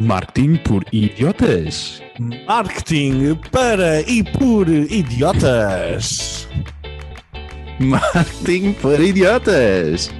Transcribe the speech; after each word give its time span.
Marketing 0.00 0.56
por 0.56 0.84
idiotas. 0.92 2.02
Marketing 2.46 3.34
para 3.50 4.00
e 4.02 4.22
por 4.22 4.68
idiotas. 4.68 6.46
Marketing 7.80 8.72
por 8.74 9.00
idiotas. 9.00 10.10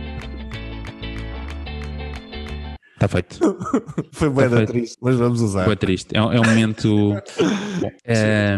Está 2.95 3.09
feito. 3.09 3.39
Foi 4.13 4.31
bem 4.31 4.49
Tá 4.49 4.65
triste, 4.67 4.97
mas 5.03 5.17
vamos 5.17 5.43
usar. 5.43 5.65
Foi 5.67 5.77
triste. 5.77 6.17
É, 6.17 6.23
um- 6.23 6.33
é 6.33 6.41
um 6.41 6.45
momento. 6.45 6.89
Bom, 7.81 7.91
é, 8.05 8.57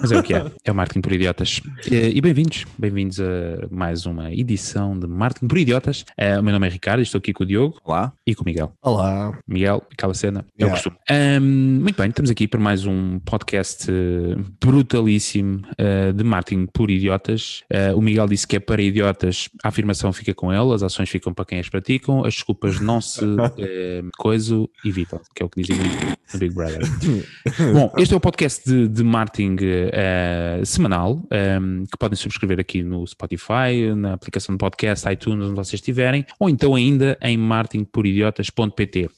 mas 0.00 0.10
é 0.12 0.18
o 0.18 0.22
que 0.22 0.34
é. 0.34 0.44
É 0.64 0.72
o 0.72 0.74
Marketing 0.74 1.00
por 1.00 1.12
Idiotas. 1.12 1.60
E 1.90 2.20
bem-vindos. 2.20 2.64
Bem-vindos 2.78 3.20
a 3.20 3.66
mais 3.70 4.06
uma 4.06 4.32
edição 4.32 4.98
de 4.98 5.06
Marketing 5.06 5.46
por 5.48 5.58
Idiotas. 5.58 6.04
Eh, 6.16 6.38
O 6.38 6.42
meu 6.42 6.52
nome 6.52 6.66
é 6.66 6.70
Ricardo 6.70 7.00
e 7.00 7.02
estou 7.02 7.18
aqui 7.18 7.32
com 7.32 7.44
o 7.44 7.46
Diogo 7.46 7.78
Olá. 7.84 8.12
e 8.26 8.34
com 8.34 8.42
o 8.42 8.46
Miguel. 8.46 8.72
Olá. 8.82 9.38
Miguel, 9.46 9.82
aquela 9.92 10.14
cena, 10.14 10.44
é 10.58 10.66
o 10.66 10.70
costume. 10.70 10.96
Ahm, 11.10 11.80
muito 11.80 11.96
bem, 11.96 12.08
estamos 12.08 12.30
aqui 12.30 12.48
para 12.48 12.60
mais 12.60 12.86
um 12.86 13.18
podcast 13.20 13.90
eh, 13.90 14.36
brutalíssimo 14.60 15.62
eh, 15.78 16.12
de 16.12 16.24
marketing 16.24 16.66
por 16.66 16.90
idiotas. 16.90 17.62
O 17.96 18.00
Miguel 18.00 18.26
disse 18.26 18.46
que 18.46 18.56
é 18.56 18.60
para 18.60 18.82
idiotas, 18.82 19.48
a 19.62 19.68
afirmação 19.68 20.12
fica 20.12 20.34
com 20.34 20.52
ele, 20.52 20.74
as 20.74 20.82
ações 20.82 21.08
ficam 21.08 21.32
para 21.32 21.44
quem 21.44 21.58
as 21.60 21.68
praticam, 21.68 22.24
as 22.24 22.34
desculpas 22.34 22.80
não 22.80 23.00
se 23.00 23.20
eh, 23.58 24.02
coiso, 24.18 24.68
evitam, 24.84 25.20
que 25.34 25.42
é 25.42 25.46
o 25.46 25.48
que 25.48 25.62
dizem 25.62 25.76
no- 25.78 26.38
Big 26.38 26.54
Brother. 26.54 26.80
Bom, 27.74 27.92
este 27.98 28.14
é 28.14 28.16
o 28.16 28.20
podcast 28.20 28.64
de, 28.68 28.88
de 28.88 29.02
marketing 29.52 29.90
eh, 29.92 30.60
semanal, 30.64 31.22
ehm, 31.30 31.84
que 31.84 31.96
podem 31.98 32.16
subscrever 32.16 32.60
aqui 32.60 32.82
no 32.82 33.06
Spotify, 33.06 33.94
na 33.96 34.14
aplicação 34.14 34.54
de 34.54 34.58
podcast, 34.58 35.08
iTunes, 35.08 35.46
onde 35.46 35.54
vocês 35.54 35.74
estiverem, 35.74 36.24
ou 36.38 36.48
então 36.48 36.74
ainda 36.74 37.18
em 37.20 37.36
marketingporidiotas.pt. 37.36 39.10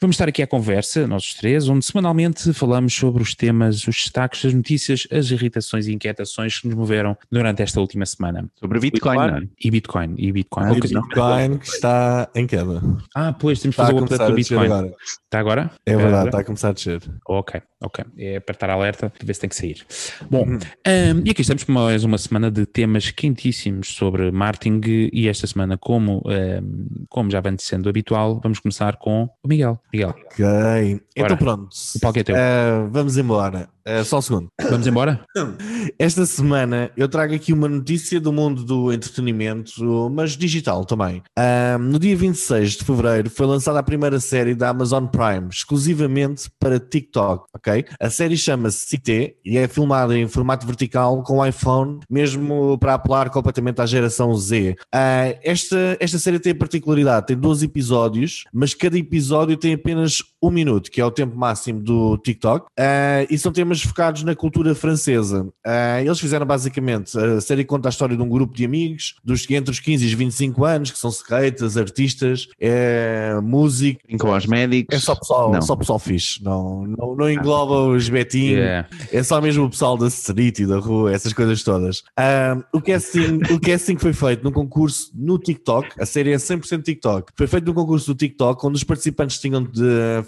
Vamos 0.00 0.14
estar 0.14 0.28
aqui 0.28 0.42
à 0.42 0.46
conversa, 0.46 1.06
nós 1.06 1.24
os 1.24 1.34
três, 1.34 1.68
onde 1.68 1.84
semanalmente 1.84 2.52
falamos 2.52 2.94
sobre 2.94 3.22
os 3.22 3.34
temas, 3.34 3.86
os 3.86 3.96
destaques, 3.96 4.44
as 4.44 4.54
notícias, 4.54 5.06
as 5.10 5.30
irritações 5.30 5.86
e 5.86 5.92
inquietações 5.92 6.60
que 6.60 6.68
nos 6.68 6.76
moveram 6.76 7.16
durante 7.30 7.62
esta 7.62 7.80
última 7.80 8.06
semana. 8.06 8.48
Sobre 8.58 8.78
Bitcoin, 8.78 9.16
não 9.16 9.36
é? 9.36 9.42
E 9.62 9.70
Bitcoin, 9.70 10.14
e 10.18 10.32
Bitcoin. 10.32 10.66
Não. 10.66 10.74
Bitcoin 10.74 11.58
que 11.58 11.68
está 11.68 12.28
em 12.34 12.46
queda. 12.46 12.82
Ah, 13.14 13.32
pois, 13.32 13.60
temos 13.60 13.76
que 13.76 13.82
fazer 13.82 13.94
o 13.94 13.98
update 13.98 14.26
do 14.26 14.34
Bitcoin. 14.34 14.66
agora. 14.66 14.92
Está 15.24 15.40
agora? 15.40 15.70
É 15.84 15.92
agora? 15.92 16.06
verdade, 16.06 16.28
está 16.28 16.38
a 16.40 16.44
começar 16.44 16.68
a 16.68 16.72
descer. 16.72 17.02
Ok, 17.28 17.60
ok. 17.82 18.04
É 18.16 18.36
apertar 18.36 18.70
alerta 18.70 19.10
para 19.10 19.26
ver 19.26 19.34
se 19.34 19.40
tem 19.40 19.48
que 19.48 19.56
sair. 19.56 19.75
Bom, 20.30 20.44
Uhum. 20.46 20.58
hum, 20.58 21.22
e 21.24 21.30
aqui 21.30 21.40
estamos 21.42 21.64
para 21.64 21.74
mais 21.74 22.04
uma 22.04 22.18
semana 22.18 22.50
de 22.50 22.64
temas 22.66 23.10
quentíssimos 23.10 23.88
sobre 23.94 24.30
marketing 24.30 24.80
e 25.12 25.28
esta 25.28 25.46
semana, 25.46 25.76
como, 25.78 26.22
hum, 26.26 26.86
como 27.08 27.30
já 27.30 27.40
vem 27.40 27.56
sendo 27.58 27.88
habitual, 27.88 28.40
vamos 28.42 28.58
começar 28.58 28.96
com 28.96 29.28
o 29.42 29.48
Miguel. 29.48 29.80
Miguel, 29.92 30.14
Ok. 30.26 30.44
Então 31.16 31.28
Bora. 31.28 31.36
pronto. 31.36 31.68
o 31.96 32.00
palco 32.00 32.18
é 32.18 32.22
teu. 32.22 32.36
Eh, 32.36 32.88
vamos 32.90 33.16
embora. 33.16 33.68
Eh, 33.86 34.02
só 34.02 34.18
um 34.18 34.22
segundo. 34.22 34.48
Vamos 34.68 34.86
embora? 34.86 35.20
Esta 35.96 36.26
semana 36.26 36.90
eu 36.96 37.08
trago 37.08 37.32
aqui 37.32 37.52
uma 37.52 37.68
notícia 37.68 38.20
do 38.20 38.32
mundo 38.32 38.64
do 38.64 38.92
entretenimento, 38.92 39.70
mas 40.10 40.36
digital 40.36 40.84
também. 40.84 41.22
Ahm, 41.38 41.78
no 41.92 41.98
dia 41.98 42.16
26 42.16 42.72
de 42.72 42.84
fevereiro 42.84 43.30
foi 43.30 43.46
lançada 43.46 43.78
a 43.78 43.82
primeira 43.84 44.18
série 44.18 44.56
da 44.56 44.70
Amazon 44.70 45.06
Prime, 45.06 45.48
exclusivamente 45.50 46.50
para 46.58 46.80
TikTok, 46.80 47.46
ok? 47.54 47.84
A 48.00 48.10
série 48.10 48.36
chama-se 48.36 48.88
Cité 48.88 49.36
e 49.44 49.56
é 49.56 49.68
filmada 49.68 50.18
em 50.18 50.26
formato 50.26 50.66
vertical 50.66 51.22
com 51.22 51.46
iPhone, 51.46 52.00
mesmo 52.10 52.76
para 52.78 52.94
apelar 52.94 53.30
completamente 53.30 53.80
à 53.80 53.86
geração 53.86 54.34
Z. 54.34 54.74
Ah, 54.92 55.32
esta, 55.44 55.96
esta 56.00 56.18
série 56.18 56.40
tem 56.40 56.52
a 56.52 56.56
particularidade, 56.56 57.26
tem 57.26 57.36
12 57.36 57.66
episódios, 57.66 58.42
mas 58.52 58.74
cada 58.74 58.98
episódio 58.98 59.56
tem 59.56 59.74
apenas 59.74 60.22
um 60.48 60.50
minuto, 60.50 60.90
que 60.90 61.00
é 61.00 61.04
o 61.04 61.10
tempo 61.10 61.36
máximo 61.36 61.80
do 61.80 62.16
TikTok, 62.18 62.66
Ah, 62.78 63.26
e 63.30 63.36
são 63.38 63.52
temas 63.52 63.80
focados 63.82 64.22
na 64.22 64.34
cultura 64.34 64.74
francesa. 64.74 65.48
Ah, 65.64 66.00
eles 66.02 66.18
fizeram 66.20 66.46
basicamente, 66.46 67.16
a 67.18 67.40
série 67.40 67.64
conta 67.64 67.88
a 67.88 67.90
história 67.90 68.16
de 68.16 68.22
um 68.22 68.28
grupo 68.28 68.54
de 68.54 68.64
amigos, 68.64 69.14
dos, 69.24 69.48
entre 69.50 69.70
os 69.70 69.80
15 69.80 70.04
e 70.04 70.06
os 70.08 70.12
25 70.12 70.64
anos, 70.64 70.90
que 70.90 70.98
são 70.98 71.10
skaters, 71.10 71.76
artistas, 71.76 72.48
é, 72.60 73.38
músicos, 73.42 74.02
Com 74.20 74.32
os 74.34 74.46
médicos. 74.46 74.96
é 74.96 75.00
só 75.00 75.14
pessoal, 75.14 75.52
Não. 75.52 75.62
só 75.62 75.76
pessoal 75.76 75.98
fixe, 75.98 76.42
não, 76.42 76.86
não, 76.86 77.14
não 77.16 77.30
engloba 77.30 77.86
os 77.88 78.08
betinhos, 78.08 78.56
Yeah. 78.56 78.88
é 79.12 79.22
só 79.22 79.40
mesmo 79.40 79.64
o 79.64 79.70
pessoal 79.70 79.96
da 79.96 80.06
street 80.08 80.60
e 80.60 80.66
da 80.66 80.78
rua, 80.78 81.12
essas 81.12 81.32
coisas 81.32 81.62
todas. 81.62 82.02
Ahm, 82.18 82.62
o, 82.72 82.80
casting, 82.80 83.40
o 83.52 83.60
casting 83.60 83.96
foi 83.98 84.12
feito 84.12 84.42
num 84.44 84.52
concurso 84.52 85.10
no 85.14 85.38
TikTok, 85.38 85.88
a 86.00 86.06
série 86.06 86.32
é 86.32 86.36
100% 86.36 86.82
TikTok. 86.82 87.32
Foi 87.36 87.46
feito 87.46 87.66
num 87.66 87.74
concurso 87.74 88.06
do 88.12 88.16
TikTok, 88.16 88.64
onde 88.66 88.76
os 88.76 88.84
participantes 88.84 89.38
tinham 89.38 89.62
de 89.62 89.82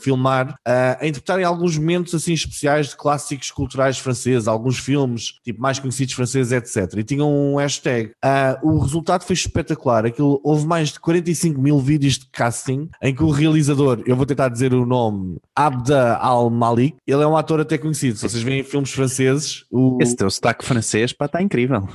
filmar 0.09 0.59
ah, 0.67 0.97
a 1.01 1.07
interpretarem 1.07 1.45
alguns 1.45 1.77
momentos 1.77 2.15
assim 2.15 2.33
especiais 2.33 2.89
de 2.89 2.97
clássicos 2.97 3.51
culturais 3.51 3.99
franceses, 3.99 4.49
alguns 4.49 4.79
filmes 4.79 5.35
tipo 5.45 5.61
mais 5.61 5.79
conhecidos 5.79 6.15
franceses, 6.15 6.53
etc. 6.53 6.99
E 6.99 7.05
tinham 7.05 7.31
um 7.31 7.57
hashtag. 7.57 8.13
Ah, 8.23 8.59
o 8.63 8.79
resultado 8.79 9.25
foi 9.25 9.35
espetacular. 9.35 10.07
Aquilo, 10.07 10.41
houve 10.43 10.67
mais 10.67 10.91
de 10.91 11.01
45 11.01 11.61
mil 11.61 11.79
vídeos 11.79 12.19
de 12.19 12.27
casting 12.27 12.89
em 13.03 13.15
que 13.15 13.23
o 13.23 13.31
realizador, 13.31 14.03
eu 14.07 14.17
vou 14.17 14.25
tentar 14.25 14.49
dizer 14.49 14.73
o 14.73 14.87
nome, 14.87 15.37
Abda 15.55 16.17
Al-Malik, 16.17 16.97
ele 17.07 17.23
é 17.23 17.27
um 17.27 17.37
ator 17.37 17.61
até 17.61 17.77
conhecido. 17.77 18.17
Se 18.17 18.29
vocês 18.29 18.43
veem 18.43 18.65
filmes 18.65 18.91
franceses, 18.91 19.65
o 19.71 19.99
Esse 20.01 20.17
teu 20.17 20.31
sotaque 20.31 20.65
francês, 20.65 21.13
pá, 21.13 21.27
está 21.27 21.43
incrível. 21.43 21.87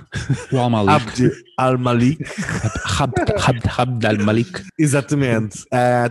O 0.51 0.57
Al-Malik. 0.57 0.91
Abd 0.91 1.31
Al-Malik, 1.57 2.19
Abd, 3.77 4.05
al-Malik. 4.07 4.63
exatamente, 4.77 5.59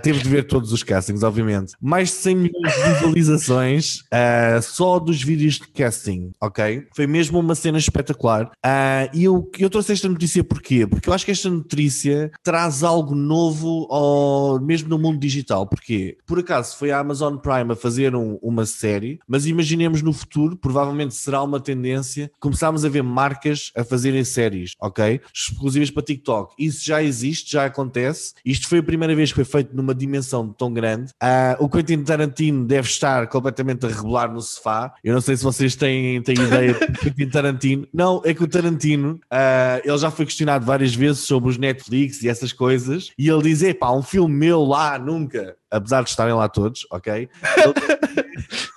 teve 0.02 0.20
de 0.22 0.28
ver 0.28 0.44
todos 0.44 0.72
os 0.72 0.82
castings, 0.82 1.22
obviamente. 1.22 1.74
Mais 1.80 2.08
de 2.08 2.14
100 2.16 2.34
milhões 2.36 2.72
de 2.74 2.92
visualizações 2.94 4.02
ah, 4.10 4.60
só 4.62 4.98
dos 4.98 5.22
vídeos 5.22 5.54
de 5.54 5.68
casting, 5.68 6.32
ok? 6.40 6.86
Foi 6.94 7.06
mesmo 7.06 7.38
uma 7.38 7.54
cena 7.54 7.78
espetacular. 7.78 8.50
Ah, 8.64 9.08
e 9.12 9.24
eu, 9.24 9.50
eu 9.58 9.70
trouxe 9.70 9.92
esta 9.92 10.08
notícia 10.08 10.42
porquê? 10.44 10.86
Porque 10.86 11.08
eu 11.08 11.12
acho 11.12 11.24
que 11.24 11.30
esta 11.30 11.48
notícia 11.50 12.30
traz 12.42 12.82
algo 12.82 13.14
novo 13.14 13.86
ao, 13.90 14.60
mesmo 14.60 14.88
no 14.88 14.98
mundo 14.98 15.18
digital. 15.18 15.66
Porquê? 15.66 16.16
Por 16.26 16.38
acaso 16.38 16.76
foi 16.76 16.90
a 16.90 16.98
Amazon 16.98 17.36
Prime 17.36 17.72
a 17.72 17.76
fazer 17.76 18.14
um- 18.14 18.38
uma 18.42 18.66
série, 18.66 19.18
mas 19.26 19.46
imaginemos 19.46 20.02
no 20.02 20.12
futuro, 20.12 20.56
provavelmente 20.56 21.14
será 21.14 21.42
uma 21.42 21.60
tendência, 21.60 22.30
começarmos 22.40 22.84
a 22.84 22.88
ver 22.88 23.02
marcas 23.02 23.70
a 23.76 23.84
fazerem 23.84 24.24
séries, 24.24 24.72
ok? 24.80 25.20
Exclusivas 25.34 25.90
para 25.90 26.02
TikTok. 26.02 26.54
Isso 26.58 26.84
já 26.84 27.02
existe, 27.02 27.52
já 27.52 27.64
acontece. 27.66 28.34
Isto 28.44 28.68
foi 28.68 28.78
a 28.78 28.82
primeira 28.82 29.14
vez 29.14 29.30
que 29.30 29.36
foi 29.36 29.44
feito 29.44 29.74
numa 29.74 29.94
dimensão 29.94 30.48
tão 30.52 30.72
grande. 30.72 31.12
Ah, 31.20 31.56
o 31.60 31.68
Quentin 31.68 32.02
Tarantino 32.02 32.64
deve 32.64 32.88
estar 32.88 33.26
completamente 33.28 33.86
a 33.86 33.88
rebolar 33.88 34.32
no 34.32 34.40
sofá. 34.40 34.92
Eu 35.02 35.14
não 35.14 35.20
sei 35.20 35.36
se 35.36 35.42
vocês 35.44 35.74
têm, 35.74 36.22
têm 36.22 36.34
ideia 36.36 36.74
do 36.74 36.98
Quentin 36.98 37.28
Tarantino. 37.28 37.88
Não, 37.92 38.20
é 38.24 38.34
que 38.34 38.42
o 38.44 38.48
Tarantino, 38.48 39.20
ah, 39.30 39.80
ele 39.84 39.98
já 39.98 40.10
foi 40.10 40.24
questionado 40.26 40.64
várias 40.66 40.94
vezes 40.94 41.20
sobre 41.22 41.50
os 41.50 41.56
Netflix 41.58 42.22
e 42.22 42.28
essas 42.28 42.52
coisas. 42.52 43.10
E 43.18 43.28
ele 43.28 43.42
diz: 43.42 43.62
pá, 43.74 43.90
um 43.92 44.02
filme 44.02 44.34
meu 44.34 44.62
lá, 44.64 44.98
nunca. 44.98 45.56
Apesar 45.70 46.02
de 46.02 46.10
estarem 46.10 46.34
lá 46.34 46.48
todos, 46.48 46.86
ok? 46.90 47.12
Ele- 47.12 47.28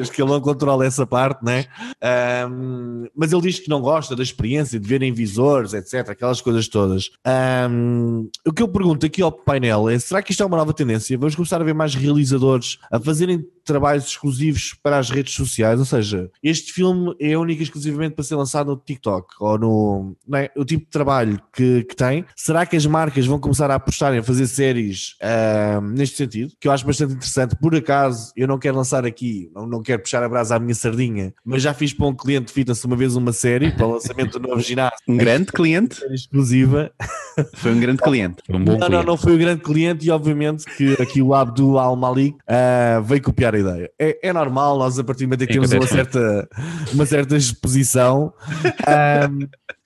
Acho 0.00 0.12
que 0.12 0.22
ele 0.22 0.30
não 0.30 0.40
controla 0.40 0.86
essa 0.86 1.06
parte, 1.06 1.44
né? 1.44 1.66
Ahm, 2.00 3.06
mas 3.14 3.32
ele 3.32 3.42
diz 3.42 3.58
que 3.58 3.68
não 3.68 3.80
gosta 3.80 4.16
da 4.16 4.22
experiência 4.22 4.78
de 4.78 4.88
verem 4.88 5.12
visores, 5.12 5.72
etc. 5.74 6.10
Aquelas 6.10 6.40
coisas 6.40 6.68
todas. 6.68 7.10
Ahm, 7.24 8.28
o 8.46 8.52
que 8.52 8.62
eu 8.62 8.68
pergunto 8.68 9.06
aqui 9.06 9.22
ao 9.22 9.32
painel 9.32 9.88
é: 9.88 9.98
será 9.98 10.22
que 10.22 10.32
isto 10.32 10.42
é 10.42 10.46
uma 10.46 10.56
nova 10.56 10.72
tendência? 10.72 11.16
Vamos 11.18 11.34
começar 11.34 11.60
a 11.60 11.64
ver 11.64 11.74
mais 11.74 11.94
realizadores 11.94 12.78
a 12.90 12.98
fazerem 12.98 13.44
trabalhos 13.64 14.06
exclusivos 14.06 14.74
para 14.82 14.98
as 14.98 15.10
redes 15.10 15.34
sociais? 15.34 15.78
Ou 15.78 15.86
seja, 15.86 16.30
este 16.42 16.72
filme 16.72 17.14
é 17.20 17.36
único 17.36 17.62
exclusivamente 17.62 18.14
para 18.14 18.24
ser 18.24 18.36
lançado 18.36 18.68
no 18.68 18.76
TikTok 18.76 19.26
ou 19.40 19.58
no. 19.58 20.16
é? 20.34 20.50
O 20.56 20.64
tipo 20.64 20.84
de 20.84 20.90
trabalho 20.90 21.40
que, 21.52 21.84
que 21.84 21.96
tem. 21.96 22.24
Será 22.36 22.66
que 22.66 22.76
as 22.76 22.86
marcas 22.86 23.26
vão 23.26 23.38
começar 23.38 23.70
a 23.70 23.74
apostar 23.74 24.14
em 24.14 24.22
fazer 24.22 24.46
séries 24.46 25.16
neste 25.92 26.16
sentido? 26.16 26.52
Que 26.60 26.68
eu 26.68 26.72
acho 26.72 26.86
bastante 26.86 27.14
interessante. 27.14 27.56
Por 27.56 27.74
acaso, 27.74 28.32
eu 28.36 28.46
não 28.48 28.58
quero 28.58 28.76
lançar 28.76 29.04
aqui, 29.04 29.50
não, 29.54 29.66
não 29.66 29.82
quero 29.82 30.02
puxar 30.02 30.22
a 30.22 30.28
brasa 30.28 30.56
à 30.56 30.58
minha 30.58 30.74
sardinha, 30.74 31.34
mas 31.44 31.62
já 31.62 31.74
fiz 31.74 31.92
para 31.92 32.06
um 32.06 32.14
cliente 32.14 32.46
de 32.46 32.52
fitness 32.52 32.84
uma 32.84 32.96
vez 32.96 33.16
uma 33.16 33.32
série 33.32 33.70
para 33.72 33.86
o 33.86 33.92
lançamento 33.92 34.38
do 34.38 34.48
novo 34.48 34.60
ginásio. 34.60 34.96
Um 35.08 35.16
grande 35.16 35.52
cliente. 35.52 35.96
série 35.96 36.14
exclusiva. 36.14 36.90
Foi 37.54 37.72
um 37.72 37.80
grande 37.80 38.02
cliente. 38.02 38.36
Um 38.48 38.62
bom 38.62 38.72
Não, 38.72 38.78
não, 38.78 38.86
cliente. 38.88 39.06
não 39.06 39.16
foi 39.16 39.34
o 39.34 39.38
grande 39.38 39.62
cliente 39.62 40.06
e 40.06 40.10
obviamente 40.10 40.64
que 40.76 40.94
aqui 41.00 41.22
o 41.22 41.34
Abdul 41.34 41.78
Al-Malik 41.78 42.36
ah, 42.46 43.00
veio 43.04 43.22
copiar 43.22 43.54
a 43.54 43.58
ideia. 43.58 43.90
É, 43.98 44.28
é 44.28 44.32
normal, 44.32 44.78
nós 44.78 44.98
a 44.98 45.04
partir 45.04 45.24
do 45.24 45.28
momento 45.28 45.44
em 45.44 45.46
que 45.46 45.52
Sim, 45.54 45.60
temos 45.60 45.72
uma 45.72 45.86
certa, 45.86 46.48
uma 46.92 47.06
certa 47.06 47.36
exposição, 47.36 48.32
ah, 48.86 49.28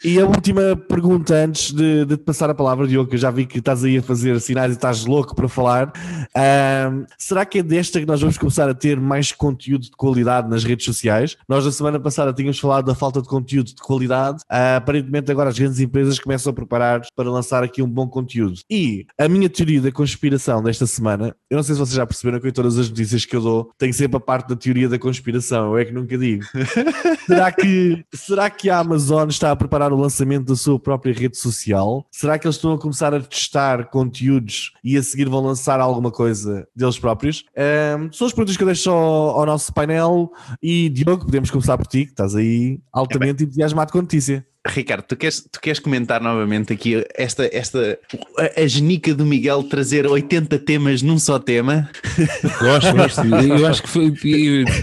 E 0.04 0.20
a 0.20 0.26
última 0.26 0.76
pergunta 0.76 1.34
antes 1.34 1.72
de, 1.72 2.04
de 2.04 2.18
te 2.18 2.22
passar 2.22 2.50
a 2.50 2.54
palavra, 2.54 2.86
Diogo, 2.86 3.08
que 3.08 3.16
eu 3.16 3.20
já 3.20 3.30
vi 3.30 3.46
que 3.46 3.60
estás 3.60 3.82
aí 3.82 3.96
a 3.96 4.02
fazer 4.02 4.38
sinais 4.40 4.72
e 4.72 4.74
estás 4.74 5.06
louco 5.06 5.34
para 5.34 5.48
falar. 5.48 5.90
Ahm, 6.34 7.06
será 7.16 7.46
que 7.46 7.60
é 7.60 7.62
desta 7.62 7.98
que 7.98 8.04
nós 8.04 8.20
vamos 8.20 8.36
começar 8.36 8.68
a 8.68 8.74
ter 8.74 9.00
mais 9.00 9.32
conteúdo 9.32 9.84
de 9.84 9.92
qualidade 9.92 10.50
nas 10.50 10.64
redes 10.64 10.84
sociais? 10.84 11.38
Nós 11.48 11.64
na 11.64 11.72
semana 11.72 11.98
passada 11.98 12.30
tínhamos 12.32 12.58
falado 12.58 12.84
da 12.84 12.94
falta 12.94 13.22
de 13.22 13.28
conteúdo 13.28 13.68
de 13.68 13.80
qualidade. 13.80 14.42
Ah, 14.50 14.76
aparentemente 14.76 15.30
agora 15.30 15.48
as 15.48 15.58
grandes 15.58 15.80
empresas 15.80 16.18
começam 16.18 16.50
a 16.50 16.54
preparar 16.54 17.00
para 17.16 17.30
lançar 17.30 17.64
aqui 17.64 17.82
um 17.82 17.88
bom 17.88 18.06
conteúdo. 18.06 18.60
E 18.70 19.06
a 19.18 19.26
minha 19.28 19.48
teoria 19.48 19.80
da 19.80 19.90
conspiração 19.90 20.62
desta 20.62 20.86
semana, 20.86 21.34
eu 21.48 21.56
não 21.56 21.62
sei 21.62 21.74
se 21.74 21.80
vocês 21.80 21.96
já 21.96 22.06
perceberam 22.06 22.38
que 22.38 22.48
em 22.48 22.52
todas 22.52 22.78
as 22.78 22.90
notícias 22.90 23.24
que 23.24 23.34
eu 23.34 23.40
dou 23.40 23.70
tem 23.78 23.92
sempre 23.94 24.18
a 24.18 24.20
parte 24.20 24.50
da 24.50 24.56
teoria 24.56 24.90
da 24.90 24.98
conspiração, 24.98 25.72
eu 25.72 25.78
é 25.78 25.86
que 25.86 25.92
nunca 25.92 26.18
digo. 26.18 26.44
será, 27.26 27.50
que, 27.50 28.04
será 28.12 28.50
que 28.50 28.68
a 28.68 28.78
Amazon 28.78 29.28
está 29.28 29.50
a 29.52 29.56
preparar 29.56 29.85
o 29.92 29.96
lançamento 29.96 30.46
da 30.46 30.56
sua 30.56 30.78
própria 30.78 31.12
rede 31.12 31.36
social? 31.36 32.06
Será 32.10 32.38
que 32.38 32.46
eles 32.46 32.56
estão 32.56 32.72
a 32.72 32.78
começar 32.78 33.14
a 33.14 33.20
testar 33.20 33.90
conteúdos 33.90 34.72
e 34.82 34.96
a 34.96 35.02
seguir 35.02 35.28
vão 35.28 35.40
lançar 35.40 35.80
alguma 35.80 36.10
coisa 36.10 36.66
deles 36.74 36.98
próprios? 36.98 37.44
Ahm, 37.56 38.10
são 38.12 38.26
as 38.26 38.32
perguntas 38.32 38.56
que 38.56 38.62
eu 38.62 38.66
deixo 38.66 38.90
ao, 38.90 39.40
ao 39.40 39.46
nosso 39.46 39.72
painel 39.72 40.30
e 40.62 40.88
Diogo, 40.88 41.24
podemos 41.24 41.50
começar 41.50 41.76
por 41.76 41.86
ti, 41.86 42.04
que 42.04 42.12
estás 42.12 42.34
aí 42.34 42.80
altamente 42.92 43.44
entusiasmado 43.44 43.92
com 43.92 43.98
a 43.98 44.02
notícia. 44.02 44.46
Ricardo, 44.68 45.04
tu 45.04 45.16
queres, 45.16 45.46
tu 45.50 45.60
queres 45.60 45.78
comentar 45.78 46.20
novamente 46.20 46.72
aqui 46.72 47.04
esta, 47.14 47.48
esta 47.52 47.98
a, 48.38 48.62
a 48.62 48.66
genica 48.66 49.14
do 49.14 49.24
Miguel 49.24 49.62
trazer 49.64 50.06
80 50.06 50.58
temas 50.60 51.02
num 51.02 51.18
só 51.18 51.38
tema? 51.38 51.88
Gosto, 52.60 52.92
gosto. 52.96 53.20
Eu 53.24 53.66
acho 53.66 53.82
que 53.82 53.88
foi, 53.88 54.10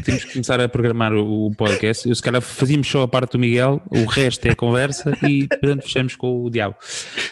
temos 0.03 0.23
que 0.25 0.33
começar 0.33 0.59
a 0.61 0.69
programar 0.69 1.13
o, 1.13 1.47
o 1.47 1.55
podcast. 1.55 2.07
Eu, 2.07 2.15
se 2.15 2.21
calhar 2.21 2.41
fazíamos 2.41 2.87
só 2.87 3.03
a 3.03 3.07
parte 3.07 3.33
do 3.33 3.39
Miguel, 3.39 3.81
o 3.89 4.05
resto 4.05 4.45
é 4.45 4.51
a 4.51 4.55
conversa 4.55 5.17
e 5.27 5.47
portanto 5.47 5.83
fechamos 5.83 6.15
com 6.15 6.43
o 6.45 6.49
diabo. 6.49 6.75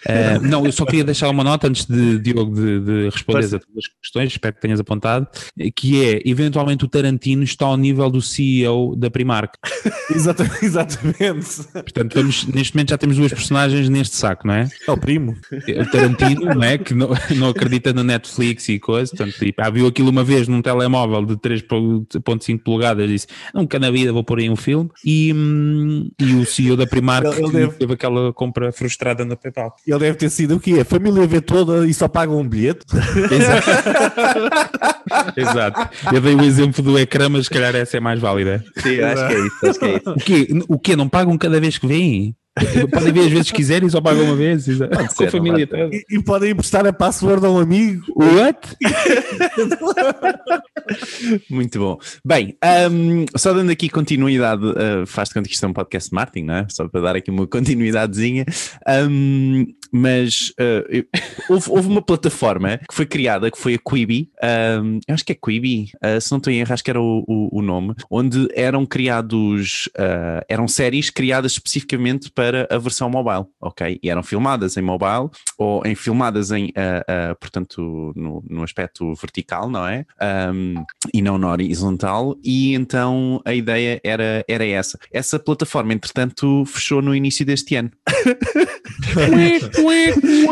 Ah, 0.07 0.39
não, 0.39 0.65
eu 0.65 0.71
só 0.71 0.85
queria 0.85 1.03
deixar 1.03 1.29
uma 1.29 1.43
nota 1.43 1.67
antes 1.67 1.85
de 1.85 2.19
Diogo 2.19 2.53
de, 2.55 2.79
de 2.79 3.09
responder 3.09 3.39
a 3.39 3.41
Força. 3.49 3.59
todas 3.59 3.77
as 3.77 3.87
questões, 4.01 4.31
espero 4.31 4.55
que 4.55 4.61
tenhas 4.61 4.79
apontado, 4.79 5.27
que 5.75 6.03
é 6.05 6.21
eventualmente 6.25 6.83
o 6.85 6.87
Tarantino 6.87 7.43
está 7.43 7.65
ao 7.65 7.77
nível 7.77 8.09
do 8.09 8.21
CEO 8.21 8.95
da 8.95 9.09
Primark. 9.09 9.55
Exata- 10.13 10.49
Exatamente. 10.61 11.63
Portanto, 11.73 12.13
vamos- 12.15 12.40
neste 12.47 12.75
momento 12.75 12.89
já 12.89 12.97
temos 12.97 13.17
duas 13.17 13.31
personagens 13.33 13.89
neste 13.89 14.15
saco, 14.15 14.47
não 14.47 14.53
é? 14.53 14.67
É 14.87 14.91
o 14.91 14.97
primo. 14.97 15.35
O 15.51 15.85
Tarantino, 15.91 16.45
não 16.55 16.63
é? 16.63 16.77
Que 16.77 16.93
não, 16.93 17.09
não 17.37 17.49
acredita 17.49 17.91
no 17.93 18.03
Netflix 18.03 18.67
e 18.69 18.79
coisa. 18.79 19.11
Portanto, 19.15 19.35
tipo, 19.37 19.61
ah, 19.61 19.69
viu 19.69 19.87
aquilo 19.87 20.09
uma 20.09 20.23
vez 20.23 20.47
num 20.47 20.61
telemóvel 20.61 21.25
de 21.25 21.35
3.5 21.37 22.59
polegadas 22.63 23.09
disse: 23.09 23.27
Nunca 23.53 23.77
na 23.79 23.91
vida 23.91 24.11
vou 24.13 24.23
pôr 24.23 24.39
aí 24.39 24.49
um 24.49 24.55
filme. 24.55 24.89
E, 25.05 25.33
hum, 25.33 26.09
e 26.19 26.33
o 26.35 26.45
CEO 26.45 26.75
da 26.77 26.87
Primark 26.87 27.25
Ele- 27.27 27.43
ele 27.43 27.51
deve- 27.51 27.73
teve 27.77 27.93
aquela 27.93 28.31
compra 28.33 28.71
frustrada 28.71 29.25
na 29.25 29.35
PayPal. 29.35 29.75
Ele 29.85 29.99
deve 29.99 30.17
ter 30.17 30.29
sido 30.29 30.55
o 30.55 30.59
quê? 30.59 30.79
A 30.81 30.85
família 30.85 31.25
vê 31.27 31.41
toda 31.41 31.87
e 31.87 31.93
só 31.93 32.07
paga 32.07 32.31
um 32.31 32.47
bilhete? 32.47 32.85
Exato. 35.35 35.89
Eu 36.13 36.21
dei 36.21 36.35
o 36.35 36.41
exemplo 36.43 36.81
do 36.83 36.97
ecrã, 36.97 37.29
mas 37.29 37.45
se 37.45 37.49
calhar 37.49 37.75
essa 37.75 37.97
é 37.97 37.99
mais 37.99 38.19
válida. 38.19 38.63
Sim, 38.77 38.99
acho 39.01 39.27
que 39.27 39.33
é 39.33 39.39
isso, 39.45 39.65
acho 39.67 39.79
que 39.79 39.85
é 39.85 39.97
isso. 39.97 40.09
O 40.11 40.15
quê? 40.15 40.47
O 40.67 40.79
quê? 40.79 40.95
Não 40.95 41.09
pagam 41.09 41.37
cada 41.37 41.59
vez 41.59 41.77
que 41.77 41.87
vêm? 41.87 42.30
me 42.31 42.50
Podem 42.91 43.13
ver 43.13 43.21
as 43.21 43.31
vezes 43.31 43.49
que 43.51 43.57
quiserem 43.57 43.87
só 43.89 44.01
pagam 44.01 44.25
uma 44.25 44.35
vez. 44.35 44.65
Com 45.15 45.23
a 45.23 45.31
família 45.31 45.65
toda. 45.65 45.89
E, 45.95 46.03
e 46.09 46.21
podem 46.21 46.51
emprestar 46.51 46.85
a 46.85 46.91
password 46.91 47.45
a 47.45 47.49
um 47.49 47.57
amigo? 47.57 48.03
What? 48.15 48.75
Muito 51.49 51.79
bom. 51.79 51.97
Bem, 52.25 52.57
ahm, 52.61 53.25
só 53.37 53.53
dando 53.53 53.71
aqui 53.71 53.89
continuidade, 53.89 54.63
ah, 54.75 55.05
faz 55.05 55.29
de 55.29 55.35
conta 55.35 55.47
que 55.47 55.53
isto 55.55 55.65
é 55.65 55.69
um 55.69 55.73
podcast 55.73 56.09
de 56.09 56.15
marketing, 56.15 56.45
não 56.45 56.55
é? 56.55 56.67
Só 56.69 56.87
para 56.87 57.01
dar 57.01 57.15
aqui 57.15 57.31
uma 57.31 57.47
continuidadezinha. 57.47 58.45
Ahm, 58.87 59.65
mas 59.93 60.53
ah, 60.59 60.83
eu- 60.89 61.05
houve, 61.49 61.69
houve 61.69 61.87
uma 61.87 62.01
plataforma 62.01 62.77
que 62.89 62.93
foi 62.93 63.05
criada, 63.05 63.49
que 63.51 63.57
foi 63.57 63.75
a 63.75 63.79
Quibi, 63.89 64.29
eu 65.07 65.13
acho 65.13 65.25
que 65.25 65.31
é 65.31 65.35
Quibi, 65.35 65.91
ah, 66.01 66.19
se 66.19 66.31
não 66.31 66.37
estou 66.37 66.51
em 66.51 66.59
erro, 66.59 66.73
acho 66.73 66.83
que 66.83 66.89
era 66.89 67.01
o, 67.01 67.23
o- 67.27 67.59
o 67.59 67.61
nome, 67.61 67.93
onde 68.09 68.47
eram 68.55 68.85
criados, 68.85 69.89
ah, 69.97 70.43
eram 70.49 70.67
séries 70.67 71.09
criadas 71.09 71.53
especificamente 71.53 72.29
para 72.31 72.50
a 72.69 72.77
versão 72.77 73.09
mobile, 73.09 73.45
ok? 73.59 73.99
E 74.01 74.09
eram 74.09 74.23
filmadas 74.23 74.77
em 74.77 74.81
mobile 74.81 75.29
ou 75.57 75.85
em 75.85 75.95
filmadas 75.95 76.51
em, 76.51 76.71
ah, 76.75 77.03
ah, 77.07 77.35
portanto, 77.35 78.13
no, 78.15 78.43
no 78.49 78.63
aspecto 78.63 79.13
vertical, 79.15 79.69
não 79.69 79.85
é? 79.87 80.05
Ahm, 80.19 80.83
e 81.13 81.21
não 81.21 81.37
na 81.37 81.51
horizontal, 81.51 82.35
e 82.43 82.73
então 82.73 83.41
a 83.45 83.53
ideia 83.53 83.99
era, 84.03 84.43
era 84.47 84.65
essa. 84.65 84.99
Essa 85.11 85.39
plataforma, 85.39 85.93
entretanto, 85.93 86.63
fechou 86.65 87.01
no 87.01 87.15
início 87.15 87.45
deste 87.45 87.75
ano. 87.75 87.91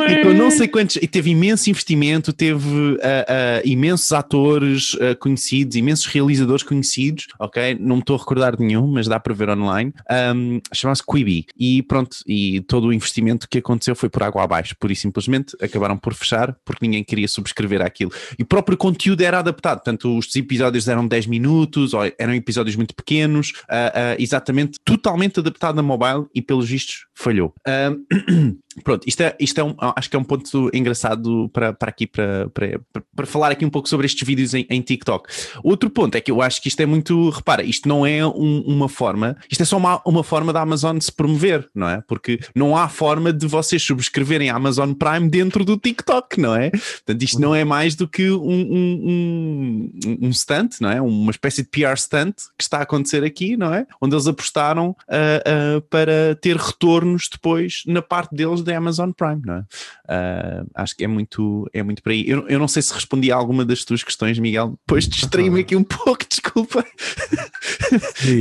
E 0.09 0.23
com 0.23 0.33
não 0.33 0.49
sei 0.51 0.67
quantos, 0.67 0.95
e 0.97 1.07
teve 1.07 1.29
imenso 1.31 1.69
investimento, 1.69 2.33
teve 2.33 2.97
ah, 3.01 3.61
imensos 3.63 4.11
atores 4.11 4.97
conhecidos, 5.19 5.75
imensos 5.75 6.05
realizadores 6.07 6.63
conhecidos, 6.63 7.27
ok? 7.39 7.77
Não 7.79 7.97
me 7.97 8.01
estou 8.01 8.15
a 8.15 8.19
recordar 8.19 8.55
de 8.55 8.63
nenhum, 8.63 8.87
mas 8.87 9.07
dá 9.07 9.19
para 9.19 9.33
ver 9.33 9.49
online. 9.49 9.93
Ahm, 10.09 10.59
Chama-se 10.73 11.03
Quibi. 11.05 11.45
E 11.57 11.78
pronto, 11.83 12.17
e 12.27 12.61
todo 12.61 12.87
o 12.87 12.93
investimento 12.93 13.47
que 13.47 13.59
aconteceu 13.59 13.95
foi 13.95 14.09
por 14.09 14.23
água 14.23 14.43
abaixo, 14.43 14.75
por 14.79 14.91
e 14.91 14.95
simplesmente 14.95 15.55
acabaram 15.61 15.97
por 15.97 16.13
fechar 16.13 16.55
porque 16.65 16.85
ninguém 16.85 17.03
queria 17.03 17.27
subscrever 17.27 17.81
aquilo. 17.81 18.11
E 18.37 18.43
o 18.43 18.45
próprio 18.45 18.77
conteúdo 18.77 19.21
era 19.21 19.39
adaptado, 19.39 19.77
portanto, 19.77 20.17
os 20.17 20.35
episódios 20.35 20.87
eram 20.87 21.07
10 21.07 21.27
minutos, 21.27 21.93
ou 21.93 22.01
eram 22.17 22.33
episódios 22.33 22.75
muito 22.75 22.95
pequenos, 22.95 23.53
ah, 23.69 23.91
ah, 23.93 24.15
exatamente, 24.19 24.79
totalmente 24.83 25.39
adaptado 25.39 25.79
a 25.79 25.83
mobile 25.83 26.25
e 26.33 26.41
pelos 26.41 26.69
vistos 26.69 27.05
falhou. 27.13 27.53
Ahm, 27.67 28.57
Pronto, 28.83 29.07
isto 29.07 29.21
é, 29.21 29.35
isto 29.39 29.59
é 29.59 29.63
um, 29.63 29.75
acho 29.95 30.09
que 30.09 30.15
é 30.15 30.19
um 30.19 30.23
ponto 30.23 30.69
engraçado 30.73 31.49
para, 31.53 31.73
para 31.73 31.89
aqui, 31.89 32.07
para, 32.07 32.49
para, 32.49 32.79
para 33.15 33.25
falar 33.25 33.51
aqui 33.51 33.65
um 33.65 33.69
pouco 33.69 33.87
sobre 33.89 34.05
estes 34.05 34.25
vídeos 34.27 34.53
em, 34.53 34.65
em 34.69 34.81
TikTok. 34.81 35.29
Outro 35.63 35.89
ponto 35.89 36.15
é 36.15 36.21
que 36.21 36.31
eu 36.31 36.41
acho 36.41 36.61
que 36.61 36.67
isto 36.67 36.79
é 36.81 36.85
muito, 36.85 37.29
repara, 37.29 37.63
isto 37.63 37.87
não 37.87 38.05
é 38.05 38.25
um- 38.25 38.63
uma 38.65 38.89
forma, 38.89 39.37
isto 39.49 39.61
é 39.61 39.65
só 39.65 39.77
uma, 39.77 40.01
uma 40.05 40.23
forma 40.23 40.53
da 40.53 40.61
Amazon 40.61 40.99
se 40.99 41.11
promover, 41.11 41.67
não 41.73 41.89
é? 41.89 42.01
Porque 42.07 42.39
não 42.55 42.75
há 42.75 42.87
forma 42.89 43.31
de 43.33 43.47
vocês 43.47 43.81
subscreverem 43.81 44.49
a 44.49 44.55
Amazon 44.55 44.93
Prime 44.93 45.29
dentro 45.29 45.63
do 45.65 45.77
TikTok, 45.77 46.39
não 46.39 46.55
é? 46.55 46.69
Portanto, 46.71 47.23
isto 47.23 47.39
não 47.39 47.53
é 47.53 47.63
mais 47.63 47.95
do 47.95 48.07
que 48.07 48.29
um, 48.29 48.39
um, 48.39 49.91
um, 50.05 50.17
um 50.27 50.33
stunt, 50.33 50.75
não 50.81 50.89
é? 50.91 51.01
Uma 51.01 51.31
espécie 51.31 51.63
de 51.63 51.69
PR 51.69 51.97
stunt 51.97 52.35
que 52.57 52.63
está 52.63 52.79
a 52.79 52.81
acontecer 52.83 53.23
aqui, 53.23 53.57
não 53.57 53.73
é? 53.73 53.85
Onde 54.01 54.15
eles 54.15 54.27
apostaram 54.27 54.95
ah, 55.07 55.15
ah, 55.45 55.81
para 55.89 56.35
ter 56.41 56.55
retornos 56.57 57.27
depois 57.31 57.83
na 57.85 58.01
parte 58.01 58.35
deles 58.35 58.61
da 58.69 58.77
Amazon 58.77 59.11
Prime, 59.11 59.41
não 59.45 59.55
é? 59.55 59.63
Ah, 60.07 60.63
acho 60.75 60.95
que 60.95 61.03
é 61.03 61.07
muito, 61.07 61.69
é 61.73 61.81
muito 61.83 62.01
por 62.03 62.11
aí. 62.11 62.23
Eu, 62.27 62.47
eu 62.47 62.59
não 62.59 62.67
sei 62.67 62.81
se 62.81 62.93
respondi 62.93 63.31
a 63.31 63.35
alguma 63.35 63.65
das 63.65 63.83
tuas 63.83 64.03
questões, 64.03 64.37
Miguel. 64.39 64.77
Depois 64.87 65.07
distraí-me 65.07 65.59
aqui 65.61 65.75
um 65.75 65.83
pouco, 65.83 66.19
desculpa. 66.29 66.85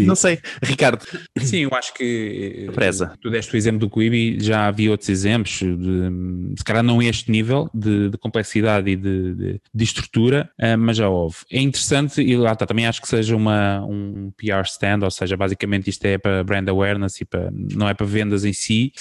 Não 0.07 0.15
sei. 0.15 0.39
Ricardo, 0.63 1.05
Sim, 1.39 1.59
eu 1.59 1.71
acho 1.75 1.95
que 1.95 2.67
eh, 2.69 2.73
Preza. 2.73 3.13
tu 3.21 3.31
deste 3.31 3.55
o 3.55 3.57
exemplo 3.57 3.81
do 3.81 3.91
Quibi, 3.91 4.39
já 4.41 4.67
havia 4.67 4.91
outros 4.91 5.09
exemplos, 5.09 5.59
de, 5.59 6.55
se 6.57 6.65
calhar 6.65 6.83
não 6.83 7.03
este 7.03 7.31
nível 7.31 7.69
de, 7.75 8.11
de 8.11 8.19
complexidade 8.19 8.91
e 8.91 8.97
de, 8.97 9.35
de- 9.35 9.61
de 9.75 9.85
estrutura, 9.85 10.51
eh, 10.59 10.77
mas 10.77 10.97
já 10.97 11.09
houve. 11.09 11.37
É 11.51 11.61
interessante, 11.61 12.21
e 12.21 12.37
lá 12.37 12.52
está, 12.52 12.67
também 12.67 12.87
acho 12.87 13.00
que 13.00 13.09
seja 13.09 13.35
uma, 13.37 13.85
um 13.85 14.31
PR 14.37 14.62
stand, 14.67 15.00
ou 15.02 15.11
seja, 15.11 15.37
basicamente 15.37 15.88
isto 15.91 16.05
é 16.05 16.19
para 16.19 16.43
brand 16.45 16.69
awareness 16.69 17.21
e 17.21 17.25
para, 17.25 17.50
não 17.52 17.88
é 17.88 17.95
para 17.95 18.07
vendas 18.07 18.45
em 18.45 18.52
si. 18.52 18.93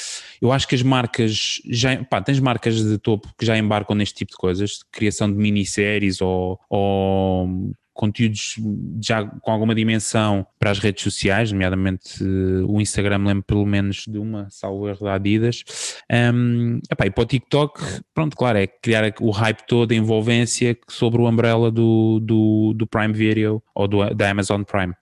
Eu 0.42 0.52
acho 0.52 0.68
que 0.68 0.76
as 0.76 0.82
marcas, 0.84 1.07
já, 1.28 2.04
pá, 2.04 2.22
tens 2.22 2.40
marcas 2.40 2.84
de 2.84 2.98
topo 2.98 3.30
que 3.38 3.46
já 3.46 3.58
embarcam 3.58 3.96
neste 3.96 4.16
tipo 4.16 4.32
de 4.32 4.38
coisas, 4.38 4.72
de 4.72 4.86
criação 4.92 5.32
de 5.32 5.38
minisséries 5.38 6.22
ou, 6.22 6.60
ou 6.70 7.74
conteúdos 7.98 8.56
já 9.04 9.26
com 9.26 9.52
alguma 9.52 9.74
dimensão 9.74 10.46
para 10.60 10.70
as 10.70 10.78
redes 10.78 11.04
sociais, 11.04 11.52
nomeadamente 11.52 12.24
eh, 12.24 12.64
o 12.66 12.80
Instagram, 12.80 13.24
lembro 13.26 13.44
pelo 13.44 13.66
menos 13.66 14.06
de 14.08 14.20
uma, 14.20 14.48
salvo 14.52 14.88
erro 14.88 15.04
da 15.04 15.16
Adidas. 15.16 15.64
Um, 16.10 16.80
epá, 16.90 17.08
e 17.08 17.10
para 17.10 17.24
o 17.24 17.26
TikTok, 17.26 17.82
pronto, 18.14 18.38
claro, 18.38 18.60
é 18.60 18.68
criar 18.68 19.12
o 19.20 19.32
hype 19.32 19.66
todo, 19.68 19.92
a 19.92 19.96
envolvência 19.96 20.78
sobre 20.88 21.20
o 21.20 21.28
umbrella 21.28 21.72
do, 21.72 22.20
do, 22.22 22.74
do 22.76 22.86
Prime 22.86 23.14
Video 23.14 23.62
ou 23.74 23.88
do, 23.88 24.14
da 24.14 24.30
Amazon 24.30 24.62
Prime. 24.62 24.94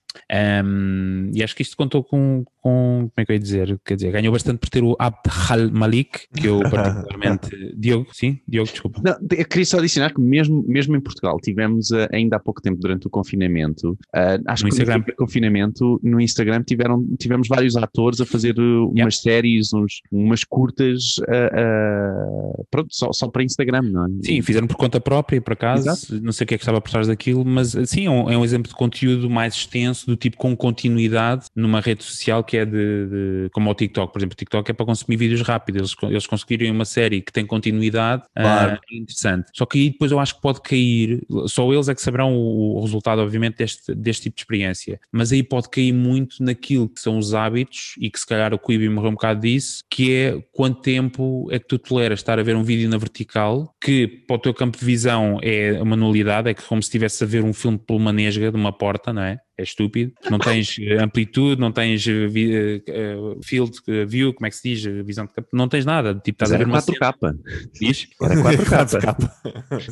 Um, 0.64 1.30
e 1.34 1.42
acho 1.42 1.54
que 1.54 1.62
isto 1.62 1.76
contou 1.76 2.02
com, 2.02 2.44
com, 2.60 3.08
como 3.08 3.12
é 3.16 3.24
que 3.24 3.32
eu 3.32 3.34
ia 3.34 3.40
dizer? 3.40 3.80
Quer 3.84 3.96
dizer, 3.96 4.12
ganhou 4.12 4.32
bastante 4.32 4.58
por 4.58 4.68
ter 4.68 4.82
o 4.82 4.96
Abd 4.98 5.20
Al 5.50 5.70
Malik, 5.70 6.26
que 6.34 6.46
eu 6.46 6.60
particularmente. 6.70 7.74
Diogo, 7.76 8.08
sim, 8.12 8.40
Diogo, 8.46 8.70
desculpa. 8.70 9.00
Não, 9.04 9.12
eu 9.36 9.44
queria 9.46 9.64
só 9.64 9.78
adicionar 9.78 10.12
que 10.12 10.20
mesmo, 10.20 10.64
mesmo 10.66 10.96
em 10.96 11.00
Portugal 11.00 11.38
tivemos 11.40 11.92
ah, 11.92 12.08
ainda 12.12 12.36
há 12.36 12.40
pouco 12.40 12.60
tempo 12.60 12.78
durante 12.80 13.06
o 13.06 13.10
confinamento, 13.10 13.96
ah, 14.14 14.38
acho 14.46 14.64
No 14.64 14.70
que 14.70 14.74
Instagram. 14.76 15.04
no 15.06 15.16
confinamento 15.16 16.00
no 16.02 16.20
Instagram 16.20 16.62
tiveram, 16.62 17.04
tivemos 17.18 17.48
vários 17.48 17.76
atores 17.76 18.20
a 18.20 18.26
fazer 18.26 18.58
uh, 18.58 18.86
umas 18.90 18.96
Yeah. 18.96 19.10
séries, 19.16 19.72
uns, 19.72 20.00
umas 20.10 20.42
curtas 20.44 21.16
ah, 21.28 21.50
ah, 21.52 22.62
pronto, 22.70 22.88
só, 22.90 23.12
só 23.12 23.28
para 23.28 23.42
Instagram, 23.42 23.82
não 23.82 24.06
é? 24.06 24.08
Sim, 24.22 24.42
fizeram 24.42 24.66
por 24.66 24.76
conta 24.76 25.00
própria, 25.00 25.40
por 25.40 25.52
acaso, 25.52 26.20
não 26.22 26.32
sei 26.32 26.44
o 26.44 26.48
que 26.48 26.54
é 26.54 26.58
que 26.58 26.62
estava 26.62 26.80
por 26.80 26.90
trás 26.90 27.06
daquilo, 27.06 27.44
mas 27.44 27.76
sim, 27.86 28.06
é 28.06 28.10
um, 28.10 28.30
é 28.30 28.36
um 28.36 28.44
exemplo 28.44 28.68
de 28.68 28.74
conteúdo 28.76 29.28
mais 29.30 29.54
extenso 29.54 30.05
do 30.06 30.16
tipo 30.16 30.36
com 30.36 30.56
continuidade 30.56 31.46
numa 31.54 31.80
rede 31.80 32.04
social 32.04 32.42
que 32.44 32.56
é 32.56 32.64
de, 32.64 32.72
de 33.06 33.50
como 33.52 33.70
o 33.70 33.74
TikTok, 33.74 34.12
por 34.12 34.18
exemplo, 34.18 34.34
o 34.34 34.36
TikTok 34.36 34.70
é 34.70 34.74
para 34.74 34.86
consumir 34.86 35.16
vídeos 35.16 35.42
rápidos, 35.42 35.80
eles, 35.80 36.12
eles 36.12 36.26
conseguirem 36.26 36.70
uma 36.70 36.84
série 36.84 37.20
que 37.20 37.32
tem 37.32 37.44
continuidade, 37.46 38.22
Claro. 38.36 38.72
ah, 38.74 38.80
é 38.90 38.96
interessante. 38.96 39.50
Só 39.54 39.66
que 39.66 39.78
aí 39.78 39.90
depois 39.90 40.12
eu 40.12 40.18
acho 40.18 40.34
que 40.36 40.40
pode 40.40 40.60
cair, 40.60 41.24
só 41.46 41.72
eles 41.72 41.88
é 41.88 41.94
que 41.94 42.00
saberão 42.02 42.34
o, 42.34 42.78
o 42.78 42.80
resultado, 42.82 43.20
obviamente, 43.20 43.56
deste, 43.56 43.94
deste 43.94 44.24
tipo 44.24 44.36
de 44.36 44.42
experiência, 44.42 45.00
mas 45.10 45.32
aí 45.32 45.42
pode 45.42 45.68
cair 45.68 45.92
muito 45.92 46.42
naquilo 46.42 46.88
que 46.88 47.00
são 47.00 47.18
os 47.18 47.34
hábitos 47.34 47.94
e 48.00 48.10
que 48.10 48.18
se 48.18 48.26
calhar 48.26 48.52
o 48.54 48.58
Quibi 48.58 48.88
morreu 48.88 49.10
um 49.10 49.14
bocado 49.14 49.40
disso, 49.40 49.82
que 49.90 50.12
é 50.14 50.40
quanto 50.52 50.80
tempo 50.80 51.48
é 51.50 51.58
que 51.58 51.66
tu 51.66 51.78
toleras 51.78 52.20
estar 52.20 52.38
a 52.38 52.42
ver 52.42 52.56
um 52.56 52.62
vídeo 52.62 52.88
na 52.88 52.98
vertical, 52.98 53.74
que 53.82 54.06
para 54.06 54.36
o 54.36 54.38
teu 54.38 54.54
campo 54.54 54.78
de 54.78 54.84
visão 54.84 55.38
é 55.42 55.80
uma 55.82 55.96
nulidade, 55.96 56.48
é 56.50 56.54
que 56.54 56.62
como 56.62 56.82
se 56.82 56.88
estivesse 56.88 57.24
a 57.24 57.26
ver 57.26 57.42
um 57.42 57.52
filme 57.52 57.78
por 57.78 57.94
uma 57.96 58.12
nesga 58.12 58.50
de 58.50 58.56
uma 58.56 58.72
porta, 58.72 59.12
não 59.12 59.22
é? 59.22 59.38
É 59.58 59.62
estúpido. 59.62 60.12
Não 60.30 60.38
tens 60.38 60.76
eh, 60.78 61.02
amplitude, 61.02 61.58
não 61.58 61.72
tens 61.72 62.06
eh, 62.06 62.26
vi- 62.26 62.82
eh, 62.86 63.14
field 63.42 63.72
view, 64.06 64.34
como 64.34 64.46
é 64.46 64.50
que 64.50 64.56
se 64.56 64.68
diz? 64.74 64.84
Visão 65.06 65.24
de 65.24 65.32
campo. 65.32 65.48
Não 65.52 65.66
tens 65.66 65.86
nada. 65.86 66.14
Tipo, 66.14 66.44
estás 66.44 66.50
Mas 66.50 66.54
a 66.54 66.58
ver 66.58 66.62
era 66.64 66.70
uma 66.70 66.80
cena. 66.82 66.98
4K. 66.98 67.38
Diz? 67.80 68.08
Era 68.20 68.34
4K. 68.36 69.30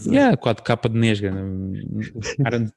Yeah, 0.13 0.37
4K 0.37 0.89
de 0.91 0.99
nesga. 0.99 1.31
Não, 1.31 1.73
cara, 2.43 2.59
Não, 2.59 2.69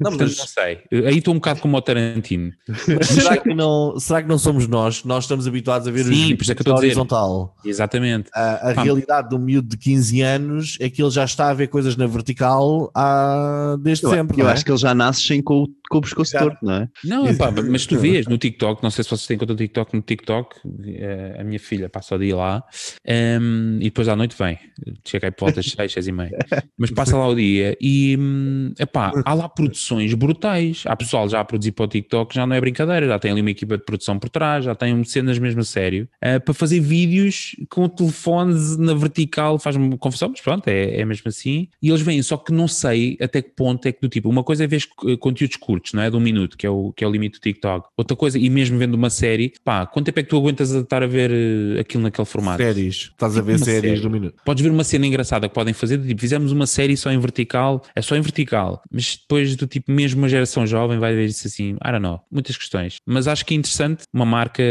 portanto, 0.00 0.20
mas- 0.20 0.36
não 0.38 0.46
sei. 0.46 0.78
Aí 1.06 1.18
estou 1.18 1.32
um 1.32 1.36
bocado 1.38 1.60
como 1.60 1.76
o 1.76 1.82
Tarantino. 1.82 2.52
Mas 2.68 3.06
será 3.06 3.36
que, 3.36 3.54
não, 3.54 3.98
será 4.00 4.22
que 4.22 4.28
não 4.28 4.38
somos 4.38 4.66
nós? 4.66 5.04
Nós 5.04 5.24
estamos 5.24 5.46
habituados 5.46 5.86
a 5.86 5.90
ver 5.92 6.04
Sim, 6.04 6.36
os 6.40 6.48
é 6.50 6.54
que 6.56 6.68
eu 6.68 6.74
horizontal. 6.74 7.54
Exatamente. 7.64 8.28
A, 8.34 8.70
a 8.70 8.72
realidade 8.82 9.28
de 9.28 9.34
um 9.36 9.38
miúdo 9.38 9.68
de 9.68 9.76
15 9.76 10.20
anos 10.22 10.76
é 10.80 10.90
que 10.90 11.00
ele 11.00 11.10
já 11.10 11.24
está 11.24 11.50
a 11.50 11.54
ver 11.54 11.68
coisas 11.68 11.96
na 11.96 12.06
vertical 12.06 12.90
há, 12.94 13.76
desde 13.80 14.04
Eu, 14.06 14.10
sempre. 14.10 14.40
eu 14.40 14.48
é? 14.48 14.52
acho 14.52 14.64
que 14.64 14.70
eles 14.72 14.80
já 14.80 14.92
nascem 14.94 15.40
com, 15.40 15.62
o- 15.62 15.68
com 15.88 15.98
o 15.98 16.00
pescoço 16.00 16.31
Exato. 16.32 16.50
torto, 16.50 16.64
não 16.64 16.74
é? 16.74 16.88
Não, 17.04 17.28
epá, 17.28 17.50
mas 17.50 17.86
tu 17.86 17.98
vês 17.98 18.26
no 18.26 18.38
TikTok, 18.38 18.82
não 18.82 18.90
sei 18.90 19.04
se 19.04 19.10
vocês 19.10 19.26
têm 19.26 19.38
conta 19.38 19.54
do 19.54 19.58
TikTok, 19.58 19.94
no 19.94 20.02
TikTok, 20.02 20.56
eh, 20.86 21.36
a 21.38 21.44
minha 21.44 21.58
filha 21.58 21.88
passa 21.88 22.14
o 22.14 22.18
dia 22.18 22.36
lá 22.36 22.64
ehm, 23.04 23.76
e 23.80 23.84
depois 23.84 24.08
à 24.08 24.16
noite 24.16 24.36
vem. 24.38 24.58
Chega 25.06 25.26
aí 25.28 25.30
por 25.30 25.46
volta 25.46 25.56
das 25.56 25.66
6, 25.70 25.92
6 25.92 26.06
e 26.08 26.12
meia. 26.12 26.38
Mas 26.76 26.90
passa 26.90 27.16
lá 27.16 27.28
o 27.28 27.34
dia 27.34 27.76
e 27.80 28.16
hum, 28.18 28.72
epá, 28.78 29.12
há 29.24 29.34
lá 29.34 29.48
produções 29.48 30.12
brutais. 30.14 30.84
Há 30.86 30.96
pessoal 30.96 31.28
já 31.28 31.40
a 31.40 31.44
produzir 31.44 31.72
para 31.72 31.84
o 31.84 31.88
TikTok, 31.88 32.34
já 32.34 32.46
não 32.46 32.56
é 32.56 32.60
brincadeira, 32.60 33.06
já 33.06 33.18
tem 33.18 33.30
ali 33.30 33.40
uma 33.40 33.50
equipa 33.50 33.76
de 33.76 33.84
produção 33.84 34.18
por 34.18 34.28
trás, 34.28 34.64
já 34.64 34.74
tem 34.74 35.02
cenas 35.04 35.38
mesmo 35.38 35.60
a 35.60 35.64
sério, 35.64 36.08
eh, 36.20 36.38
para 36.38 36.54
fazer 36.54 36.80
vídeos 36.80 37.56
com 37.68 37.88
telefones 37.88 38.76
na 38.76 38.94
vertical, 38.94 39.58
faz-me 39.58 39.96
confusão, 39.98 40.30
mas 40.30 40.40
pronto, 40.40 40.68
é, 40.68 41.00
é 41.00 41.04
mesmo 41.04 41.28
assim. 41.28 41.68
E 41.82 41.88
eles 41.88 42.00
vêm, 42.00 42.22
só 42.22 42.36
que 42.36 42.52
não 42.52 42.68
sei 42.68 43.16
até 43.20 43.42
que 43.42 43.50
ponto 43.50 43.86
é 43.86 43.92
que 43.92 44.00
do 44.00 44.08
tipo, 44.08 44.28
uma 44.28 44.42
coisa 44.42 44.64
é 44.64 44.66
ver 44.66 44.82
eh, 45.06 45.16
conteúdos 45.16 45.56
curtos, 45.56 45.92
não 45.92 46.02
é? 46.02 46.10
De 46.10 46.16
um 46.16 46.20
minuto, 46.22 46.56
que 46.56 46.66
é 46.66 46.70
o, 46.70 46.92
que 46.92 47.04
é 47.04 47.06
o 47.06 47.10
limite 47.10 47.38
do 47.38 47.42
TikTok. 47.42 47.88
Outra 47.96 48.16
coisa, 48.16 48.38
e 48.38 48.48
mesmo 48.48 48.78
vendo 48.78 48.94
uma 48.94 49.10
série, 49.10 49.52
pá, 49.64 49.86
quanto 49.86 50.06
tempo 50.06 50.20
é 50.20 50.22
que 50.22 50.28
tu 50.28 50.36
aguentas 50.36 50.74
a 50.74 50.80
estar 50.80 51.02
a 51.02 51.06
ver 51.06 51.30
eh, 51.30 51.80
aquilo 51.80 52.02
naquele 52.02 52.24
formato? 52.26 52.62
Séries. 52.62 52.94
Estás 53.12 53.36
a 53.36 53.42
ver 53.42 53.52
Uma 53.52 53.58
séries 53.64 53.80
série. 53.82 54.00
do 54.00 54.10
minuto. 54.10 54.36
Podes 54.44 54.62
ver 54.62 54.70
uma 54.70 54.84
cena 54.84 55.06
engraçada 55.06 55.48
que 55.48 55.54
podem 55.54 55.74
fazer, 55.74 55.98
tipo, 56.00 56.20
fizemos 56.20 56.52
uma 56.52 56.66
série 56.66 56.96
só 56.96 57.10
em 57.10 57.18
vertical, 57.18 57.82
é 57.94 58.02
só 58.02 58.16
em 58.16 58.20
vertical, 58.20 58.82
mas 58.90 59.16
depois 59.16 59.56
do 59.56 59.66
tipo, 59.66 59.90
mesmo 59.90 60.20
uma 60.22 60.28
geração 60.28 60.66
jovem 60.66 60.98
vai 60.98 61.14
ver 61.14 61.26
isso 61.26 61.46
assim, 61.46 61.70
I 61.74 61.90
don't 61.90 62.00
know, 62.00 62.20
muitas 62.30 62.56
questões. 62.56 62.96
Mas 63.06 63.26
acho 63.26 63.44
que 63.44 63.54
é 63.54 63.56
interessante 63.56 64.04
uma 64.12 64.24
marca 64.24 64.62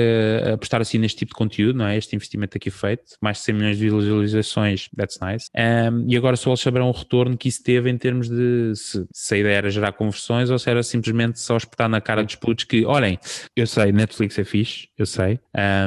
apostar 0.53 0.81
assim 0.81 0.97
neste 0.97 1.19
tipo 1.19 1.29
de 1.31 1.35
conteúdo, 1.37 1.77
não 1.77 1.85
é? 1.85 1.97
Este 1.97 2.15
investimento 2.15 2.57
aqui 2.57 2.69
feito, 2.69 3.03
mais 3.21 3.37
de 3.37 3.43
100 3.43 3.55
milhões 3.55 3.77
de 3.77 3.89
visualizações, 3.89 4.89
that's 4.95 5.19
nice. 5.21 5.47
Um, 5.55 6.05
e 6.07 6.15
agora 6.15 6.35
só 6.35 6.49
eles 6.51 6.59
saberão 6.61 6.89
o 6.89 6.91
retorno 6.91 7.37
que 7.37 7.47
isso 7.47 7.63
teve 7.63 7.89
em 7.89 7.97
termos 7.97 8.29
de 8.29 8.73
se, 8.75 9.05
se 9.11 9.35
a 9.35 9.37
ideia 9.37 9.55
era 9.55 9.69
gerar 9.69 9.91
conversões 9.93 10.49
ou 10.49 10.57
se 10.57 10.69
era 10.69 10.83
simplesmente 10.83 11.39
só 11.41 11.57
espetar 11.57 11.89
na 11.89 12.01
cara 12.01 12.23
dos 12.23 12.35
putos 12.35 12.63
que, 12.65 12.85
olhem, 12.85 13.19
eu 13.55 13.67
sei, 13.67 13.91
Netflix 13.91 14.37
é 14.37 14.43
fixe, 14.43 14.89
eu 14.97 15.05
sei, 15.05 15.39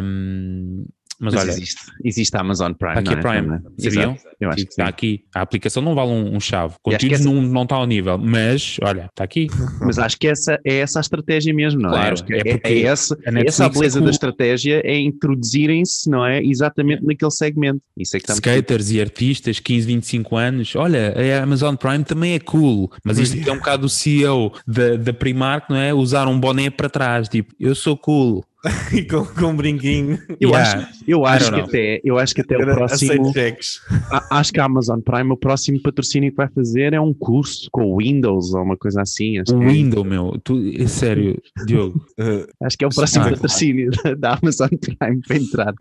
um, 0.02 0.84
mas, 1.20 1.34
Mas 1.34 1.42
olha, 1.42 1.50
existe, 1.50 1.80
existe 2.04 2.36
a 2.36 2.40
Amazon 2.40 2.72
Prime. 2.72 2.98
Aqui 2.98 3.08
a 3.08 3.12
é? 3.12 3.16
Prime, 3.16 3.60
sabiam? 3.78 4.16
Eu 4.40 4.48
acho 4.48 4.64
que 4.64 4.70
está 4.70 4.84
sim. 4.84 4.90
aqui. 4.90 5.24
A 5.34 5.40
aplicação 5.40 5.82
não 5.82 5.94
vale 5.94 6.10
um, 6.10 6.36
um 6.36 6.40
chave. 6.40 6.74
Conteúdos 6.82 7.20
essa- 7.20 7.28
não, 7.28 7.40
não 7.42 7.62
está 7.62 7.76
ao 7.76 7.86
nível, 7.86 8.18
mas 8.18 8.76
olha, 8.82 9.06
está 9.06 9.24
aqui. 9.24 9.46
Mas 9.84 9.98
acho 9.98 10.18
que 10.18 10.28
essa 10.28 10.58
é 10.64 10.78
essa 10.78 10.98
a 10.98 11.02
estratégia 11.02 11.52
mesmo, 11.52 11.80
não 11.80 11.90
é? 11.90 11.92
Claro, 11.92 12.24
que 12.24 12.32
é 12.34 12.38
é, 12.38 12.44
porque 12.52 12.68
é 12.68 12.82
essa, 12.82 13.14
a 13.26 13.30
Netflix 13.30 13.54
essa 13.54 13.66
a 13.66 13.68
beleza 13.68 13.98
é 13.98 14.00
cool. 14.00 14.04
da 14.04 14.10
estratégia 14.10 14.82
é 14.84 14.98
introduzirem-se, 14.98 16.08
não 16.08 16.24
é? 16.24 16.42
Exatamente 16.42 17.04
naquele 17.04 17.30
segmento. 17.30 17.80
Isso 17.96 18.16
é 18.16 18.20
que 18.20 18.32
Skaters 18.32 18.90
e 18.90 19.00
artistas, 19.00 19.58
15, 19.58 19.86
25 19.86 20.36
anos. 20.36 20.76
Olha, 20.76 21.14
a 21.16 21.42
Amazon 21.42 21.74
Prime 21.76 22.04
também 22.04 22.34
é 22.34 22.40
cool, 22.40 22.90
mas 23.04 23.18
isto 23.18 23.36
é 23.48 23.52
um 23.52 23.56
bocado 23.56 23.86
o 23.86 23.88
CEO 23.88 24.52
da, 24.66 24.96
da 24.96 25.12
Primark, 25.12 25.70
não 25.70 25.76
é? 25.76 25.92
Usar 25.92 26.26
um 26.28 26.38
boné 26.38 26.70
para 26.70 26.88
trás, 26.88 27.28
tipo, 27.28 27.54
eu 27.58 27.74
sou 27.74 27.96
cool. 27.96 28.44
e 28.92 29.02
com, 29.04 29.24
com 29.24 29.46
um 29.46 29.56
brinquinho. 29.56 30.18
Eu 30.40 30.50
Yeah. 30.50 30.78
acho, 30.88 31.04
eu 31.06 31.26
acho 31.26 31.52
que 31.52 31.60
até, 31.60 32.00
eu 32.04 32.18
acho 32.18 32.34
que 32.34 32.40
até 32.40 32.56
o 32.56 32.60
próximo, 32.60 33.32
a- 34.10 34.38
acho 34.38 34.52
que 34.52 34.60
a 34.60 34.64
Amazon 34.64 35.00
Prime, 35.00 35.30
o 35.32 35.36
próximo 35.36 35.80
patrocínio 35.82 36.30
que 36.30 36.36
vai 36.36 36.48
fazer 36.48 36.92
é 36.92 37.00
um 37.00 37.12
curso 37.12 37.68
com 37.72 37.84
o 37.84 37.98
Windows 37.98 38.54
ou 38.54 38.62
uma 38.62 38.76
coisa 38.76 39.02
assim. 39.02 39.38
Acho, 39.38 39.54
Um 39.56 39.60
que, 39.60 39.66
é- 39.66 39.68
window, 39.68 40.04
meu. 40.04 40.40
Tu, 40.42 40.72
é 40.78 40.86
sério, 40.86 41.40
Diogo. 41.66 42.04
Uh, 42.16 42.46
acho 42.62 42.78
que 42.78 42.84
é 42.84 42.86
o 42.86 42.90
próximo 42.90 43.24
Ah. 43.26 43.30
patrocínio 43.30 43.90
da, 43.90 44.14
da 44.14 44.38
Amazon 44.40 44.68
Prime 44.68 45.20
para 45.26 45.36
entrar 45.36 45.74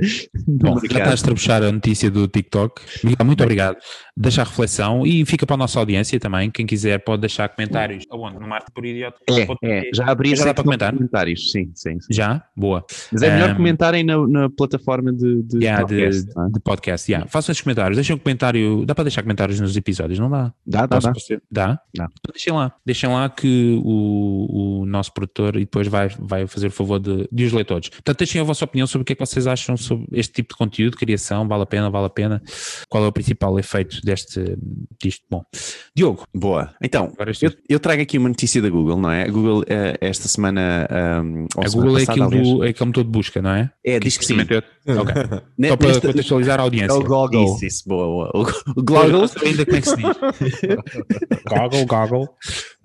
Bom, 0.47 0.79
já 0.79 0.97
estás 0.99 1.21
a 1.21 1.23
trabuchar 1.25 1.61
a 1.63 1.71
notícia 1.71 2.09
do 2.09 2.27
TikTok. 2.27 2.81
Miguel, 3.03 3.25
muito 3.25 3.43
obrigado. 3.43 3.77
Deixa 4.17 4.41
a 4.41 4.45
reflexão 4.45 5.05
e 5.05 5.23
fica 5.25 5.45
para 5.45 5.53
a 5.53 5.57
nossa 5.57 5.79
audiência 5.79 6.19
também. 6.19 6.49
Quem 6.49 6.65
quiser 6.65 7.03
pode 7.03 7.21
deixar 7.21 7.47
comentários. 7.49 8.05
Aonde? 8.09 8.39
No 8.39 8.47
Marte 8.47 8.71
por 8.73 8.83
Idiota? 8.83 9.17
É, 9.29 9.47
é, 9.63 9.89
já 9.93 10.05
abri 10.07 10.33
a 10.33 10.35
Já 10.35 10.45
dá 10.45 10.53
para 10.55 10.63
comentar? 10.63 10.93
comentários, 10.93 11.51
sim, 11.51 11.71
sim. 11.75 11.99
sim. 11.99 12.07
Já? 12.13 12.43
Boa. 12.55 12.72
Mas 13.11 13.21
é 13.21 13.29
melhor 13.31 13.51
Um, 13.51 13.55
comentarem 13.55 14.03
na, 14.03 14.27
na 14.27 14.49
plataforma 14.49 15.11
de, 15.11 15.43
de 15.43 15.57
Yeah, 15.57 15.83
de, 15.83 15.95
podcast, 15.95 16.35
não 16.35 16.45
é? 16.45 16.49
de 16.49 16.59
podcast. 16.59 17.11
Yeah. 17.11 17.29
Façam 17.29 17.51
esses 17.51 17.61
comentários. 17.61 17.97
Deixem 17.97 18.15
um 18.15 18.19
comentário. 18.19 18.85
Dá 18.85 18.95
para 18.95 19.03
deixar 19.05 19.21
comentários 19.21 19.59
nos 19.59 19.75
episódios, 19.75 20.19
não 20.19 20.29
dá? 20.29 20.53
Dá, 20.65 20.85
dá, 20.85 20.99
dá. 20.99 21.13
Dá? 21.51 21.79
Dá. 21.95 22.09
Então 22.19 22.33
deixem 22.33 22.53
lá. 22.53 22.73
Deixem 22.85 23.09
lá 23.09 23.29
que 23.29 23.79
o, 23.83 24.81
o 24.81 24.85
nosso 24.85 25.13
produtor 25.13 25.55
e 25.55 25.59
depois 25.61 25.87
vai, 25.87 26.09
vai 26.19 26.47
fazer 26.47 26.67
o 26.67 26.71
favor 26.71 26.99
de, 26.99 27.27
de 27.31 27.45
os 27.45 27.53
ler 27.53 27.65
todos. 27.65 27.89
Portanto, 27.89 28.17
deixem 28.17 28.41
a 28.41 28.43
vossa 28.43 28.65
opinião 28.65 28.87
sobre 28.87 29.03
o 29.03 29.05
que 29.05 29.13
é 29.13 29.15
que 29.15 29.25
vocês 29.25 29.47
acham 29.47 29.77
sobre 29.77 30.07
este 30.13 30.33
tipo 30.33 30.53
de 30.53 30.57
conteúdo, 30.57 30.97
criação, 30.97 31.47
vale 31.47 31.63
a 31.63 31.65
pena, 31.65 31.89
vale 31.89 32.05
a 32.05 32.09
pena. 32.09 32.41
Qual 32.89 33.03
é 33.03 33.07
o 33.07 33.11
principal 33.11 33.57
efeito 33.59 34.01
deste, 34.03 34.57
disto? 35.01 35.23
Bom, 35.29 35.43
Diogo, 35.95 36.25
Boa. 36.33 36.73
Então, 36.81 37.13
eu, 37.41 37.51
eu 37.69 37.79
trago 37.79 38.01
aqui 38.01 38.17
uma 38.17 38.29
notícia 38.29 38.61
da 38.61 38.69
Google, 38.69 38.99
não 38.99 39.11
é? 39.11 39.23
A 39.23 39.27
Google, 39.27 39.63
eh, 39.67 39.97
esta 40.01 40.27
semana. 40.27 40.87
um, 41.23 41.45
a 41.57 41.67
semana 41.67 41.89
Google 41.89 41.99
é 41.99 42.03
aquilo, 42.03 42.29
do, 42.29 42.62
é 42.65 42.69
aquele 42.69 42.87
motor 42.87 43.03
de 43.03 43.09
busca, 43.09 43.41
não 43.41 43.51
é? 43.51 43.71
É, 43.83 43.99
diz 43.99 44.17
que 44.17 44.25
sim. 44.25 44.33
Supostamente 44.39 44.65
é- 44.65 44.82
Ok. 44.87 45.13
Ne- 45.57 45.69
Só 45.73 45.77
para 45.77 46.01
contextualizar 46.01 46.59
a 46.59 46.63
audiência. 46.63 46.93
É 46.93 46.97
o 46.97 47.03
Goggle. 47.03 47.45
Isso, 47.45 47.65
isso, 47.65 47.83
boa, 47.87 48.31
boa. 48.31 48.47
O, 48.75 49.21
o 49.23 49.27
sei 49.27 49.49
ainda 49.49 49.65
como 49.65 49.77
é 49.77 49.81
que 49.81 49.89
se 49.89 49.95
diz. 49.95 50.05
Goggle, 51.47 51.85
Goggle. 51.85 52.29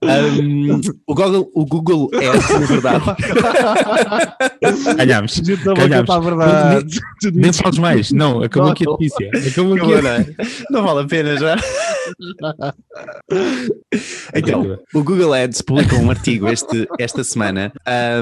um, 0.02 0.80
o 1.06 1.14
Google, 1.14 1.50
o 1.54 1.66
Google 1.66 2.10
Ads, 2.14 2.50
na 2.50 2.66
verdade. 2.66 3.04
Não 4.62 4.72
vou 4.76 4.94
Ganhámos. 4.94 5.40
contar 6.06 6.14
a 6.14 6.20
verdade. 6.20 7.00
Nem 7.34 7.52
fales 7.52 7.78
mais. 7.78 8.12
Não, 8.12 8.42
acabou 8.42 8.70
aqui 8.70 8.84
a 8.86 8.90
notícia. 8.90 9.30
Acabou 9.48 9.74
aqui. 9.74 10.34
Não 10.70 10.82
vale 10.84 11.00
a 11.00 11.04
pena 11.04 11.36
já. 11.36 11.56
Então, 14.34 14.78
o 14.94 15.02
Google 15.02 15.32
Ads 15.32 15.62
publicou 15.62 15.98
um 15.98 16.10
artigo 16.10 16.48
este, 16.48 16.86
esta 16.98 17.24
semana 17.24 17.72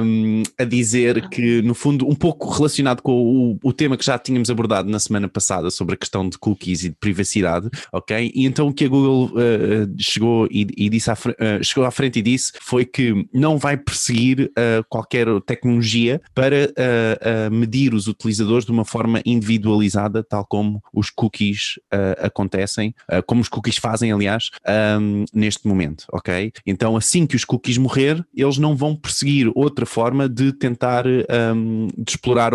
um, 0.02 0.42
a 0.58 0.64
dizer 0.64 1.28
que, 1.28 1.62
no 1.62 1.74
fundo, 1.74 2.08
um 2.08 2.14
pouco 2.14 2.48
relacionado 2.50 3.02
com 3.02 3.58
o, 3.62 3.65
o 3.66 3.72
tema 3.72 3.96
que 3.96 4.04
já 4.04 4.16
tínhamos 4.16 4.48
abordado 4.48 4.88
na 4.88 5.00
semana 5.00 5.26
passada 5.26 5.70
sobre 5.72 5.96
a 5.96 5.98
questão 5.98 6.28
de 6.28 6.38
cookies 6.38 6.84
e 6.84 6.90
de 6.90 6.94
privacidade, 6.94 7.68
ok? 7.92 8.30
E 8.32 8.46
então 8.46 8.68
o 8.68 8.72
que 8.72 8.84
a 8.84 8.88
Google 8.88 9.24
uh, 9.32 9.92
chegou 9.98 10.46
e, 10.52 10.68
e 10.76 10.88
disse 10.88 11.10
à, 11.10 11.14
uh, 11.14 11.64
chegou 11.64 11.84
à 11.84 11.90
frente 11.90 12.20
e 12.20 12.22
disse 12.22 12.52
foi 12.60 12.84
que 12.84 13.26
não 13.34 13.58
vai 13.58 13.76
perseguir 13.76 14.52
uh, 14.52 14.84
qualquer 14.88 15.26
tecnologia 15.44 16.20
para 16.32 16.72
medir 17.50 17.92
os 17.92 18.06
utilizadores 18.06 18.64
de 18.64 18.70
uma 18.70 18.84
forma 18.84 19.20
individualizada, 19.24 20.22
tal 20.22 20.44
como 20.46 20.80
os 20.92 21.10
cookies 21.10 21.78
acontecem, 22.18 22.94
como 23.26 23.40
os 23.40 23.48
cookies 23.48 23.76
fazem, 23.76 24.12
aliás, 24.12 24.50
um, 25.00 25.24
neste 25.32 25.66
momento, 25.66 26.04
ok? 26.12 26.52
Então, 26.64 26.96
assim 26.96 27.26
que 27.26 27.34
os 27.34 27.44
cookies 27.44 27.78
morrer, 27.78 28.24
eles 28.34 28.58
não 28.58 28.76
vão 28.76 28.94
perseguir 28.94 29.50
outra 29.54 29.86
forma 29.86 30.28
de 30.28 30.52
tentar 30.52 31.04
um, 31.06 31.88
de 31.96 32.10
explorar 32.12 32.52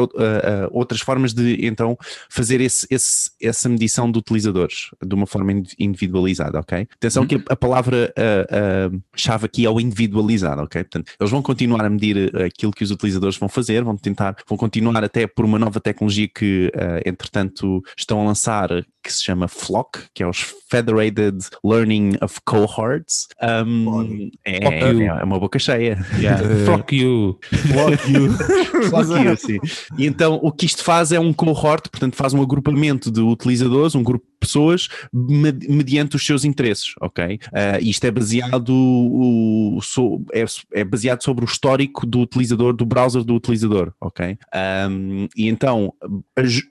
outras 0.71 1.00
outras 1.01 1.03
formas 1.03 1.33
de 1.33 1.65
então 1.65 1.97
fazer 2.29 2.61
esse, 2.61 2.87
esse, 2.89 3.31
essa 3.41 3.67
medição 3.67 4.11
de 4.11 4.19
utilizadores 4.19 4.91
de 5.03 5.13
uma 5.13 5.25
forma 5.25 5.51
individualizada, 5.79 6.59
ok? 6.59 6.87
Atenção 6.95 7.23
uhum. 7.23 7.27
que 7.27 7.43
a, 7.49 7.55
palavra 7.55 8.13
uh, 8.17 8.95
uh, 8.95 9.01
chave 9.15 9.45
aqui 9.45 9.65
é 9.65 9.69
o 9.69 9.79
individualizado, 9.79 10.61
ok? 10.61 10.83
Portanto, 10.83 11.11
eles 11.19 11.31
vão 11.31 11.41
continuar 11.41 11.85
a 11.85 11.89
medir 11.89 12.35
aquilo 12.41 12.71
que 12.71 12.83
os 12.83 12.91
utilizadores 12.91 13.37
vão 13.37 13.49
fazer, 13.49 13.83
vão 13.83 13.97
tentar, 13.97 14.35
vão 14.47 14.57
continuar 14.57 15.03
até 15.03 15.27
por 15.27 15.45
uma 15.45 15.59
nova 15.59 15.79
tecnologia 15.79 16.27
que, 16.27 16.71
entretanto, 17.05 17.81
estão 17.97 18.21
a 18.21 18.23
lançar 18.23 18.69
que 19.03 19.11
se 19.11 19.23
chama 19.23 19.47
Flock, 19.47 19.99
que 20.13 20.23
é 20.23 20.27
os 20.27 20.53
Federated 20.69 21.37
Learning 21.63 22.17
of 22.21 22.39
Cohorts. 22.45 23.27
Um, 23.41 24.29
é, 24.45 24.57
é, 24.57 25.05
é, 25.05 25.23
uma 25.23 25.39
boca 25.39 25.57
cheia. 25.57 25.99
Yeah. 26.17 26.43
Flock 26.65 26.95
you. 26.95 27.39
Flock 27.71 28.11
you. 28.11 28.31
Flock 28.89 29.11
you, 29.11 29.37
sim. 29.37 29.59
E 29.97 30.05
então 30.05 30.39
o 30.41 30.51
que 30.51 30.65
isto 30.65 30.83
faz 30.83 30.90
é 31.11 31.19
um 31.19 31.33
cohort, 31.33 31.89
portanto 31.89 32.15
faz 32.15 32.33
um 32.33 32.41
agrupamento 32.41 33.11
de 33.11 33.21
utilizadores, 33.21 33.95
um 33.95 34.03
grupo 34.03 34.25
pessoas 34.41 34.89
mediante 35.13 36.15
os 36.15 36.25
seus 36.25 36.43
interesses, 36.43 36.93
ok? 36.99 37.35
Uh, 37.35 37.39
isto 37.81 38.03
é 38.05 38.11
baseado, 38.11 38.69
o, 38.73 39.77
o, 39.77 40.25
é, 40.33 40.43
é, 40.73 40.83
baseado 40.83 41.21
sobre 41.21 41.45
o 41.45 41.47
histórico 41.47 42.07
do 42.07 42.19
utilizador, 42.21 42.73
do 42.73 42.85
browser 42.85 43.23
do 43.23 43.35
utilizador, 43.35 43.93
ok? 44.01 44.37
Um, 44.89 45.27
e 45.37 45.47
então 45.47 45.93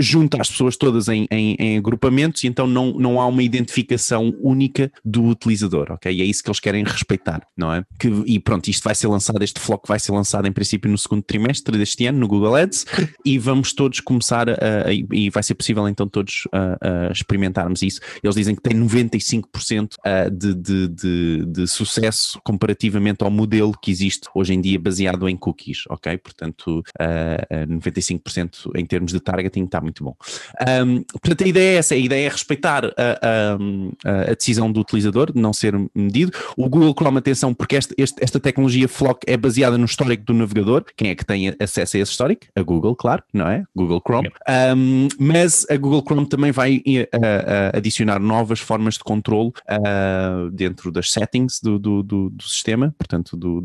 junta 0.00 0.40
as 0.40 0.50
pessoas 0.50 0.76
todas 0.76 1.08
em, 1.08 1.28
em, 1.30 1.54
em, 1.58 1.78
agrupamentos 1.78 2.42
e 2.42 2.48
então 2.48 2.66
não, 2.66 2.92
não 2.94 3.20
há 3.20 3.26
uma 3.26 3.42
identificação 3.42 4.34
única 4.40 4.90
do 5.04 5.24
utilizador, 5.26 5.92
ok? 5.92 6.12
E 6.12 6.20
é 6.20 6.24
isso 6.24 6.42
que 6.42 6.50
eles 6.50 6.60
querem 6.60 6.82
respeitar, 6.82 7.46
não 7.56 7.72
é? 7.72 7.84
Que, 7.98 8.08
e 8.26 8.40
pronto, 8.40 8.68
isto 8.68 8.82
vai 8.82 8.96
ser 8.96 9.06
lançado, 9.06 9.40
este 9.42 9.60
flock 9.60 9.86
vai 9.86 10.00
ser 10.00 10.10
lançado 10.10 10.48
em 10.48 10.52
princípio 10.52 10.90
no 10.90 10.98
segundo 10.98 11.22
trimestre 11.22 11.78
deste 11.78 12.04
ano 12.06 12.18
no 12.18 12.26
Google 12.26 12.56
Ads 12.56 12.84
e 13.24 13.38
vamos 13.38 13.72
todos 13.72 14.00
começar 14.10 14.48
a, 14.48 14.88
a, 14.88 14.92
e 14.92 15.30
vai 15.30 15.42
ser 15.42 15.54
possível 15.54 15.88
então 15.88 16.08
todos 16.08 16.48
a, 16.52 17.08
a 17.08 17.12
experimentar 17.12 17.60
experimentarmos 17.60 17.82
isso, 17.82 18.00
eles 18.22 18.36
dizem 18.36 18.54
que 18.54 18.62
tem 18.62 18.74
95% 18.74 19.94
uh, 19.94 20.30
de, 20.30 20.54
de, 20.54 20.88
de, 20.88 21.44
de, 21.46 21.66
sucesso 21.66 22.40
comparativamente 22.44 23.22
ao 23.22 23.30
modelo 23.30 23.72
que 23.80 23.90
existe 23.90 24.28
hoje 24.34 24.54
em 24.54 24.60
dia 24.60 24.78
baseado 24.78 25.28
em 25.28 25.36
cookies, 25.36 25.84
ok? 25.88 26.16
Portanto, 26.18 26.82
uh, 27.00 27.64
uh, 27.64 27.78
95% 27.78 28.70
em 28.76 28.84
termos 28.84 29.12
de 29.12 29.20
targeting 29.20 29.64
está 29.64 29.80
muito 29.80 30.04
bom. 30.04 30.14
Um, 30.84 31.02
portanto, 31.02 31.44
a 31.44 31.46
ideia 31.46 31.76
é 31.76 31.76
essa, 31.76 31.94
a 31.94 31.98
ideia 31.98 32.26
é 32.26 32.28
respeitar 32.28 32.84
a, 32.86 34.34
decisão 34.34 34.70
do 34.70 34.80
utilizador 34.80 35.32
de 35.32 35.40
não 35.40 35.52
ser 35.52 35.74
medido. 35.94 36.32
O 36.56 36.68
Google 36.68 36.94
Chrome, 36.96 37.18
atenção, 37.18 37.52
porque 37.52 37.76
esta, 37.76 37.94
esta 37.96 38.40
tecnologia 38.40 38.88
Flock 38.88 39.24
é 39.26 39.36
baseada 39.36 39.76
no 39.76 39.84
histórico 39.84 40.24
do 40.24 40.34
navegador. 40.34 40.84
Quem 40.96 41.10
é 41.10 41.14
que 41.14 41.24
tem 41.24 41.54
acesso 41.60 41.96
a 41.96 42.00
esse 42.00 42.10
histórico? 42.10 42.46
A 42.54 42.62
Google, 42.62 42.94
claro, 42.94 43.22
não 43.32 43.48
é? 43.48 43.64
Google 43.74 43.99
Chrome. 44.00 44.30
Um, 44.76 45.08
mas 45.18 45.66
a 45.70 45.76
Google 45.76 46.02
Chrome 46.02 46.28
também 46.28 46.52
vai 46.52 46.76
uh, 46.76 46.80
uh, 46.80 47.76
adicionar 47.76 48.18
novas 48.18 48.60
formas 48.60 48.94
de 48.94 49.00
controle 49.00 49.48
uh, 49.48 50.50
dentro 50.50 50.90
das 50.90 51.10
settings 51.10 51.60
do, 51.62 51.78
do, 51.78 52.02
do, 52.02 52.30
do 52.30 52.44
sistema, 52.44 52.94
portanto, 52.98 53.36
do, 53.36 53.64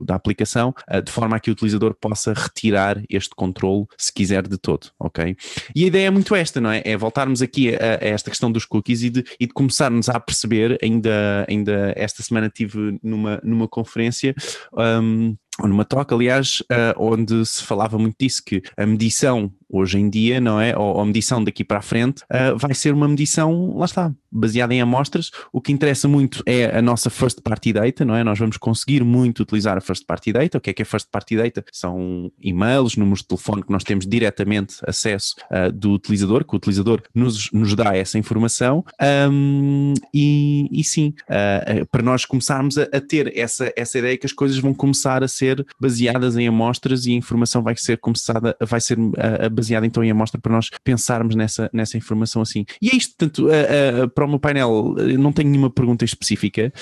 da 0.00 0.14
aplicação, 0.14 0.74
uh, 0.90 1.02
de 1.02 1.10
forma 1.10 1.36
a 1.36 1.40
que 1.40 1.50
o 1.50 1.52
utilizador 1.52 1.94
possa 1.94 2.32
retirar 2.32 3.02
este 3.08 3.34
controle 3.34 3.86
se 3.96 4.12
quiser 4.12 4.46
de 4.46 4.58
todo, 4.58 4.88
ok? 4.98 5.36
E 5.74 5.84
a 5.84 5.86
ideia 5.86 6.06
é 6.06 6.10
muito 6.10 6.34
esta, 6.34 6.60
não 6.60 6.70
é? 6.70 6.82
É 6.84 6.96
voltarmos 6.96 7.42
aqui 7.42 7.74
a, 7.74 7.98
a 8.00 8.08
esta 8.08 8.30
questão 8.30 8.50
dos 8.50 8.64
cookies 8.64 9.02
e 9.02 9.10
de, 9.10 9.24
e 9.38 9.46
de 9.46 9.52
começarmos 9.52 10.08
a 10.08 10.18
perceber, 10.18 10.78
ainda, 10.82 11.46
ainda 11.48 11.92
esta 11.96 12.22
semana 12.22 12.48
tive 12.48 12.98
numa, 13.02 13.40
numa 13.42 13.68
conferência. 13.68 14.34
Um, 14.72 15.36
ou 15.60 15.68
numa 15.68 15.84
troca, 15.84 16.14
aliás, 16.14 16.60
uh, 16.62 16.94
onde 16.96 17.44
se 17.44 17.62
falava 17.62 17.98
muito 17.98 18.16
disso, 18.18 18.42
que 18.44 18.62
a 18.76 18.86
medição 18.86 19.52
hoje 19.72 19.98
em 19.98 20.08
dia, 20.10 20.40
não 20.40 20.60
é? 20.60 20.76
Ou, 20.76 21.00
a 21.00 21.06
medição 21.06 21.42
daqui 21.42 21.64
para 21.64 21.78
a 21.78 21.82
frente, 21.82 22.22
uh, 22.24 22.56
vai 22.56 22.74
ser 22.74 22.92
uma 22.92 23.08
medição, 23.08 23.74
lá 23.76 23.86
está, 23.86 24.12
baseada 24.30 24.74
em 24.74 24.80
amostras. 24.80 25.30
O 25.52 25.60
que 25.60 25.72
interessa 25.72 26.06
muito 26.06 26.42
é 26.46 26.76
a 26.76 26.82
nossa 26.82 27.10
first 27.10 27.40
party 27.42 27.72
data, 27.72 28.04
não 28.04 28.14
é? 28.14 28.22
Nós 28.24 28.38
vamos 28.38 28.56
conseguir 28.56 29.02
muito 29.02 29.42
utilizar 29.42 29.76
a 29.76 29.80
first 29.80 30.06
party 30.06 30.32
data. 30.32 30.58
O 30.58 30.60
que 30.60 30.70
é 30.70 30.72
que 30.72 30.82
é 30.82 30.84
first 30.84 31.08
party 31.10 31.36
data? 31.36 31.64
São 31.72 32.30
e-mails, 32.40 32.96
números 32.96 33.20
de 33.20 33.28
telefone 33.28 33.62
que 33.62 33.70
nós 33.70 33.84
temos 33.84 34.06
diretamente 34.06 34.76
acesso 34.86 35.36
uh, 35.50 35.72
do 35.72 35.92
utilizador, 35.92 36.44
que 36.44 36.54
o 36.54 36.56
utilizador 36.56 37.02
nos, 37.14 37.50
nos 37.50 37.74
dá 37.74 37.96
essa 37.96 38.18
informação. 38.18 38.84
Um, 39.30 39.94
e, 40.14 40.68
e, 40.70 40.84
sim, 40.84 41.14
uh, 41.24 41.86
para 41.86 42.02
nós 42.02 42.24
começarmos 42.24 42.76
a, 42.78 42.82
a, 42.84 43.00
ter 43.00 43.36
essa, 43.36 43.72
essa 43.76 43.98
ideia 43.98 44.16
que 44.16 44.26
as 44.26 44.32
coisas 44.32 44.58
vão 44.58 44.74
começar 44.74 45.22
a 45.22 45.28
ser 45.28 45.51
baseadas 45.80 46.36
em 46.36 46.46
amostras 46.46 47.06
e 47.06 47.12
a 47.12 47.16
informação 47.16 47.62
vai 47.62 47.76
ser 47.76 47.98
começada, 47.98 48.56
vai 48.60 48.80
ser 48.80 48.98
a 49.18 49.48
baseada 49.48 49.86
então 49.86 50.02
em 50.02 50.10
amostra 50.10 50.40
para 50.40 50.52
nós 50.52 50.70
pensarmos 50.84 51.34
nessa, 51.34 51.70
nessa 51.72 51.96
informação 51.96 52.42
assim. 52.42 52.64
E 52.80 52.90
é 52.90 52.96
isto, 52.96 53.16
portanto, 53.16 53.46
uh, 53.46 54.04
uh, 54.04 54.10
para 54.10 54.24
o 54.24 54.28
meu 54.28 54.38
painel, 54.38 54.94
não 55.18 55.32
tenho 55.32 55.50
nenhuma 55.50 55.70
pergunta 55.70 56.04
específica, 56.04 56.72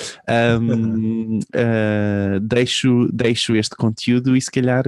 um, 0.60 1.38
uh, 1.38 2.40
deixo, 2.42 3.08
deixo 3.12 3.56
este 3.56 3.76
conteúdo 3.76 4.36
e 4.36 4.40
se 4.40 4.50
calhar 4.50 4.84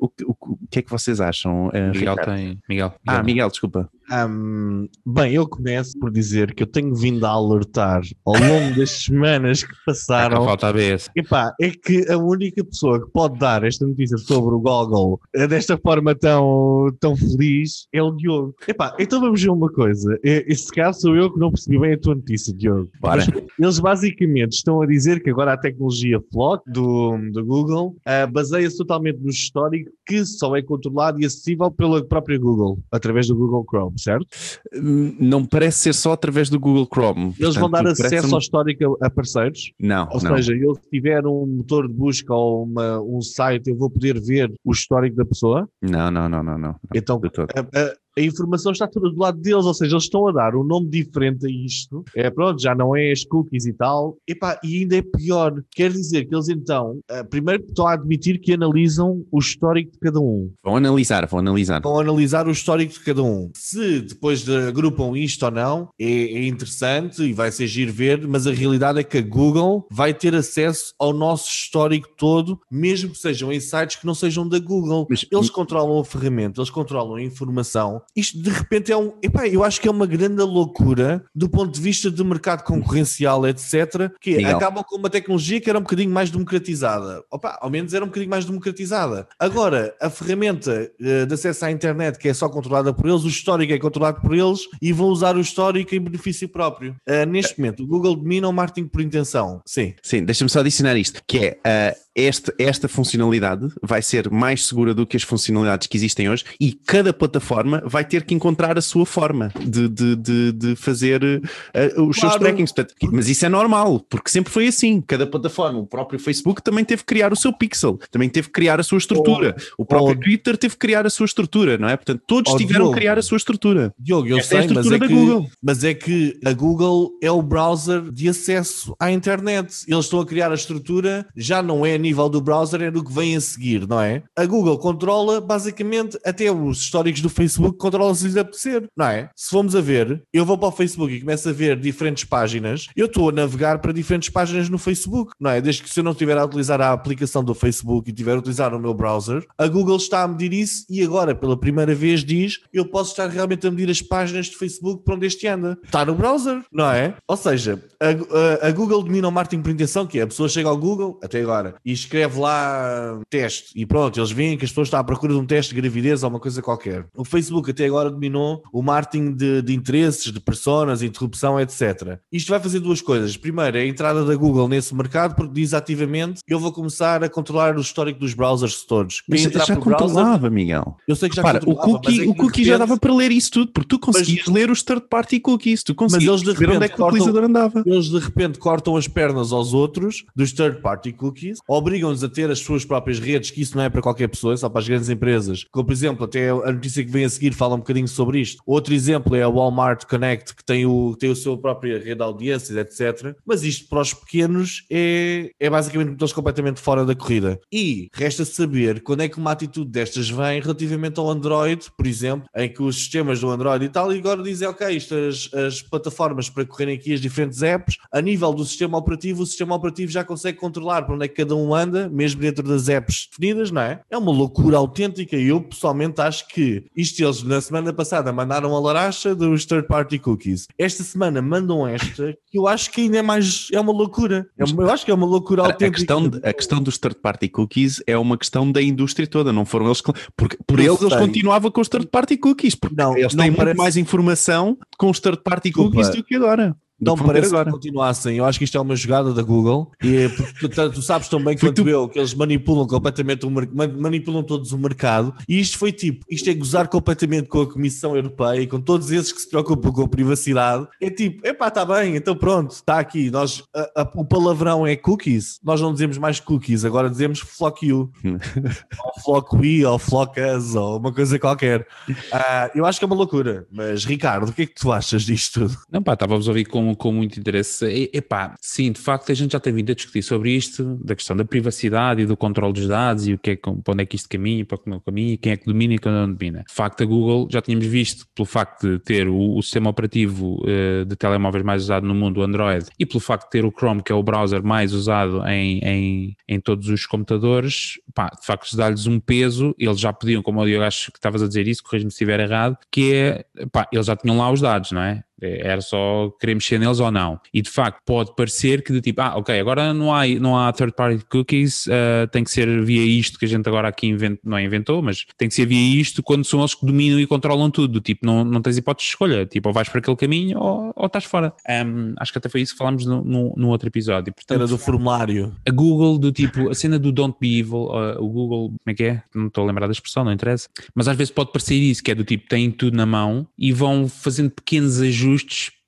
o, 0.00 0.06
o, 0.06 0.36
o, 0.52 0.58
que 0.70 0.78
é 0.80 0.82
que 0.82 0.90
vocês 0.90 1.20
acham? 1.20 1.70
Miguel 1.94 2.16
tem. 2.16 2.58
Miguel, 2.68 2.88
Miguel. 2.88 2.94
Ah, 3.06 3.22
Miguel, 3.22 3.50
desculpa. 3.50 3.90
Um, 4.12 4.88
bem, 5.04 5.34
eu 5.34 5.48
começo 5.48 5.98
por 5.98 6.10
dizer 6.12 6.54
que 6.54 6.62
eu 6.62 6.66
tenho 6.66 6.94
vindo 6.94 7.24
a 7.26 7.30
alertar 7.30 8.02
ao 8.24 8.34
longo 8.34 8.76
das 8.76 8.90
semanas 9.04 9.64
que 9.64 9.74
passaram. 9.84 10.42
É 10.42 10.46
falta 10.46 10.68
a 10.68 10.72
vez. 10.72 11.08
Epá, 11.16 11.52
é 11.60 11.70
que 11.70 12.08
a 12.10 12.16
única 12.16 12.64
pessoa 12.64 13.04
que 13.04 13.10
pode 13.10 13.38
dar 13.38 13.64
esta 13.64 13.86
notícia 13.86 14.16
sobre 14.18 14.54
o 14.54 14.60
Google 14.60 15.20
desta 15.48 15.76
forma 15.76 16.14
tão, 16.14 16.88
tão 17.00 17.16
feliz 17.16 17.88
é 17.92 18.02
o 18.02 18.12
Diogo. 18.12 18.54
Epá, 18.68 18.94
então 18.98 19.20
vamos 19.20 19.42
ver 19.42 19.50
uma 19.50 19.70
coisa. 19.70 20.18
Este 20.22 20.70
caso 20.72 21.00
sou 21.00 21.16
eu 21.16 21.32
que 21.32 21.38
não 21.38 21.50
percebi 21.50 21.78
bem 21.78 21.94
a 21.94 21.98
tua 21.98 22.14
notícia, 22.14 22.54
Diogo. 22.54 22.88
Bora. 23.00 23.24
Eles 23.58 23.78
basicamente 23.80 24.52
estão 24.52 24.80
a 24.82 24.86
dizer 24.86 25.22
que 25.22 25.30
agora 25.30 25.54
a 25.54 25.56
tecnologia 25.56 26.20
Flock 26.32 26.62
do, 26.70 27.16
do 27.32 27.44
Google 27.44 27.96
uh, 28.06 28.30
baseia-se 28.30 28.76
totalmente 28.76 29.18
no 29.18 29.30
histórico 29.30 29.90
que 30.06 30.24
só 30.24 30.54
é 30.56 30.62
controlado 30.62 31.20
e 31.20 31.26
acessível 31.26 31.70
pela 31.70 32.04
própria 32.04 32.38
Google, 32.38 32.78
através 32.92 33.26
do 33.26 33.34
Google 33.34 33.64
Chrome 33.68 33.95
certo? 33.96 34.26
Não 34.72 35.44
parece 35.44 35.78
ser 35.78 35.94
só 35.94 36.12
através 36.12 36.48
do 36.48 36.58
Google 36.58 36.88
Chrome. 36.92 37.34
Eles 37.38 37.54
Portanto, 37.54 37.60
vão 37.60 37.70
dar 37.70 37.86
acesso 37.86 38.34
ao 38.34 38.40
histórico 38.40 38.98
a 39.02 39.10
parceiros? 39.10 39.72
Não. 39.80 40.08
Ou 40.10 40.22
não. 40.22 40.36
seja, 40.36 40.54
eu 40.54 40.74
se 40.74 40.88
tiver 40.90 41.26
um 41.26 41.46
motor 41.46 41.88
de 41.88 41.94
busca 41.94 42.32
ou 42.34 42.64
uma, 42.64 43.00
um 43.00 43.20
site, 43.20 43.70
eu 43.70 43.76
vou 43.76 43.90
poder 43.90 44.20
ver 44.20 44.52
o 44.64 44.72
histórico 44.72 45.16
da 45.16 45.24
pessoa? 45.24 45.68
Não, 45.82 46.10
não, 46.10 46.28
não, 46.28 46.42
não. 46.42 46.58
não. 46.58 46.76
Então, 46.94 47.20
a, 47.54 47.60
a, 47.60 47.94
a 48.18 48.22
informação 48.22 48.72
está 48.72 48.86
toda 48.86 49.10
do 49.10 49.18
lado 49.18 49.38
deles, 49.38 49.66
ou 49.66 49.74
seja, 49.74 49.92
eles 49.92 50.04
estão 50.04 50.26
a 50.28 50.32
dar 50.32 50.56
um 50.56 50.64
nome 50.64 50.88
diferente 50.88 51.46
a 51.46 51.50
isto. 51.50 52.04
É 52.14 52.30
pronto, 52.30 52.60
já 52.60 52.74
não 52.74 52.96
é 52.96 53.12
as 53.12 53.24
cookies 53.24 53.66
e 53.66 53.72
tal. 53.74 54.16
Epá, 54.26 54.58
e 54.64 54.78
ainda 54.78 54.96
é 54.96 55.02
pior. 55.02 55.62
Quer 55.72 55.92
dizer 55.92 56.24
que 56.24 56.34
eles 56.34 56.48
então, 56.48 56.98
uh, 57.10 57.28
primeiro 57.28 57.64
estão 57.64 57.86
a 57.86 57.92
admitir 57.92 58.40
que 58.40 58.54
analisam 58.54 59.24
o 59.30 59.38
histórico 59.38 59.92
de 59.92 59.98
cada 59.98 60.18
um. 60.18 60.50
Vão 60.64 60.76
analisar, 60.76 61.26
vão 61.26 61.40
analisar. 61.40 61.82
Vão 61.82 62.00
analisar 62.00 62.48
o 62.48 62.50
histórico 62.50 62.94
de 62.94 63.00
cada 63.00 63.22
um. 63.22 63.50
Se 63.54 64.00
depois 64.00 64.42
de 64.42 64.56
agrupam 64.56 65.16
isto 65.16 65.44
ou 65.44 65.50
não, 65.50 65.88
é, 65.98 66.06
é 66.06 66.46
interessante 66.46 67.22
e 67.22 67.32
vai 67.32 67.52
ser 67.52 67.66
giro 67.66 67.92
ver, 67.92 68.26
mas 68.26 68.46
a 68.46 68.52
realidade 68.52 68.98
é 68.98 69.04
que 69.04 69.18
a 69.18 69.22
Google 69.22 69.86
vai 69.90 70.14
ter 70.14 70.34
acesso 70.34 70.94
ao 70.98 71.12
nosso 71.12 71.50
histórico 71.50 72.08
todo, 72.16 72.58
mesmo 72.70 73.10
que 73.10 73.18
sejam 73.18 73.52
em 73.52 73.60
sites 73.60 73.96
que 73.96 74.06
não 74.06 74.14
sejam 74.14 74.48
da 74.48 74.58
Google. 74.58 75.06
Mas, 75.10 75.26
eles 75.30 75.50
controlam 75.50 75.98
a 75.98 76.04
ferramenta, 76.04 76.60
eles 76.60 76.70
controlam 76.70 77.16
a 77.16 77.22
informação 77.22 78.00
isto 78.14 78.40
de 78.40 78.50
repente 78.50 78.92
é 78.92 78.96
um. 78.96 79.12
Epá, 79.22 79.46
eu 79.46 79.62
acho 79.62 79.80
que 79.80 79.88
é 79.88 79.90
uma 79.90 80.06
grande 80.06 80.42
loucura 80.42 81.24
do 81.34 81.48
ponto 81.48 81.72
de 81.72 81.80
vista 81.80 82.10
do 82.10 82.24
mercado 82.24 82.62
concorrencial, 82.62 83.46
etc. 83.46 84.10
Que 84.20 84.36
Miguel. 84.36 84.56
acaba 84.56 84.84
com 84.84 84.96
uma 84.96 85.10
tecnologia 85.10 85.60
que 85.60 85.68
era 85.68 85.78
um 85.78 85.82
bocadinho 85.82 86.10
mais 86.10 86.30
democratizada. 86.30 87.22
Opa, 87.30 87.58
ao 87.60 87.70
menos 87.70 87.92
era 87.94 88.04
um 88.04 88.08
bocadinho 88.08 88.30
mais 88.30 88.44
democratizada. 88.44 89.28
Agora, 89.38 89.94
a 90.00 90.08
ferramenta 90.08 90.90
uh, 91.00 91.26
de 91.26 91.34
acesso 91.34 91.64
à 91.64 91.70
internet, 91.70 92.18
que 92.18 92.28
é 92.28 92.34
só 92.34 92.48
controlada 92.48 92.92
por 92.92 93.08
eles, 93.08 93.24
o 93.24 93.28
histórico 93.28 93.72
é 93.72 93.78
controlado 93.78 94.20
por 94.20 94.34
eles 94.34 94.60
e 94.80 94.92
vão 94.92 95.08
usar 95.08 95.36
o 95.36 95.40
histórico 95.40 95.94
em 95.94 96.00
benefício 96.00 96.48
próprio. 96.48 96.96
Uh, 97.08 97.26
neste 97.26 97.58
momento, 97.58 97.82
o 97.82 97.86
Google 97.86 98.16
domina 98.16 98.48
o 98.48 98.52
marketing 98.52 98.88
por 98.88 99.00
intenção. 99.00 99.60
Sim. 99.66 99.94
Sim, 100.02 100.24
deixa-me 100.24 100.50
só 100.50 100.60
adicionar 100.60 100.96
isto, 100.96 101.20
que 101.26 101.38
é. 101.64 101.92
Uh 101.92 102.05
este, 102.16 102.52
esta 102.58 102.88
funcionalidade 102.88 103.68
vai 103.82 104.00
ser 104.00 104.30
mais 104.30 104.66
segura 104.66 104.94
do 104.94 105.06
que 105.06 105.16
as 105.16 105.22
funcionalidades 105.22 105.86
que 105.86 105.96
existem 105.96 106.30
hoje 106.30 106.44
e 106.58 106.72
cada 106.72 107.12
plataforma 107.12 107.82
vai 107.84 108.04
ter 108.04 108.24
que 108.24 108.34
encontrar 108.34 108.78
a 108.78 108.80
sua 108.80 109.04
forma 109.04 109.52
de, 109.60 109.86
de, 109.88 110.16
de, 110.16 110.52
de 110.52 110.76
fazer 110.76 111.22
uh, 111.22 112.02
os 112.02 112.18
claro. 112.18 112.32
seus 112.32 112.36
trackings. 112.36 112.72
Portanto, 112.72 112.94
mas 113.12 113.28
isso 113.28 113.44
é 113.44 113.48
normal, 113.48 114.00
porque 114.08 114.30
sempre 114.30 114.50
foi 114.50 114.66
assim. 114.68 115.02
Cada 115.02 115.26
plataforma, 115.26 115.78
o 115.78 115.86
próprio 115.86 116.18
Facebook 116.18 116.62
também 116.62 116.84
teve 116.84 117.02
que 117.02 117.06
criar 117.06 117.32
o 117.32 117.36
seu 117.36 117.52
pixel, 117.52 117.98
também 118.10 118.28
teve 118.28 118.46
que 118.48 118.54
criar 118.54 118.80
a 118.80 118.82
sua 118.82 118.98
estrutura. 118.98 119.54
Oh, 119.78 119.82
o 119.82 119.84
próprio 119.84 120.16
oh, 120.16 120.20
Twitter 120.20 120.56
teve 120.56 120.74
que 120.74 120.80
criar 120.80 121.06
a 121.06 121.10
sua 121.10 121.26
estrutura, 121.26 121.76
não 121.76 121.88
é? 121.88 121.96
Portanto, 121.96 122.22
todos 122.26 122.54
oh, 122.54 122.56
tiveram 122.56 122.88
que 122.88 122.98
criar 122.98 123.18
a 123.18 123.22
sua 123.22 123.36
estrutura. 123.36 123.92
Diogo, 123.98 124.28
eu 124.28 124.38
Esta 124.38 124.62
sei, 124.62 124.70
é 124.70 124.72
mas, 124.72 124.90
é 124.90 124.98
que, 124.98 125.48
mas 125.62 125.84
é 125.84 125.94
que 125.94 126.38
a 126.44 126.52
Google 126.52 127.10
é 127.22 127.30
o 127.30 127.42
browser 127.42 128.10
de 128.10 128.28
acesso 128.28 128.96
à 128.98 129.10
internet. 129.10 129.84
Eles 129.86 130.06
estão 130.06 130.20
a 130.20 130.26
criar 130.26 130.50
a 130.50 130.54
estrutura, 130.54 131.26
já 131.36 131.62
não 131.62 131.84
é 131.84 131.98
nível 132.06 132.28
do 132.28 132.40
browser 132.40 132.82
é 132.82 132.90
do 132.90 133.04
que 133.04 133.12
vem 133.12 133.36
a 133.36 133.40
seguir, 133.40 133.86
não 133.86 134.00
é? 134.00 134.22
A 134.36 134.46
Google 134.46 134.78
controla 134.78 135.40
basicamente 135.40 136.18
até 136.24 136.50
os 136.50 136.78
históricos 136.78 137.20
do 137.20 137.28
Facebook, 137.28 137.78
controla 137.78 138.14
se 138.14 138.24
lhes 138.24 138.36
apetecer, 138.36 138.88
não 138.96 139.06
é? 139.06 139.30
Se 139.34 139.50
formos 139.50 139.74
a 139.74 139.80
ver, 139.80 140.22
eu 140.32 140.44
vou 140.44 140.56
para 140.56 140.68
o 140.68 140.72
Facebook 140.72 141.12
e 141.12 141.20
começo 141.20 141.48
a 141.48 141.52
ver 141.52 141.78
diferentes 141.78 142.24
páginas, 142.24 142.86
eu 142.96 143.06
estou 143.06 143.28
a 143.28 143.32
navegar 143.32 143.80
para 143.80 143.92
diferentes 143.92 144.28
páginas 144.28 144.68
no 144.68 144.78
Facebook, 144.78 145.32
não 145.40 145.50
é? 145.50 145.60
Desde 145.60 145.82
que 145.82 145.90
se 145.90 146.00
eu 146.00 146.04
não 146.04 146.12
estiver 146.12 146.38
a 146.38 146.44
utilizar 146.44 146.80
a 146.80 146.92
aplicação 146.92 147.42
do 147.42 147.54
Facebook 147.54 148.08
e 148.08 148.12
estiver 148.12 148.34
a 148.34 148.38
utilizar 148.38 148.74
o 148.74 148.80
meu 148.80 148.94
browser, 148.94 149.44
a 149.58 149.66
Google 149.66 149.96
está 149.96 150.22
a 150.22 150.28
medir 150.28 150.52
isso 150.52 150.84
e 150.88 151.02
agora, 151.02 151.34
pela 151.34 151.58
primeira 151.58 151.94
vez, 151.94 152.24
diz 152.24 152.60
eu 152.72 152.86
posso 152.86 153.10
estar 153.10 153.28
realmente 153.28 153.66
a 153.66 153.70
medir 153.70 153.90
as 153.90 154.02
páginas 154.02 154.46
de 154.46 154.56
Facebook 154.56 155.02
para 155.04 155.14
onde 155.14 155.26
este 155.26 155.46
anda. 155.46 155.78
Está 155.82 156.04
no 156.04 156.14
browser, 156.14 156.62
não 156.72 156.90
é? 156.90 157.14
Ou 157.26 157.36
seja, 157.36 157.82
a, 158.00 158.64
a, 158.64 158.68
a 158.68 158.70
Google 158.72 159.02
domina 159.02 159.28
o 159.28 159.32
marketing 159.32 159.62
por 159.62 159.70
intenção, 159.70 160.06
que 160.06 160.18
é 160.18 160.22
a 160.22 160.26
pessoa 160.26 160.48
chega 160.48 160.68
ao 160.68 160.76
Google, 160.76 161.18
até 161.22 161.40
agora, 161.40 161.74
e 161.84 161.95
escreve 162.00 162.38
lá 162.38 163.20
teste, 163.28 163.72
e 163.74 163.84
pronto, 163.84 164.18
eles 164.18 164.30
veem 164.30 164.56
que 164.56 164.64
as 164.64 164.70
pessoas 164.70 164.88
estão 164.88 165.00
à 165.00 165.04
procura 165.04 165.32
de 165.32 165.38
um 165.38 165.46
teste 165.46 165.74
de 165.74 165.80
gravidez 165.80 166.22
ou 166.22 166.30
uma 166.30 166.40
coisa 166.40 166.62
qualquer. 166.62 167.06
O 167.16 167.24
Facebook 167.24 167.70
até 167.70 167.84
agora 167.86 168.10
dominou 168.10 168.62
o 168.72 168.82
marketing 168.82 169.32
de, 169.32 169.62
de 169.62 169.74
interesses, 169.74 170.32
de 170.32 170.40
personas, 170.40 171.02
interrupção, 171.02 171.60
etc. 171.60 172.18
Isto 172.32 172.50
vai 172.50 172.60
fazer 172.60 172.80
duas 172.80 173.00
coisas. 173.00 173.36
Primeiro, 173.36 173.76
é 173.76 173.82
a 173.82 173.86
entrada 173.86 174.24
da 174.24 174.34
Google 174.34 174.68
nesse 174.68 174.94
mercado, 174.94 175.34
porque 175.34 175.52
diz 175.52 175.74
ativamente 175.74 176.40
eu 176.46 176.58
vou 176.58 176.72
começar 176.72 177.22
a 177.22 177.28
controlar 177.28 177.76
o 177.76 177.80
histórico 177.80 178.20
dos 178.20 178.34
browsers 178.34 178.84
todos. 178.84 179.22
Mas 179.28 179.42
já 179.42 179.76
controlava, 179.76 180.38
browser, 180.38 180.50
Miguel. 180.50 180.96
Eu 181.06 181.16
sei 181.16 181.28
que 181.28 181.36
já 181.36 181.42
Para, 181.42 181.60
o 181.66 181.74
cookie, 181.74 182.24
é 182.24 182.28
o 182.28 182.34
cookie 182.34 182.64
já 182.64 182.78
dava 182.78 182.96
para 182.96 183.12
ler 183.12 183.30
isso 183.30 183.50
tudo, 183.50 183.72
porque 183.72 183.88
tu 183.88 183.98
conseguias 183.98 184.44
mas, 184.46 184.54
ler 184.54 184.70
os 184.70 184.82
third-party 184.82 185.40
cookies, 185.40 185.82
tu 185.82 185.94
conseguias 185.94 186.30
mas 186.30 186.42
eles 186.42 186.56
de 186.56 186.60
repente, 186.60 186.76
onde 186.76 186.86
é 186.86 186.88
que 186.88 187.02
o 187.02 187.06
utilizador 187.06 187.44
andava. 187.44 187.82
Eles 187.86 188.06
de 188.06 188.18
repente 188.18 188.58
cortam 188.58 188.96
as 188.96 189.08
pernas 189.08 189.52
aos 189.52 189.74
outros 189.74 190.24
dos 190.34 190.52
third-party 190.52 191.12
cookies, 191.12 191.58
obrigam-nos 191.76 192.22
a 192.22 192.28
ter 192.28 192.50
as 192.50 192.58
suas 192.58 192.84
próprias 192.84 193.18
redes, 193.18 193.50
que 193.50 193.60
isso 193.60 193.76
não 193.76 193.84
é 193.84 193.88
para 193.88 194.02
qualquer 194.02 194.28
pessoa, 194.28 194.54
é 194.54 194.56
só 194.56 194.68
para 194.68 194.80
as 194.80 194.88
grandes 194.88 195.08
empresas. 195.08 195.64
Como, 195.70 195.86
por 195.86 195.92
exemplo, 195.92 196.24
até 196.24 196.50
a 196.50 196.72
notícia 196.72 197.04
que 197.04 197.10
vem 197.10 197.24
a 197.24 197.28
seguir 197.28 197.52
fala 197.52 197.74
um 197.74 197.78
bocadinho 197.78 198.08
sobre 198.08 198.40
isto. 198.40 198.62
Outro 198.66 198.94
exemplo 198.94 199.34
é 199.34 199.42
a 199.42 199.48
Walmart 199.48 200.04
Connect, 200.04 200.54
que 200.54 200.64
tem 200.64 200.86
o, 200.86 201.16
tem 201.18 201.30
o 201.30 201.36
seu 201.36 201.56
própria 201.56 201.98
rede 201.98 202.16
de 202.16 202.22
audiências, 202.22 202.76
etc. 202.76 203.36
Mas 203.44 203.62
isto 203.62 203.88
para 203.88 204.00
os 204.00 204.14
pequenos 204.14 204.84
é, 204.90 205.50
é 205.58 205.70
basicamente 205.70 206.20
eles 206.20 206.32
completamente 206.32 206.80
fora 206.80 207.04
da 207.04 207.14
corrida. 207.14 207.60
E 207.72 208.08
resta 208.12 208.44
saber 208.44 209.02
quando 209.02 209.22
é 209.22 209.28
que 209.28 209.38
uma 209.38 209.52
atitude 209.52 209.90
destas 209.90 210.28
vem 210.28 210.60
relativamente 210.60 211.18
ao 211.18 211.30
Android, 211.30 211.86
por 211.96 212.06
exemplo, 212.06 212.48
em 212.56 212.68
que 212.68 212.82
os 212.82 212.96
sistemas 212.96 213.40
do 213.40 213.50
Android 213.50 213.84
e 213.84 213.88
tal, 213.88 214.12
e 214.12 214.18
agora 214.18 214.42
dizem, 214.42 214.68
ok, 214.68 214.88
isto, 214.96 215.14
as, 215.14 215.52
as 215.54 215.82
plataformas 215.82 216.48
para 216.48 216.64
correrem 216.64 216.96
aqui 216.96 217.12
as 217.12 217.20
diferentes 217.20 217.62
apps, 217.62 217.96
a 218.12 218.20
nível 218.20 218.52
do 218.52 218.64
sistema 218.64 218.98
operativo, 218.98 219.42
o 219.42 219.46
sistema 219.46 219.74
operativo 219.74 220.10
já 220.10 220.24
consegue 220.24 220.58
controlar 220.58 221.02
para 221.02 221.14
onde 221.14 221.24
é 221.24 221.28
que 221.28 221.34
cada 221.34 221.54
um 221.54 221.65
anda, 221.74 222.08
mesmo 222.08 222.40
dentro 222.40 222.62
das 222.62 222.88
apps 222.88 223.28
definidas, 223.30 223.70
não 223.70 223.82
é? 223.82 224.00
É 224.10 224.18
uma 224.18 224.32
loucura 224.32 224.76
autêntica 224.76 225.36
e 225.36 225.48
eu 225.48 225.60
pessoalmente 225.60 226.20
acho 226.20 226.48
que 226.48 226.84
isto 226.96 227.22
eles 227.22 227.42
na 227.42 227.60
semana 227.60 227.92
passada 227.92 228.32
mandaram 228.32 228.74
a 228.74 228.80
laracha 228.80 229.34
dos 229.34 229.64
third 229.64 229.86
party 229.86 230.18
cookies. 230.18 230.66
Esta 230.78 231.02
semana 231.02 231.40
mandam 231.42 231.86
esta 231.86 232.36
que 232.46 232.58
eu 232.58 232.66
acho 232.66 232.90
que 232.90 233.02
ainda 233.02 233.18
é 233.18 233.22
mais, 233.22 233.68
é 233.72 233.80
uma 233.80 233.92
loucura. 233.92 234.46
É 234.58 234.64
uma, 234.64 234.82
eu 234.82 234.90
acho 234.90 235.04
que 235.04 235.10
é 235.10 235.14
uma 235.14 235.26
loucura 235.26 235.62
autêntica. 235.62 235.86
A 235.86 235.90
questão, 235.90 236.30
a 236.42 236.52
questão 236.52 236.82
dos 236.82 236.98
third 236.98 237.18
party 237.20 237.48
cookies 237.48 238.02
é 238.06 238.16
uma 238.16 238.36
questão 238.36 238.70
da 238.70 238.82
indústria 238.82 239.26
toda, 239.26 239.52
não 239.52 239.64
foram 239.64 239.86
eles 239.86 240.00
que, 240.00 240.12
porque 240.36 240.56
por 240.66 240.80
eles 240.80 241.00
eles 241.00 241.14
continuavam 241.14 241.70
com 241.70 241.80
os 241.80 241.88
third 241.88 242.06
party 242.08 242.36
cookies, 242.36 242.74
porque 242.74 242.96
não, 242.96 243.16
eles 243.16 243.34
têm 243.34 243.50
muito 243.50 243.76
mais 243.76 243.96
informação 243.96 244.76
com 244.98 245.10
os 245.10 245.20
third 245.20 245.42
party 245.42 245.72
cookies 245.72 246.08
do 246.10 246.22
que 246.22 246.36
agora. 246.36 246.76
Não 247.00 247.14
me 247.16 247.24
parece 247.24 247.48
agora. 247.48 247.66
que 247.66 247.72
continuassem. 247.72 248.36
Eu 248.36 248.44
acho 248.44 248.58
que 248.58 248.64
isto 248.64 248.76
é 248.76 248.80
uma 248.80 248.96
jogada 248.96 249.32
da 249.32 249.42
Google 249.42 249.92
e 250.02 250.16
é 250.16 250.28
tu, 250.28 250.90
tu, 250.90 251.02
sabes 251.02 251.28
tão 251.28 251.42
bem 251.42 251.56
quanto 251.56 251.82
tu... 251.82 251.88
eu 251.88 252.08
que 252.08 252.18
eles 252.18 252.34
manipulam 252.34 252.86
completamente 252.86 253.44
o 253.44 253.50
manipulam 253.50 254.42
todos 254.42 254.72
o 254.72 254.78
mercado 254.78 255.34
e 255.48 255.60
isto 255.60 255.78
foi 255.78 255.92
tipo, 255.92 256.24
isto 256.30 256.48
é 256.48 256.54
gozar 256.54 256.88
completamente 256.88 257.48
com 257.48 257.60
a 257.60 257.70
Comissão 257.70 258.16
Europeia 258.16 258.62
e 258.62 258.66
com 258.66 258.80
todos 258.80 259.10
esses 259.10 259.32
que 259.32 259.40
se 259.40 259.50
preocupam 259.50 259.92
com 259.92 260.02
a 260.02 260.08
privacidade. 260.08 260.86
É 261.00 261.10
tipo, 261.10 261.46
epá, 261.46 261.68
está 261.68 261.84
bem, 261.84 262.16
então 262.16 262.34
pronto, 262.34 262.70
está 262.70 262.98
aqui. 262.98 263.30
Nós, 263.30 263.62
a, 263.74 264.02
a, 264.02 264.10
o 264.14 264.24
palavrão 264.24 264.86
é 264.86 264.96
cookies. 264.96 265.60
Nós 265.62 265.80
não 265.80 265.92
dizemos 265.92 266.16
mais 266.16 266.40
cookies, 266.40 266.84
agora 266.84 267.10
dizemos 267.10 267.40
flock 267.40 267.86
you, 267.86 268.10
ou 268.24 269.22
flock 269.22 269.56
we, 269.56 269.84
ou 269.84 269.98
flock 269.98 270.40
us, 270.40 270.74
ou 270.74 270.98
uma 270.98 271.12
coisa 271.12 271.38
qualquer. 271.38 271.86
Uh, 272.08 272.70
eu 272.74 272.86
acho 272.86 272.98
que 272.98 273.04
é 273.04 273.06
uma 273.06 273.16
loucura. 273.16 273.66
Mas 273.70 274.04
Ricardo, 274.04 274.48
o 274.48 274.52
que 274.52 274.62
é 274.62 274.66
que 274.66 274.74
tu 274.74 274.90
achas 274.90 275.22
disto 275.22 275.60
tudo? 275.60 275.76
Não, 275.90 276.02
pá, 276.02 276.14
estávamos 276.14 276.48
a 276.48 276.50
ouvir 276.50 276.64
com 276.64 276.85
com, 276.94 277.12
muito 277.12 277.38
interesse. 277.38 277.86
E, 277.86 278.10
epá, 278.12 278.54
sim, 278.60 278.92
de 278.92 279.00
facto, 279.00 279.30
a 279.32 279.34
gente 279.34 279.52
já 279.52 279.60
tem 279.60 279.72
vindo 279.72 279.90
a 279.90 279.94
discutir 279.94 280.22
sobre 280.22 280.52
isto, 280.52 280.98
da 281.02 281.14
questão 281.14 281.36
da 281.36 281.44
privacidade 281.44 282.22
e 282.22 282.26
do 282.26 282.36
controle 282.36 282.72
dos 282.72 282.86
dados 282.86 283.26
e 283.26 283.34
o 283.34 283.38
que 283.38 283.50
é, 283.50 283.56
para 283.56 283.72
onde 283.88 284.02
é 284.02 284.06
que 284.06 284.16
isto 284.16 284.28
caminha, 284.28 284.64
para 284.64 284.78
onde 284.78 284.90
não 284.90 285.00
caminha, 285.00 285.36
quem 285.36 285.52
é 285.52 285.56
que 285.56 285.66
domina 285.66 285.94
e 285.94 285.98
quem 285.98 286.12
não 286.12 286.32
domina. 286.32 286.64
De 286.68 286.74
facto, 286.74 287.02
a 287.02 287.06
Google 287.06 287.48
já 287.50 287.60
tínhamos 287.60 287.86
visto, 287.86 288.26
pelo 288.34 288.46
facto 288.46 288.88
de 288.88 288.98
ter 288.98 289.28
o, 289.28 289.56
o 289.56 289.62
sistema 289.62 289.90
operativo 289.90 290.62
uh, 290.62 291.04
de 291.04 291.16
telemóveis 291.16 291.64
mais 291.64 291.82
usado 291.82 292.06
no 292.06 292.14
mundo, 292.14 292.40
o 292.40 292.42
Android, 292.42 292.86
e 292.98 293.06
pelo 293.06 293.20
facto 293.20 293.44
de 293.44 293.50
ter 293.50 293.64
o 293.64 293.70
Chrome, 293.70 294.02
que 294.02 294.12
é 294.12 294.14
o 294.14 294.22
browser 294.22 294.62
mais 294.62 294.92
usado 294.92 295.46
em, 295.46 295.78
em, 295.78 296.36
em 296.48 296.60
todos 296.60 296.88
os 296.88 297.06
computadores, 297.06 297.94
pá, 298.14 298.30
de 298.38 298.46
facto, 298.46 298.76
dá-lhes 298.76 299.06
um 299.06 299.18
peso, 299.18 299.74
eles 299.78 299.98
já 299.98 300.12
podiam, 300.12 300.42
como 300.42 300.66
eu 300.66 300.82
acho 300.82 301.12
que 301.12 301.18
estavas 301.18 301.42
a 301.42 301.48
dizer 301.48 301.66
isso, 301.66 301.82
corrija-me 301.82 302.10
se 302.10 302.16
estiver 302.16 302.40
errado, 302.40 302.76
que 302.90 303.12
é, 303.12 303.44
pá, 303.70 303.88
eles 303.92 304.06
já 304.06 304.16
tinham 304.16 304.38
lá 304.38 304.50
os 304.50 304.60
dados, 304.60 304.92
não 304.92 305.02
é? 305.02 305.22
É, 305.40 305.68
era 305.68 305.80
só 305.80 306.30
querer 306.40 306.54
mexer 306.54 306.78
neles 306.78 307.00
ou 307.00 307.10
não. 307.10 307.38
E 307.52 307.60
de 307.60 307.70
facto 307.70 308.00
pode 308.04 308.34
parecer 308.34 308.82
que 308.82 308.92
do 308.92 309.00
tipo, 309.00 309.20
ah, 309.20 309.36
ok, 309.36 309.58
agora 309.58 309.92
não 309.92 310.14
há, 310.14 310.26
não 310.26 310.58
há 310.58 310.72
third 310.72 310.94
party 310.94 311.24
cookies, 311.30 311.86
uh, 311.86 312.26
tem 312.30 312.42
que 312.42 312.50
ser 312.50 312.82
via 312.84 313.02
isto 313.02 313.38
que 313.38 313.44
a 313.44 313.48
gente 313.48 313.68
agora 313.68 313.88
aqui 313.88 314.06
invent, 314.06 314.38
não 314.42 314.56
é 314.56 314.64
inventou, 314.64 315.02
mas 315.02 315.24
tem 315.36 315.48
que 315.48 315.54
ser 315.54 315.66
via 315.66 316.00
isto 316.00 316.22
quando 316.22 316.44
são 316.44 316.60
eles 316.60 316.74
que 316.74 316.86
dominam 316.86 317.20
e 317.20 317.26
controlam 317.26 317.70
tudo. 317.70 317.86
Do 317.96 318.00
tipo, 318.00 318.26
não, 318.26 318.44
não 318.44 318.60
tens 318.60 318.76
hipótese 318.76 319.06
de 319.06 319.10
escolha, 319.10 319.46
tipo, 319.46 319.68
ou 319.68 319.72
vais 319.72 319.88
para 319.88 320.00
aquele 320.00 320.16
caminho 320.16 320.58
ou, 320.58 320.92
ou 320.94 321.06
estás 321.06 321.24
fora. 321.24 321.52
Um, 321.68 322.14
acho 322.18 322.32
que 322.32 322.38
até 322.38 322.48
foi 322.48 322.62
isso 322.62 322.72
que 322.72 322.78
falámos 322.78 323.06
no, 323.06 323.22
no, 323.22 323.54
no 323.56 323.68
outro 323.68 323.88
episódio. 323.88 324.32
Portanto, 324.32 324.58
Era 324.58 324.66
do 324.66 324.76
formulário. 324.76 325.54
A 325.66 325.70
Google, 325.70 326.18
do 326.18 326.32
tipo, 326.32 326.68
a 326.68 326.74
cena 326.74 326.98
do 326.98 327.12
Don't 327.12 327.36
Be 327.40 327.60
Evil, 327.60 327.86
uh, 327.86 328.22
o 328.22 328.28
Google, 328.28 328.68
como 328.68 328.80
é 328.86 328.94
que 328.94 329.04
é? 329.04 329.22
Não 329.34 329.46
estou 329.46 329.64
a 329.64 329.66
lembrar 329.66 329.86
da 329.86 329.92
expressão, 329.92 330.24
não 330.24 330.32
interessa. 330.32 330.68
Mas 330.94 331.08
às 331.08 331.16
vezes 331.16 331.30
pode 331.30 331.52
parecer 331.52 331.76
isso, 331.76 332.02
que 332.02 332.10
é 332.10 332.14
do 332.14 332.24
tipo, 332.24 332.48
têm 332.48 332.70
tudo 332.70 332.96
na 332.96 333.06
mão 333.06 333.46
e 333.58 333.72
vão 333.72 334.08
fazendo 334.08 334.50
pequenos 334.50 335.00
ajustes 335.00 335.25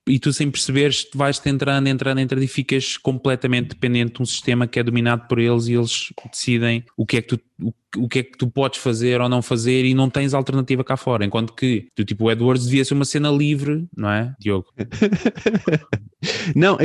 e 0.09 0.19
tu 0.19 0.33
sem 0.33 0.51
perceberes 0.51 1.07
vais-te 1.15 1.49
entrando, 1.49 1.87
entrando, 1.87 2.19
entrando 2.19 2.43
e 2.43 2.49
ficas 2.49 2.97
completamente 2.97 3.69
dependente 3.69 4.15
de 4.15 4.23
um 4.23 4.27
sistema 4.27 4.67
que 4.67 4.79
é 4.79 4.83
dominado 4.83 5.29
por 5.29 5.39
eles 5.39 5.67
e 5.67 5.75
eles 5.75 6.13
decidem 6.31 6.85
o 6.97 7.05
que 7.05 7.19
é 7.19 7.23
que 7.23 7.37
tu 7.37 7.41
o, 7.63 7.73
o 7.97 8.09
que 8.09 8.19
é 8.19 8.23
que 8.23 8.37
tu 8.37 8.49
podes 8.49 8.79
fazer 8.79 9.21
ou 9.21 9.29
não 9.29 9.41
fazer 9.41 9.85
e 9.85 9.95
não 9.95 10.11
tens 10.11 10.35
alternativa 10.35 10.85
cá 10.85 10.97
fora. 10.97 11.25
Enquanto 11.25 11.55
que, 11.55 11.89
do 11.97 12.05
tipo, 12.05 12.25
o 12.25 12.31
Edwards 12.31 12.67
devia 12.67 12.85
ser 12.85 12.95
uma 12.95 13.05
cena 13.05 13.31
livre, 13.31 13.87
não 13.97 14.11
é, 14.11 14.35
Diogo? 14.39 14.67
não, 16.55 16.77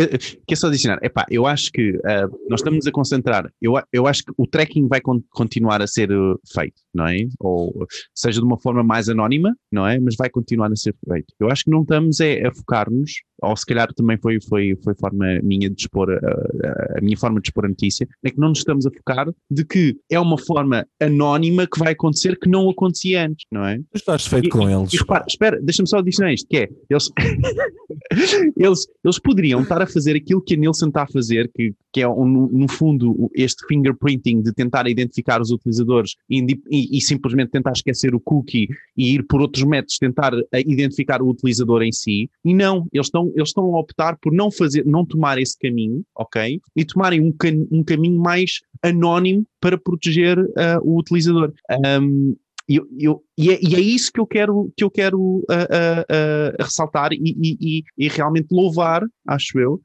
quer 0.47 0.55
só 0.55 0.67
adicionar. 0.67 0.99
Epá, 1.01 1.25
eu 1.29 1.45
acho 1.45 1.71
que 1.71 1.91
uh, 1.91 2.47
nós 2.49 2.61
estamos 2.61 2.87
a 2.87 2.91
concentrar, 2.91 3.49
eu, 3.61 3.73
eu 3.91 4.07
acho 4.07 4.23
que 4.23 4.33
o 4.37 4.47
tracking 4.47 4.87
vai 4.87 5.01
con 5.01 5.21
continuar 5.31 5.81
a 5.81 5.87
ser 5.87 6.11
uh, 6.11 6.39
feito, 6.53 6.81
não 6.93 7.07
é? 7.07 7.27
Ou 7.39 7.85
seja, 8.15 8.39
de 8.39 8.45
uma 8.45 8.59
forma 8.59 8.83
mais 8.83 9.09
anónima, 9.09 9.55
não 9.71 9.85
é? 9.87 9.99
Mas 9.99 10.15
vai 10.15 10.29
continuar 10.29 10.71
a 10.71 10.75
ser 10.75 10.95
feito. 11.07 11.33
Eu 11.39 11.49
acho 11.49 11.65
que 11.65 11.71
não 11.71 11.81
estamos 11.81 12.19
é, 12.19 12.47
a 12.47 12.53
focar-nos 12.53 13.11
ou 13.43 13.55
se 13.55 13.65
calhar 13.65 13.93
também 13.93 14.17
foi, 14.17 14.39
foi, 14.41 14.77
foi 14.83 14.93
forma 14.95 15.39
minha 15.43 15.69
de 15.69 15.81
expor, 15.81 16.09
a, 16.11 16.97
a, 16.97 17.01
minha 17.01 17.17
forma 17.17 17.39
de 17.39 17.49
expor 17.49 17.65
a 17.65 17.69
notícia, 17.69 18.07
é 18.23 18.29
que 18.29 18.39
não 18.39 18.49
nos 18.49 18.59
estamos 18.59 18.85
a 18.85 18.91
focar 18.91 19.27
de 19.49 19.65
que 19.65 19.97
é 20.09 20.19
uma 20.19 20.37
forma 20.37 20.85
anónima 20.99 21.67
que 21.67 21.79
vai 21.79 21.93
acontecer 21.93 22.39
que 22.39 22.49
não 22.49 22.69
acontecia 22.69 23.25
antes, 23.25 23.45
não 23.51 23.65
é? 23.65 23.77
Mas 23.91 24.01
estás 24.01 24.25
feito 24.25 24.47
e, 24.47 24.49
com 24.49 24.69
e, 24.69 24.73
eles. 24.73 24.93
E, 24.93 24.97
repara, 24.97 25.25
espera, 25.27 25.59
deixa-me 25.61 25.89
só 25.89 25.97
adicionar 25.97 26.33
isto, 26.33 26.47
que 26.47 26.57
é, 26.57 26.69
eles, 26.89 27.09
eles, 28.57 28.87
eles 29.03 29.19
poderiam 29.19 29.61
estar 29.61 29.81
a 29.81 29.87
fazer 29.87 30.15
aquilo 30.15 30.41
que 30.41 30.53
a 30.53 30.57
Nielsen 30.57 30.87
está 30.89 31.03
a 31.03 31.07
fazer, 31.07 31.51
que, 31.53 31.73
que 31.91 32.01
é, 32.01 32.07
um, 32.07 32.49
no 32.51 32.67
fundo, 32.69 33.29
este 33.35 33.65
fingerprinting 33.67 34.41
de 34.41 34.53
tentar 34.53 34.87
identificar 34.87 35.41
os 35.41 35.51
utilizadores 35.51 36.15
e, 36.29 36.41
e, 36.69 36.97
e 36.97 37.01
simplesmente 37.01 37.51
tentar 37.51 37.71
esquecer 37.71 38.15
o 38.15 38.19
cookie 38.19 38.67
e 38.97 39.13
ir 39.13 39.23
por 39.23 39.41
outros 39.41 39.63
métodos 39.63 39.97
tentar 39.97 40.33
identificar 40.53 41.21
o 41.21 41.29
utilizador 41.29 41.81
em 41.81 41.91
si, 41.91 42.29
e 42.43 42.53
não, 42.53 42.87
eles 42.91 43.07
estão 43.07 43.32
eles 43.35 43.49
estão 43.49 43.63
a 43.75 43.79
optar 43.79 44.17
por 44.17 44.33
não 44.33 44.51
fazer, 44.51 44.85
não 44.85 45.05
tomar 45.05 45.37
esse 45.37 45.57
caminho, 45.57 46.03
ok? 46.15 46.61
E 46.75 46.85
tomarem 46.85 47.21
um, 47.21 47.33
um 47.71 47.83
caminho 47.83 48.19
mais 48.19 48.61
anónimo 48.81 49.45
para 49.59 49.77
proteger 49.77 50.37
uh, 50.39 50.79
o 50.83 50.99
utilizador. 50.99 51.53
Um, 52.01 52.35
eu, 52.67 52.87
eu, 52.97 53.23
e, 53.37 53.51
é, 53.51 53.59
e, 53.61 53.75
é, 53.75 53.79
isso 53.79 54.11
que 54.11 54.19
eu 54.19 54.27
quero, 54.27 54.71
que 54.77 54.83
eu 54.83 54.91
quero 54.91 55.19
uh, 55.19 55.37
uh, 55.39 56.55
uh, 56.59 56.63
ressaltar 56.63 57.11
e, 57.13 57.35
e, 57.41 57.83
e, 57.97 58.07
realmente 58.07 58.47
louvar, 58.51 59.03
acho 59.27 59.59
eu. 59.59 59.81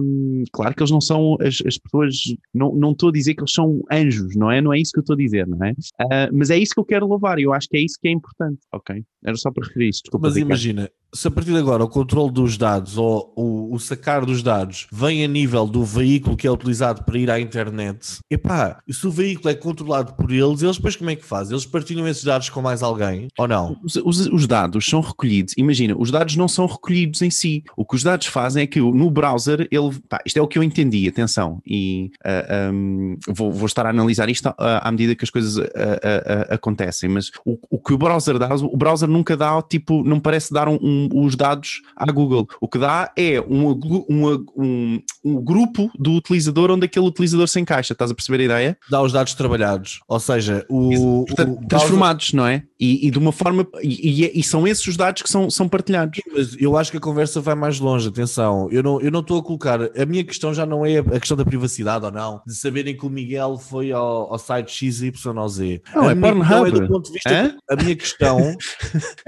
Um, 0.00 0.44
claro 0.52 0.74
que 0.74 0.82
eles 0.82 0.90
não 0.90 1.00
são, 1.00 1.36
as, 1.40 1.62
as 1.66 1.78
pessoas, 1.78 2.14
não, 2.54 2.74
não 2.74 2.92
estou 2.92 3.08
a 3.08 3.12
dizer 3.12 3.34
que 3.34 3.40
eles 3.40 3.52
são 3.52 3.80
anjos, 3.90 4.36
não 4.36 4.50
é? 4.50 4.60
Não 4.60 4.72
é 4.72 4.78
isso 4.78 4.92
que 4.92 4.98
eu 4.98 5.02
estou 5.02 5.14
a 5.14 5.18
dizer, 5.18 5.46
não 5.46 5.58
é? 5.64 5.72
mas 6.32 6.50
é 6.50 6.58
isso 6.58 6.74
que 6.74 6.80
eu 6.80 6.84
quero 6.84 7.06
louvar 7.06 7.38
e 7.38 7.42
eu 7.42 7.52
acho 7.52 7.68
que 7.68 7.76
é 7.76 7.80
isso 7.80 7.98
que 8.00 8.08
é 8.08 8.12
importante, 8.12 8.60
ok? 8.72 9.02
Era 9.24 9.36
só 9.36 9.50
para 9.50 9.66
referir 9.66 9.88
isso. 9.88 10.02
Desculpa, 10.02 10.28
mas 10.28 10.36
imagina, 10.36 10.90
se 11.14 11.28
a 11.28 11.30
partir 11.30 11.52
de 11.52 11.58
agora 11.58 11.84
o 11.84 11.88
controle 11.88 12.32
dos 12.32 12.56
dados 12.56 12.96
ou 12.96 13.32
o, 13.36 13.74
o, 13.74 13.78
sacar 13.78 14.24
dos 14.24 14.42
dados 14.42 14.86
vem 14.90 15.24
a 15.24 15.28
nível 15.28 15.66
do 15.66 15.84
veículo 15.84 16.36
que 16.36 16.46
é 16.46 16.50
utilizado 16.50 17.04
para 17.04 17.18
ir 17.18 17.30
à 17.30 17.38
internet, 17.38 18.18
epá, 18.30 18.80
se 18.90 19.06
o 19.06 19.10
veículo 19.10 19.50
é 19.50 19.54
controlado 19.54 20.14
por 20.14 20.32
eles, 20.32 20.62
eles 20.62 20.76
depois 20.76 20.96
como 20.96 21.10
é 21.10 21.16
que 21.16 21.24
fazem? 21.24 21.54
Eles 21.54 21.66
partilham 21.66 22.08
esses 22.08 22.24
dados 22.24 22.48
com 22.48 22.62
mais 22.62 22.82
alguém 22.82 22.91
ou 23.38 23.48
não? 23.48 23.76
Os, 23.82 23.96
os, 23.96 24.26
os, 24.26 24.46
dados 24.46 24.86
são 24.86 25.00
recolhidos, 25.00 25.54
imagina, 25.56 25.94
os 25.96 26.10
dados 26.10 26.36
não 26.36 26.48
são 26.48 26.66
recolhidos 26.66 27.22
em 27.22 27.30
si. 27.30 27.64
O 27.76 27.84
que 27.84 27.94
os 27.94 28.02
dados 28.02 28.26
fazem 28.26 28.62
é 28.64 28.66
que 28.66 28.80
no 28.80 29.10
browser, 29.10 29.68
ele, 29.70 29.98
pá, 30.08 30.20
isto 30.24 30.38
é 30.38 30.42
o 30.42 30.48
que 30.48 30.58
eu 30.58 30.62
entendi, 30.62 31.08
atenção, 31.08 31.60
e 31.66 32.10
uh, 32.24 32.28
ah, 32.28 32.70
um, 32.72 33.16
vou, 33.28 33.52
vou, 33.52 33.66
estar 33.66 33.86
a 33.86 33.90
analisar 33.90 34.28
isto 34.28 34.48
à, 34.48 34.88
à 34.88 34.90
medida 34.90 35.14
que 35.14 35.24
as 35.24 35.30
coisas 35.30 35.56
uh, 35.56 35.68
acontecem, 36.50 37.08
mas 37.08 37.30
o, 37.44 37.58
o, 37.70 37.78
que 37.78 37.92
o 37.92 37.98
browser 37.98 38.38
dá, 38.38 38.54
o 38.54 38.76
browser 38.76 39.08
nunca 39.08 39.36
dá, 39.36 39.60
tipo, 39.62 40.02
não 40.04 40.20
parece 40.20 40.52
dar 40.52 40.68
um, 40.68 40.78
um 40.82 41.08
os 41.24 41.36
dados 41.36 41.82
à 41.96 42.10
Google. 42.10 42.48
O 42.60 42.68
que 42.68 42.78
dá 42.78 43.12
é 43.16 43.40
um, 43.40 43.70
um, 45.24 45.42
grupo 45.42 45.90
do 45.98 46.12
utilizador 46.12 46.70
onde 46.70 46.86
aquele 46.86 47.06
utilizador 47.06 47.48
se 47.48 47.60
encaixa. 47.60 47.92
Estás 47.92 48.10
a 48.10 48.14
perceber 48.14 48.40
a 48.42 48.44
ideia? 48.44 48.78
Dá 48.90 49.02
os 49.02 49.12
dados 49.12 49.34
trabalhados, 49.34 50.00
ou 50.08 50.20
seja, 50.20 50.64
o, 50.68 51.24
Portanto, 51.26 51.60
o 51.62 51.66
transformados, 51.66 52.32
não 52.32 52.46
é? 52.46 52.64
E, 52.82 53.06
e, 53.06 53.10
de 53.12 53.18
uma 53.18 53.30
forma 53.30 53.64
e, 53.80 54.24
e, 54.24 54.40
e, 54.40 54.42
são 54.42 54.66
esses 54.66 54.84
os 54.88 54.96
dados 54.96 55.22
que 55.22 55.30
são, 55.30 55.48
são 55.48 55.68
partilhados. 55.68 56.20
Mas 56.34 56.56
eu 56.58 56.76
acho 56.76 56.90
que 56.90 56.96
a 56.96 57.00
conversa 57.00 57.40
vai 57.40 57.54
mais 57.54 57.78
longe. 57.78 58.08
Atenção, 58.08 58.68
eu 58.72 58.82
não 58.82 59.00
eu 59.00 59.08
não 59.08 59.20
estou 59.20 59.38
a 59.38 59.42
colocar. 59.42 59.78
A 59.96 60.04
minha 60.04 60.24
questão 60.24 60.52
já 60.52 60.66
não 60.66 60.84
é 60.84 60.98
a 60.98 61.20
questão 61.20 61.36
da 61.36 61.44
privacidade 61.44 62.04
ou 62.04 62.10
não, 62.10 62.42
de 62.44 62.52
saberem 62.56 62.96
que 62.96 63.06
o 63.06 63.08
Miguel 63.08 63.56
foi 63.56 63.92
ao, 63.92 64.32
ao 64.32 64.36
site 64.36 64.72
XYZ. 64.72 65.12
Não, 65.94 66.08
a 66.08 66.10
é 66.10 66.14
Pornhub. 66.16 66.68
É 66.68 66.70
do 66.72 66.88
ponto 66.88 67.06
de 67.06 67.12
vista. 67.12 67.56
A 67.70 67.76
minha 67.76 67.94
questão, 67.94 68.56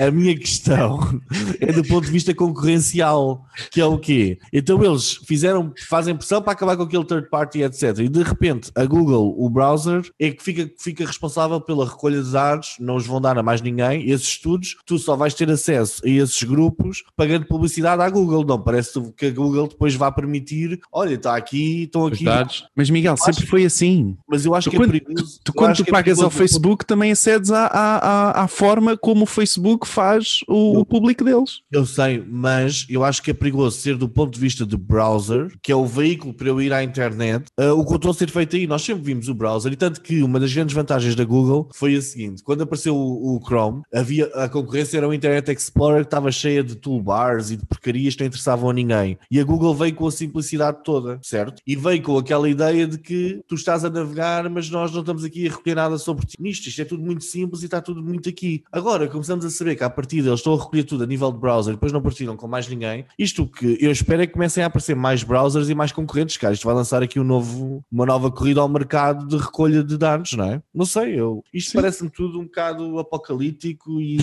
a 0.00 0.10
minha 0.10 0.36
questão 0.36 1.20
é 1.60 1.72
do 1.72 1.84
ponto 1.84 2.06
de 2.06 2.10
vista 2.10 2.34
concorrencial, 2.34 3.44
que 3.70 3.80
é 3.80 3.86
o 3.86 4.00
quê? 4.00 4.36
Então 4.52 4.82
eles 4.82 5.20
fizeram, 5.28 5.72
fazem 5.88 6.16
pressão 6.16 6.42
para 6.42 6.54
acabar 6.54 6.76
com 6.76 6.82
aquele 6.82 7.04
third 7.04 7.28
party, 7.30 7.62
etc. 7.62 8.00
E 8.00 8.08
de 8.08 8.22
repente 8.24 8.72
a 8.74 8.84
Google, 8.84 9.32
o 9.38 9.48
browser, 9.48 10.02
é 10.18 10.32
que 10.32 10.42
fica, 10.42 10.68
fica 10.76 11.06
responsável 11.06 11.60
pela 11.60 11.88
recolha 11.88 12.20
de 12.20 12.32
dados, 12.32 12.74
não 12.80 12.96
os 12.96 13.06
vão 13.06 13.20
dar 13.20 13.38
a 13.38 13.43
mais 13.44 13.60
ninguém. 13.60 14.08
Esses 14.10 14.28
estudos, 14.28 14.76
tu 14.86 14.98
só 14.98 15.16
vais 15.16 15.34
ter 15.34 15.50
acesso 15.50 16.02
a 16.04 16.08
esses 16.08 16.42
grupos 16.42 17.04
pagando 17.16 17.46
publicidade 17.46 18.02
à 18.02 18.10
Google. 18.10 18.44
Não 18.44 18.60
parece 18.60 19.00
que 19.16 19.26
a 19.26 19.30
Google 19.30 19.68
depois 19.68 19.94
vá 19.94 20.10
permitir, 20.10 20.80
olha, 20.92 21.14
está 21.14 21.36
aqui, 21.36 21.84
estão 21.84 22.06
aqui. 22.06 22.24
Dados. 22.24 22.64
Mas 22.74 22.90
Miguel, 22.90 23.16
sempre 23.16 23.46
foi 23.46 23.64
assim. 23.64 24.16
Mas 24.28 24.44
eu 24.44 24.54
acho 24.54 24.70
tu, 24.70 24.76
que 24.76 24.82
é 24.82 24.86
perigoso. 24.86 25.40
Tu, 25.44 25.52
quando 25.52 25.76
tu 25.76 25.82
é 25.82 25.90
pagas 25.90 26.18
é 26.18 26.24
ao 26.24 26.30
Facebook, 26.30 26.86
também 26.86 27.12
acedes 27.12 27.50
à, 27.50 27.66
à, 27.66 28.44
à, 28.44 28.48
forma 28.48 28.96
como 28.96 29.24
o 29.24 29.26
Facebook 29.26 29.86
faz 29.86 30.40
o, 30.48 30.80
o 30.80 30.84
público 30.84 31.24
deles. 31.24 31.60
Eu 31.70 31.84
sei, 31.86 32.22
mas 32.26 32.86
eu 32.88 33.04
acho 33.04 33.22
que 33.22 33.30
é 33.30 33.34
perigoso 33.34 33.78
ser 33.78 33.96
do 33.96 34.08
ponto 34.08 34.32
de 34.34 34.40
vista 34.40 34.64
do 34.64 34.78
browser, 34.78 35.52
que 35.62 35.70
é 35.70 35.76
o 35.76 35.86
veículo 35.86 36.32
para 36.32 36.48
eu 36.48 36.60
ir 36.60 36.72
à 36.72 36.82
internet, 36.82 37.46
uh, 37.58 37.72
o 37.72 37.84
controle 37.84 38.16
ser 38.16 38.30
feito 38.30 38.56
aí. 38.56 38.66
Nós 38.66 38.82
sempre 38.82 39.02
vimos 39.02 39.28
o 39.28 39.34
browser, 39.34 39.72
e 39.72 39.76
tanto 39.76 40.00
que 40.00 40.22
uma 40.22 40.40
das 40.40 40.52
grandes 40.52 40.74
vantagens 40.74 41.14
da 41.14 41.24
Google 41.24 41.68
foi 41.74 41.96
a 41.96 42.02
seguinte: 42.02 42.42
quando 42.42 42.62
apareceu 42.62 42.96
o, 42.96 43.33
o 43.36 43.40
Chrome, 43.44 43.82
havia 43.92 44.26
a 44.34 44.48
concorrência 44.48 44.98
era 44.98 45.08
o 45.08 45.14
Internet 45.14 45.50
Explorer 45.50 46.00
que 46.00 46.06
estava 46.06 46.30
cheia 46.30 46.62
de 46.62 46.76
toolbars 46.76 47.50
e 47.50 47.56
de 47.56 47.66
porcarias 47.66 48.14
que 48.14 48.20
não 48.20 48.28
interessavam 48.28 48.70
a 48.70 48.72
ninguém. 48.72 49.18
E 49.30 49.40
a 49.40 49.44
Google 49.44 49.74
veio 49.74 49.94
com 49.94 50.06
a 50.06 50.12
simplicidade 50.12 50.78
toda, 50.84 51.18
certo? 51.22 51.60
E 51.66 51.76
veio 51.76 52.02
com 52.02 52.18
aquela 52.18 52.48
ideia 52.48 52.86
de 52.86 52.98
que 52.98 53.42
tu 53.46 53.54
estás 53.54 53.84
a 53.84 53.90
navegar, 53.90 54.48
mas 54.48 54.70
nós 54.70 54.92
não 54.92 55.00
estamos 55.00 55.24
aqui 55.24 55.46
a 55.46 55.50
recolher 55.50 55.74
nada 55.74 55.98
sobre 55.98 56.26
ti. 56.26 56.36
Nisto, 56.40 56.68
isto 56.68 56.82
é 56.82 56.84
tudo 56.84 57.02
muito 57.02 57.24
simples 57.24 57.62
e 57.62 57.66
está 57.66 57.80
tudo 57.80 58.02
muito 58.02 58.28
aqui. 58.28 58.62
Agora 58.72 59.08
começamos 59.08 59.44
a 59.44 59.50
saber 59.50 59.76
que 59.76 59.84
a 59.84 59.90
partir 59.90 60.22
deles 60.22 60.40
estão 60.40 60.54
a 60.54 60.58
recolher 60.58 60.84
tudo 60.84 61.04
a 61.04 61.06
nível 61.06 61.30
de 61.32 61.38
browser, 61.38 61.74
depois 61.74 61.92
não 61.92 62.02
partilham 62.02 62.36
com 62.36 62.46
mais 62.46 62.68
ninguém. 62.68 63.04
Isto 63.18 63.46
que 63.46 63.78
eu 63.80 63.90
espero 63.90 64.22
é 64.22 64.26
que 64.26 64.32
comecem 64.32 64.62
a 64.62 64.66
aparecer 64.66 64.94
mais 64.94 65.22
browsers 65.22 65.68
e 65.68 65.74
mais 65.74 65.92
concorrentes, 65.92 66.36
cara. 66.36 66.54
Isto 66.54 66.66
vai 66.66 66.74
lançar 66.74 67.02
aqui 67.02 67.18
um 67.18 67.24
novo, 67.24 67.84
uma 67.90 68.06
nova 68.06 68.30
corrida 68.30 68.60
ao 68.60 68.68
mercado 68.68 69.26
de 69.26 69.36
recolha 69.36 69.82
de 69.82 69.96
dados, 69.96 70.32
não 70.34 70.44
é? 70.44 70.62
Não 70.74 70.84
sei, 70.84 71.18
eu, 71.18 71.42
isto 71.52 71.74
parece-me 71.74 72.10
tudo 72.10 72.38
um 72.40 72.44
bocado 72.44 72.98
apocalíptico 73.24 74.00
e 74.00 74.18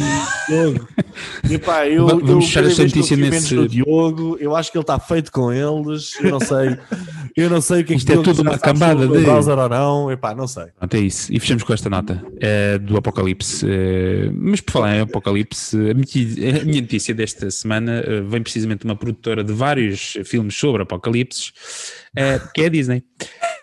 Diogo. 0.48 0.88
Epá, 1.50 1.88
eu, 1.88 2.08
Vamos 2.08 2.30
eu, 2.30 2.42
fechar 2.42 2.64
esta 2.64 2.84
notícia 2.84 3.18
nesse. 3.18 3.68
Diogo, 3.68 4.38
eu 4.40 4.56
acho 4.56 4.72
que 4.72 4.78
ele 4.78 4.84
está 4.84 5.00
feito 5.00 5.32
com 5.32 5.52
eles. 5.52 6.14
Eu 6.22 6.32
não 6.32 6.40
sei. 6.40 6.78
Eu 7.36 7.50
não 7.50 7.62
sei 7.62 7.82
o 7.82 7.86
que 7.86 7.94
é 7.94 7.96
que 7.96 8.00
Isto 8.00 8.12
é 8.12 8.22
tudo 8.22 8.42
uma 8.42 8.58
cambada 8.60 9.08
de 9.08 9.20
browser 9.20 9.58
ou 9.58 9.70
não. 9.70 10.12
Epá, 10.12 10.36
não 10.36 10.48
sei. 10.48 10.66
Pronto, 10.78 10.94
é 10.94 11.00
isso. 11.00 11.34
E 11.34 11.40
fechamos 11.40 11.64
com 11.64 11.74
esta 11.74 11.90
nota 11.90 12.24
uh, 12.26 12.80
do 12.80 12.98
Apocalipse. 12.98 13.66
Uh, 13.66 14.32
mas 14.34 14.62
por 14.62 14.74
falar 14.74 14.98
em 14.98 15.00
Apocalipse, 15.02 15.76
a 15.78 15.94
minha, 15.94 16.62
a 16.62 16.66
minha 16.66 16.82
notícia 16.82 17.14
desta 17.14 17.50
semana 17.50 18.04
uh, 18.06 18.28
vem 18.28 18.42
precisamente 18.42 18.82
de 18.82 18.86
uma 18.86 18.96
produtora 18.96 19.44
de 19.44 19.54
vários 19.54 20.18
filmes 20.26 20.56
sobre 20.56 20.84
Apocalipse, 20.84 21.52
que 22.54 22.62
é 22.62 22.66
a 22.66 22.70
Disney. 22.70 23.04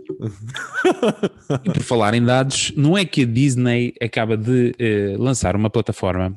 e 1.64 1.70
por 1.70 1.82
falar 1.82 2.14
em 2.14 2.24
dados, 2.24 2.72
não 2.76 2.96
é 2.96 3.04
que 3.04 3.22
a 3.22 3.26
Disney 3.26 3.94
acaba 4.00 4.36
de 4.36 4.74
lançar 5.18 5.56
uma 5.56 5.70
plataforma 5.70 6.34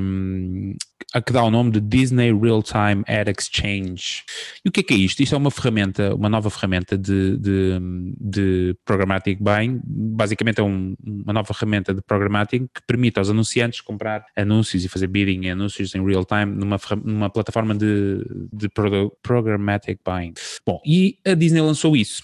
um, 0.00 0.74
a 1.14 1.22
que 1.22 1.32
dá 1.32 1.42
o 1.42 1.50
nome 1.50 1.70
de 1.70 1.80
Disney 1.80 2.32
Real 2.32 2.62
Time 2.62 3.02
Ad 3.06 3.30
Exchange. 3.30 4.24
E 4.64 4.68
o 4.68 4.72
que 4.72 4.80
é 4.80 4.82
que 4.82 4.94
é 4.94 4.96
isto? 4.96 5.22
Isto 5.22 5.34
é 5.34 5.38
uma 5.38 5.50
ferramenta, 5.50 6.14
uma 6.14 6.28
nova 6.28 6.50
ferramenta 6.50 6.98
de, 6.98 7.38
de, 7.38 7.78
de 8.20 8.76
programmatic 8.84 9.38
buying. 9.40 9.80
Basicamente 9.84 10.60
é 10.60 10.62
um, 10.62 10.94
uma 11.02 11.32
nova 11.32 11.52
ferramenta 11.54 11.94
de 11.94 12.02
programmatic 12.02 12.64
que 12.74 12.82
permite 12.86 13.18
aos 13.18 13.30
anunciantes 13.30 13.80
comprar 13.80 14.26
anúncios 14.36 14.84
e 14.84 14.88
fazer 14.88 15.06
bidding 15.06 15.46
em 15.46 15.50
anúncios 15.50 15.94
em 15.94 16.04
real 16.04 16.24
time 16.24 16.46
numa, 16.46 16.78
numa 17.02 17.30
plataforma 17.30 17.74
de, 17.74 18.24
de 18.52 18.68
programmatic 19.22 20.00
buying. 20.04 20.34
Bom, 20.66 20.80
e 20.84 21.18
a 21.26 21.32
Disney 21.32 21.62
lançou 21.62 21.96
isso 21.96 22.22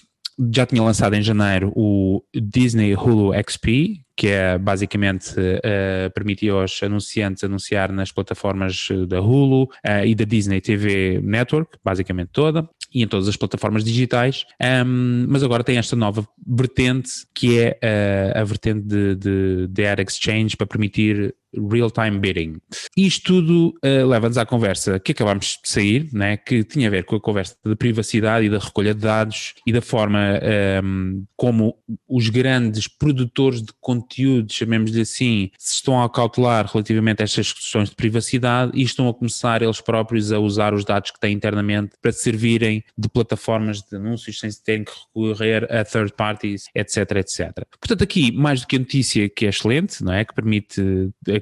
já 0.51 0.65
tinha 0.65 0.83
lançado 0.83 1.15
em 1.15 1.21
janeiro 1.21 1.71
o 1.75 2.23
Disney 2.33 2.93
Hulu 2.93 3.31
XP, 3.47 4.01
que 4.17 4.27
é 4.27 4.57
basicamente 4.57 5.33
uh, 5.39 6.55
aos 6.57 6.81
anunciantes 6.81 7.43
anunciar 7.43 7.91
nas 7.91 8.11
plataformas 8.11 8.87
eh, 8.89 9.05
da 9.05 9.19
Hulu 9.19 9.63
uh, 9.63 10.05
e 10.05 10.15
da 10.15 10.23
Disney 10.23 10.61
TV 10.61 11.19
Network, 11.21 11.77
basicamente 11.83 12.29
toda, 12.31 12.67
e 12.93 13.03
em 13.03 13.07
todas 13.07 13.27
as 13.27 13.35
plataformas 13.35 13.83
digitais, 13.83 14.45
um, 14.85 15.25
mas 15.27 15.43
agora 15.43 15.65
tem 15.65 15.77
esta 15.77 15.97
nova 15.97 16.25
vertente 16.47 17.09
que 17.33 17.59
é 17.59 17.77
uh, 17.83 18.39
a 18.39 18.43
vertente 18.45 18.85
de, 18.85 19.15
de, 19.15 19.67
de 19.67 19.85
Ad 19.85 20.01
Exchange 20.01 20.55
para 20.55 20.65
permitir 20.65 21.35
real-time 21.71 22.19
bidding. 22.19 22.57
Isto 22.95 23.25
tudo 23.25 23.69
uh, 23.83 24.07
leva-nos 24.07 24.37
à 24.37 24.45
conversa 24.45 24.99
que 24.99 25.11
acabámos 25.11 25.59
de 25.63 25.69
sair, 25.69 26.09
né, 26.13 26.37
que 26.37 26.63
tinha 26.63 26.87
a 26.87 26.91
ver 26.91 27.05
com 27.05 27.15
a 27.15 27.21
conversa 27.21 27.55
da 27.63 27.75
privacidade 27.75 28.45
e 28.45 28.49
da 28.49 28.59
recolha 28.59 28.93
de 28.93 29.01
dados 29.01 29.53
e 29.65 29.73
da 29.73 29.81
forma 29.81 30.19
um, 30.19 30.45
ehm, 30.45 31.23
como 31.35 31.75
os 32.07 32.29
grandes 32.29 32.87
produtores 32.87 33.61
de 33.61 33.73
conteúdo, 33.79 34.51
chamemos-lhe 34.51 35.01
assim, 35.01 35.51
se 35.57 35.75
estão 35.75 36.01
a 36.01 36.09
cautelar 36.09 36.69
relativamente 36.71 37.21
a 37.21 37.25
estas 37.25 37.51
questões 37.51 37.89
de 37.89 37.95
privacidade 37.95 38.71
e 38.73 38.83
estão 38.83 39.07
a 39.09 39.13
começar 39.13 39.61
eles 39.61 39.81
próprios 39.81 40.31
a 40.31 40.39
usar 40.39 40.73
os 40.73 40.85
dados 40.85 41.11
que 41.11 41.19
têm 41.19 41.33
internamente 41.33 41.95
para 42.01 42.11
servirem 42.11 42.83
de 42.97 43.09
plataformas 43.09 43.81
de 43.81 43.95
anúncios 43.95 44.39
sem 44.39 44.49
terem 44.63 44.83
que 44.83 44.91
recorrer 44.91 45.71
a 45.71 45.83
third 45.83 46.13
parties, 46.13 46.65
etc, 46.73 46.97
etc. 47.17 47.65
Portanto, 47.79 48.03
aqui, 48.03 48.31
mais 48.31 48.61
do 48.61 48.67
que 48.67 48.75
a 48.75 48.79
notícia 48.79 49.29
que 49.29 49.45
é 49.45 49.49
excelente, 49.49 50.03
não 50.03 50.13
é? 50.13 50.23
Que 50.25 50.33
permite 50.33 50.81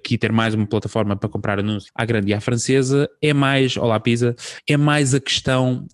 aqui 0.03 0.17
ter 0.17 0.33
mais 0.33 0.53
uma 0.53 0.67
plataforma 0.67 1.15
para 1.15 1.29
comprar 1.29 1.59
anúncios 1.59 1.89
à 1.95 2.03
grande 2.03 2.31
e 2.31 2.33
à 2.33 2.41
francesa, 2.41 3.09
é 3.21 3.33
mais, 3.33 3.77
olá 3.77 3.97
Pisa, 3.99 4.35
é 4.67 4.75
mais 4.75 5.13
a 5.15 5.19
questão 5.19 5.87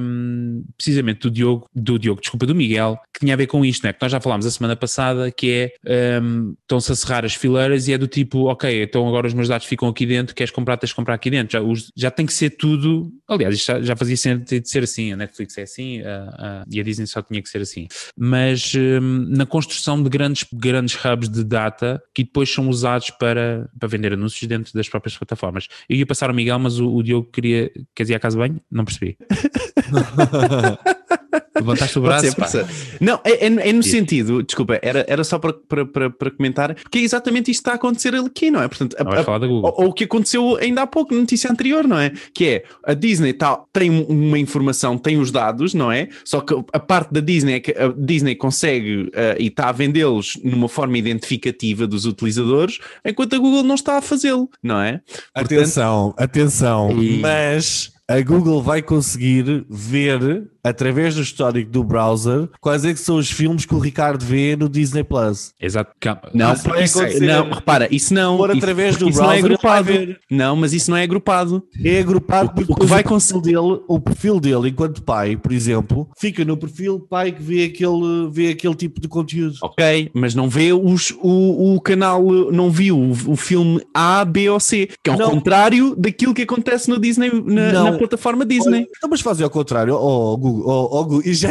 um, 0.00 0.64
precisamente 0.76 1.20
do 1.20 1.30
Diogo, 1.30 1.68
do 1.72 1.96
Diogo, 1.96 2.20
desculpa, 2.20 2.44
do 2.44 2.54
Miguel, 2.54 2.98
que 3.14 3.20
tinha 3.20 3.34
a 3.34 3.36
ver 3.36 3.46
com 3.46 3.64
isto, 3.64 3.84
não 3.84 3.90
é? 3.90 3.92
Que 3.92 4.02
nós 4.02 4.10
já 4.10 4.20
falámos 4.20 4.44
a 4.44 4.50
semana 4.50 4.74
passada, 4.74 5.30
que 5.30 5.70
é, 5.86 6.20
um, 6.20 6.54
estão-se 6.60 6.90
a 6.90 6.96
cerrar 6.96 7.24
as 7.24 7.34
fileiras 7.34 7.86
e 7.86 7.92
é 7.92 7.98
do 7.98 8.08
tipo, 8.08 8.46
ok, 8.46 8.82
então 8.82 9.08
agora 9.08 9.28
os 9.28 9.34
meus 9.34 9.48
dados 9.48 9.66
ficam 9.66 9.88
aqui 9.88 10.04
dentro, 10.04 10.34
queres 10.34 10.50
comprar, 10.50 10.76
tens 10.76 10.88
de 10.88 10.96
comprar 10.96 11.14
aqui 11.14 11.30
dentro, 11.30 11.52
já, 11.52 11.62
os, 11.62 11.92
já 11.96 12.10
tem 12.10 12.26
que 12.26 12.32
ser 12.32 12.50
tudo, 12.50 13.12
aliás, 13.28 13.64
já, 13.64 13.80
já 13.80 13.94
fazia 13.94 14.16
sentido 14.16 14.66
ser 14.66 14.82
assim, 14.82 15.12
a 15.12 15.16
Netflix 15.16 15.56
é 15.56 15.62
assim 15.62 16.00
a, 16.02 16.62
a, 16.62 16.64
e 16.68 16.80
a 16.80 16.82
Disney 16.82 17.06
só 17.06 17.22
tinha 17.22 17.40
que 17.40 17.48
ser 17.48 17.60
assim, 17.60 17.86
mas 18.18 18.72
um, 18.74 19.26
na 19.28 19.46
construção 19.46 20.02
de 20.02 20.10
grandes, 20.10 20.44
grandes 20.52 20.98
hubs 21.04 21.28
de 21.28 21.44
data 21.44 22.02
que 22.12 22.24
depois 22.24 22.52
são 22.52 22.68
usados 22.68 23.10
para 23.10 23.51
para, 23.78 23.88
vender 23.88 24.12
anúncios 24.12 24.48
dentro 24.48 24.72
das 24.74 24.88
próprias 24.88 25.16
plataformas. 25.16 25.68
Eu 25.88 25.96
ia 25.96 26.06
passar 26.06 26.30
ao 26.30 26.36
Miguel, 26.36 26.58
mas 26.58 26.78
o, 26.78 26.94
o 26.94 27.02
Diogo 27.02 27.28
queria. 27.30 27.70
Quer 27.94 28.04
dizer, 28.04 28.14
a 28.14 28.20
casa 28.20 28.38
bem? 28.38 28.60
Não 28.70 28.84
percebi. 28.84 29.16
Levantaste 31.54 31.98
o 31.98 32.02
braço, 32.02 32.26
ser. 32.48 32.66
Não, 33.00 33.20
é, 33.24 33.46
é- 33.46 33.68
é 33.68 33.72
no 33.72 33.82
sentido, 33.82 34.42
desculpa, 34.42 34.78
era, 34.82 35.04
era 35.08 35.24
só 35.24 35.38
para, 35.38 35.52
para, 35.52 35.86
para, 35.86 36.10
para 36.10 36.30
comentar, 36.30 36.74
porque 36.74 36.98
é 36.98 37.02
exatamente 37.02 37.50
isto 37.50 37.60
que 37.62 37.68
está 37.68 37.72
a 37.72 37.74
acontecer 37.76 38.14
aqui, 38.14 38.50
não 38.50 38.62
é? 38.62 38.68
Portanto, 38.68 38.96
a- 38.98 39.20
a- 39.20 39.24
falar 39.24 39.38
da 39.38 39.46
Google. 39.46 39.74
ou, 39.76 39.86
o 39.88 39.92
que 39.92 40.04
aconteceu 40.04 40.56
ainda 40.56 40.82
há 40.82 40.86
pouco, 40.86 41.14
na 41.14 41.20
notícia 41.20 41.50
anterior, 41.50 41.86
não 41.86 41.98
é? 41.98 42.12
Que 42.34 42.46
é 42.46 42.64
a 42.84 42.94
Disney 42.94 43.32
tá, 43.32 43.60
tem 43.72 43.90
uma 44.08 44.38
informação, 44.38 44.98
tem 44.98 45.18
os 45.18 45.30
dados, 45.30 45.74
não 45.74 45.90
é? 45.90 46.08
Só 46.24 46.40
que 46.40 46.54
a 46.72 46.78
parte 46.80 47.12
da 47.12 47.20
Disney 47.20 47.54
é 47.54 47.60
que 47.60 47.70
a 47.72 47.88
Disney 47.96 48.34
consegue 48.34 49.10
eh, 49.14 49.36
e 49.38 49.46
está 49.46 49.68
a 49.68 49.72
vendê-los 49.72 50.38
numa 50.42 50.68
forma 50.68 50.98
identificativa 50.98 51.86
dos 51.86 52.04
utilizadores, 52.06 52.78
enquanto 53.04 53.34
a 53.34 53.38
Google 53.38 53.62
não 53.62 53.74
está 53.74 53.98
a 53.98 54.02
fazê-lo, 54.02 54.50
não 54.62 54.80
é? 54.80 55.00
Portanto- 55.34 55.52
Atenção, 55.54 56.14
atenção, 56.16 57.02
E- 57.02 57.18
mas 57.20 57.91
a 58.08 58.20
Google 58.20 58.62
vai 58.62 58.82
conseguir 58.82 59.64
ver, 59.70 60.48
através 60.62 61.14
do 61.14 61.22
histórico 61.22 61.70
do 61.70 61.82
browser, 61.82 62.48
quais 62.60 62.84
é 62.84 62.92
que 62.92 63.00
são 63.00 63.16
os 63.16 63.30
filmes 63.30 63.64
que 63.64 63.74
o 63.74 63.78
Ricardo 63.78 64.24
vê 64.24 64.54
no 64.56 64.68
Disney 64.68 65.02
Plus. 65.04 65.52
Exato. 65.60 65.92
Não, 66.34 66.52
Isso 66.52 66.68
isso- 66.76 67.00
acontecer. 67.00 67.26
não, 67.26 67.50
repara, 67.50 67.88
isso 67.94 68.12
não. 68.14 68.36
For 68.36 68.50
isso- 68.50 68.58
através 68.58 68.96
do 68.96 69.08
isso 69.08 69.18
não 69.20 69.32
é 69.32 69.40
browser, 69.40 69.50
ele 69.52 69.58
vai 69.62 69.78
agrupado. 69.78 70.06
ver. 70.06 70.20
Não, 70.30 70.56
mas 70.56 70.72
isso 70.72 70.90
não 70.90 70.96
é 70.98 71.02
agrupado. 71.04 71.62
É 71.82 72.00
agrupado 72.00 72.46
O 72.46 72.48
que- 72.50 72.54
porque 72.66 72.72
o 72.72 72.76
que 72.76 72.86
vai 72.86 73.02
depois 73.02 73.30
o 73.30 73.40
perfil 73.40 73.40
dele, 73.42 73.82
o 73.88 74.00
perfil 74.00 74.40
dele 74.40 74.68
enquanto 74.68 75.02
pai, 75.02 75.36
por 75.36 75.52
exemplo, 75.52 76.08
fica 76.18 76.44
no 76.44 76.56
perfil 76.56 77.00
pai 77.00 77.32
que 77.32 77.42
vê 77.42 77.64
aquele, 77.64 78.28
vê 78.30 78.48
aquele 78.50 78.74
tipo 78.74 79.00
de 79.00 79.08
conteúdo. 79.08 79.54
Ok, 79.62 80.10
mas 80.14 80.34
não 80.34 80.48
vê 80.48 80.72
os, 80.72 81.12
o, 81.22 81.74
o 81.76 81.80
canal, 81.80 82.22
não 82.52 82.70
viu 82.70 82.98
o, 82.98 83.12
o 83.32 83.36
filme 83.36 83.80
A, 83.94 84.24
B 84.24 84.48
ou 84.50 84.60
C, 84.60 84.88
que 85.02 85.08
é 85.10 85.12
ao 85.12 85.18
Não. 85.18 85.30
contrário 85.30 85.94
daquilo 85.96 86.34
que 86.34 86.42
acontece 86.42 86.88
no 86.90 86.98
Disney, 87.00 87.30
na, 87.44 87.72
Não. 87.72 87.84
na 87.91 87.91
plataforma 87.98 88.44
Disney. 88.44 88.88
Então, 88.96 89.08
mas 89.10 89.20
fazem 89.20 89.44
ao 89.44 89.50
contrário, 89.50 89.94
oh, 89.94 90.36
Google, 90.36 90.64
oh, 90.66 90.88
oh, 90.98 91.04
Google, 91.04 91.22
e 91.24 91.34
já 91.34 91.50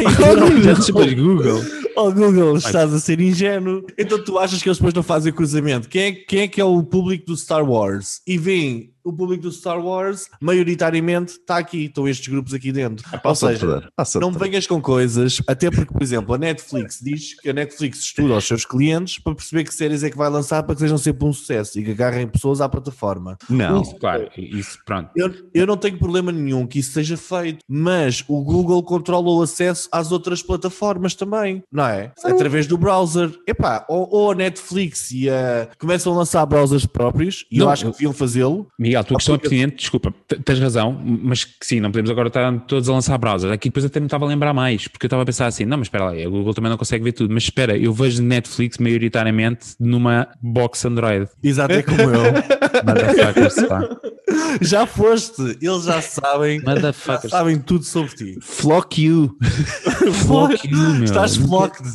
Já 0.62 0.74
te 0.74 0.86
chamas 0.86 1.12
Google. 1.14 1.60
Oh 1.96 2.10
Google, 2.12 2.56
estás 2.56 2.92
a 2.92 2.98
ser 2.98 3.20
ingênuo. 3.20 3.84
Então 3.98 4.22
tu 4.22 4.38
achas 4.38 4.62
que 4.62 4.68
eles 4.68 4.78
depois 4.78 4.94
não 4.94 5.02
fazem 5.02 5.32
cruzamento? 5.32 5.88
Quem 5.88 6.02
é, 6.02 6.12
quem 6.12 6.40
é 6.40 6.48
que 6.48 6.60
é 6.60 6.64
o 6.64 6.82
público 6.82 7.26
do 7.26 7.36
Star 7.36 7.68
Wars? 7.68 8.20
E 8.26 8.38
vem 8.38 8.92
o 9.04 9.12
público 9.12 9.42
do 9.42 9.52
Star 9.52 9.84
Wars, 9.84 10.28
maioritariamente 10.40 11.32
está 11.32 11.58
aqui, 11.58 11.86
estão 11.86 12.06
estes 12.06 12.28
grupos 12.28 12.54
aqui 12.54 12.70
dentro. 12.70 13.04
Ou 13.12 13.18
Passa 13.20 13.48
seja, 13.48 14.20
não 14.20 14.30
venhas 14.30 14.66
com 14.66 14.80
coisas, 14.80 15.42
até 15.46 15.70
porque, 15.70 15.92
por 15.92 16.02
exemplo, 16.02 16.34
a 16.34 16.38
Netflix 16.38 17.00
diz 17.02 17.40
que 17.40 17.50
a 17.50 17.52
Netflix 17.52 17.98
estuda 17.98 18.34
aos 18.34 18.46
seus 18.46 18.64
clientes 18.64 19.18
para 19.18 19.34
perceber 19.34 19.64
que 19.64 19.74
séries 19.74 20.02
é 20.02 20.10
que 20.10 20.16
vai 20.16 20.30
lançar 20.30 20.62
para 20.62 20.74
que 20.74 20.80
sejam 20.80 20.98
sempre 20.98 21.26
um 21.26 21.32
sucesso 21.32 21.78
e 21.78 21.84
que 21.84 21.90
agarrem 21.90 22.28
pessoas 22.28 22.60
à 22.60 22.68
plataforma. 22.68 23.36
Não. 23.48 23.82
Isso, 23.82 23.96
claro. 23.96 24.28
Isso, 24.36 24.78
pronto. 24.84 25.10
Eu, 25.16 25.34
eu 25.52 25.66
não 25.66 25.76
tenho 25.76 25.98
problema 25.98 26.30
nenhum 26.30 26.66
que 26.66 26.78
isso 26.78 26.92
seja 26.92 27.16
feito, 27.16 27.58
mas 27.68 28.24
o 28.28 28.42
Google 28.42 28.82
controla 28.82 29.30
o 29.30 29.42
acesso 29.42 29.88
às 29.90 30.12
outras 30.12 30.42
plataformas 30.42 31.14
também, 31.14 31.62
não 31.72 31.81
é? 31.88 32.12
Através 32.24 32.66
do 32.66 32.76
browser. 32.76 33.30
Epá, 33.46 33.84
ou, 33.88 34.08
ou 34.10 34.32
a 34.32 34.34
Netflix 34.34 35.10
e 35.10 35.28
a... 35.28 35.68
começam 35.78 36.12
a 36.12 36.16
lançar 36.16 36.44
browsers 36.46 36.86
próprios, 36.86 37.44
e 37.50 37.58
eu 37.58 37.66
Não, 37.66 37.72
acho 37.72 37.86
que 37.86 37.92
deviam 37.92 38.12
fazê-lo. 38.12 38.66
Miguel, 38.78 39.00
a 39.00 39.04
tua 39.04 39.16
questão 39.16 39.34
é 39.34 39.38
pertinente, 39.38 39.76
desculpa, 39.76 40.14
tens 40.44 40.58
razão, 40.58 41.00
mas 41.04 41.44
que 41.44 41.66
sim, 41.66 41.80
não 41.80 41.90
podemos 41.90 42.10
agora 42.10 42.28
estar 42.28 42.52
todos 42.66 42.88
a 42.88 42.92
lançar 42.92 43.18
browsers. 43.18 43.52
Aqui 43.52 43.68
depois 43.68 43.84
até 43.84 44.00
me 44.00 44.06
estava 44.06 44.24
a 44.24 44.28
lembrar 44.28 44.52
mais, 44.52 44.88
porque 44.88 45.06
eu 45.06 45.08
estava 45.08 45.22
a 45.22 45.26
pensar 45.26 45.46
assim, 45.46 45.64
não, 45.64 45.78
mas 45.78 45.86
espera 45.86 46.04
lá, 46.04 46.12
a 46.12 46.28
Google 46.28 46.54
também 46.54 46.70
não 46.70 46.78
consegue 46.78 47.04
ver 47.04 47.12
tudo, 47.12 47.32
mas 47.32 47.44
espera, 47.44 47.76
eu 47.76 47.92
vejo 47.92 48.22
Netflix 48.22 48.78
maioritariamente 48.78 49.74
numa 49.78 50.28
box 50.40 50.84
Android. 50.84 51.28
Exato, 51.42 51.74
é 51.74 51.82
como 51.82 52.02
eu. 52.02 52.32
Motherfuckers, 52.84 53.66
pá. 53.68 53.88
já 54.60 54.86
foste, 54.86 55.58
eles 55.60 55.84
já 55.84 56.00
sabem, 56.00 56.60
já 56.60 57.28
sabem 57.28 57.58
tudo 57.58 57.84
sobre 57.84 58.14
ti. 58.14 58.38
Flock 58.40 59.02
you. 59.02 59.36
Fuck 60.26 60.68
you, 60.68 60.78
meu. 60.94 61.04
Estás 61.04 61.36
flocked, 61.36 61.86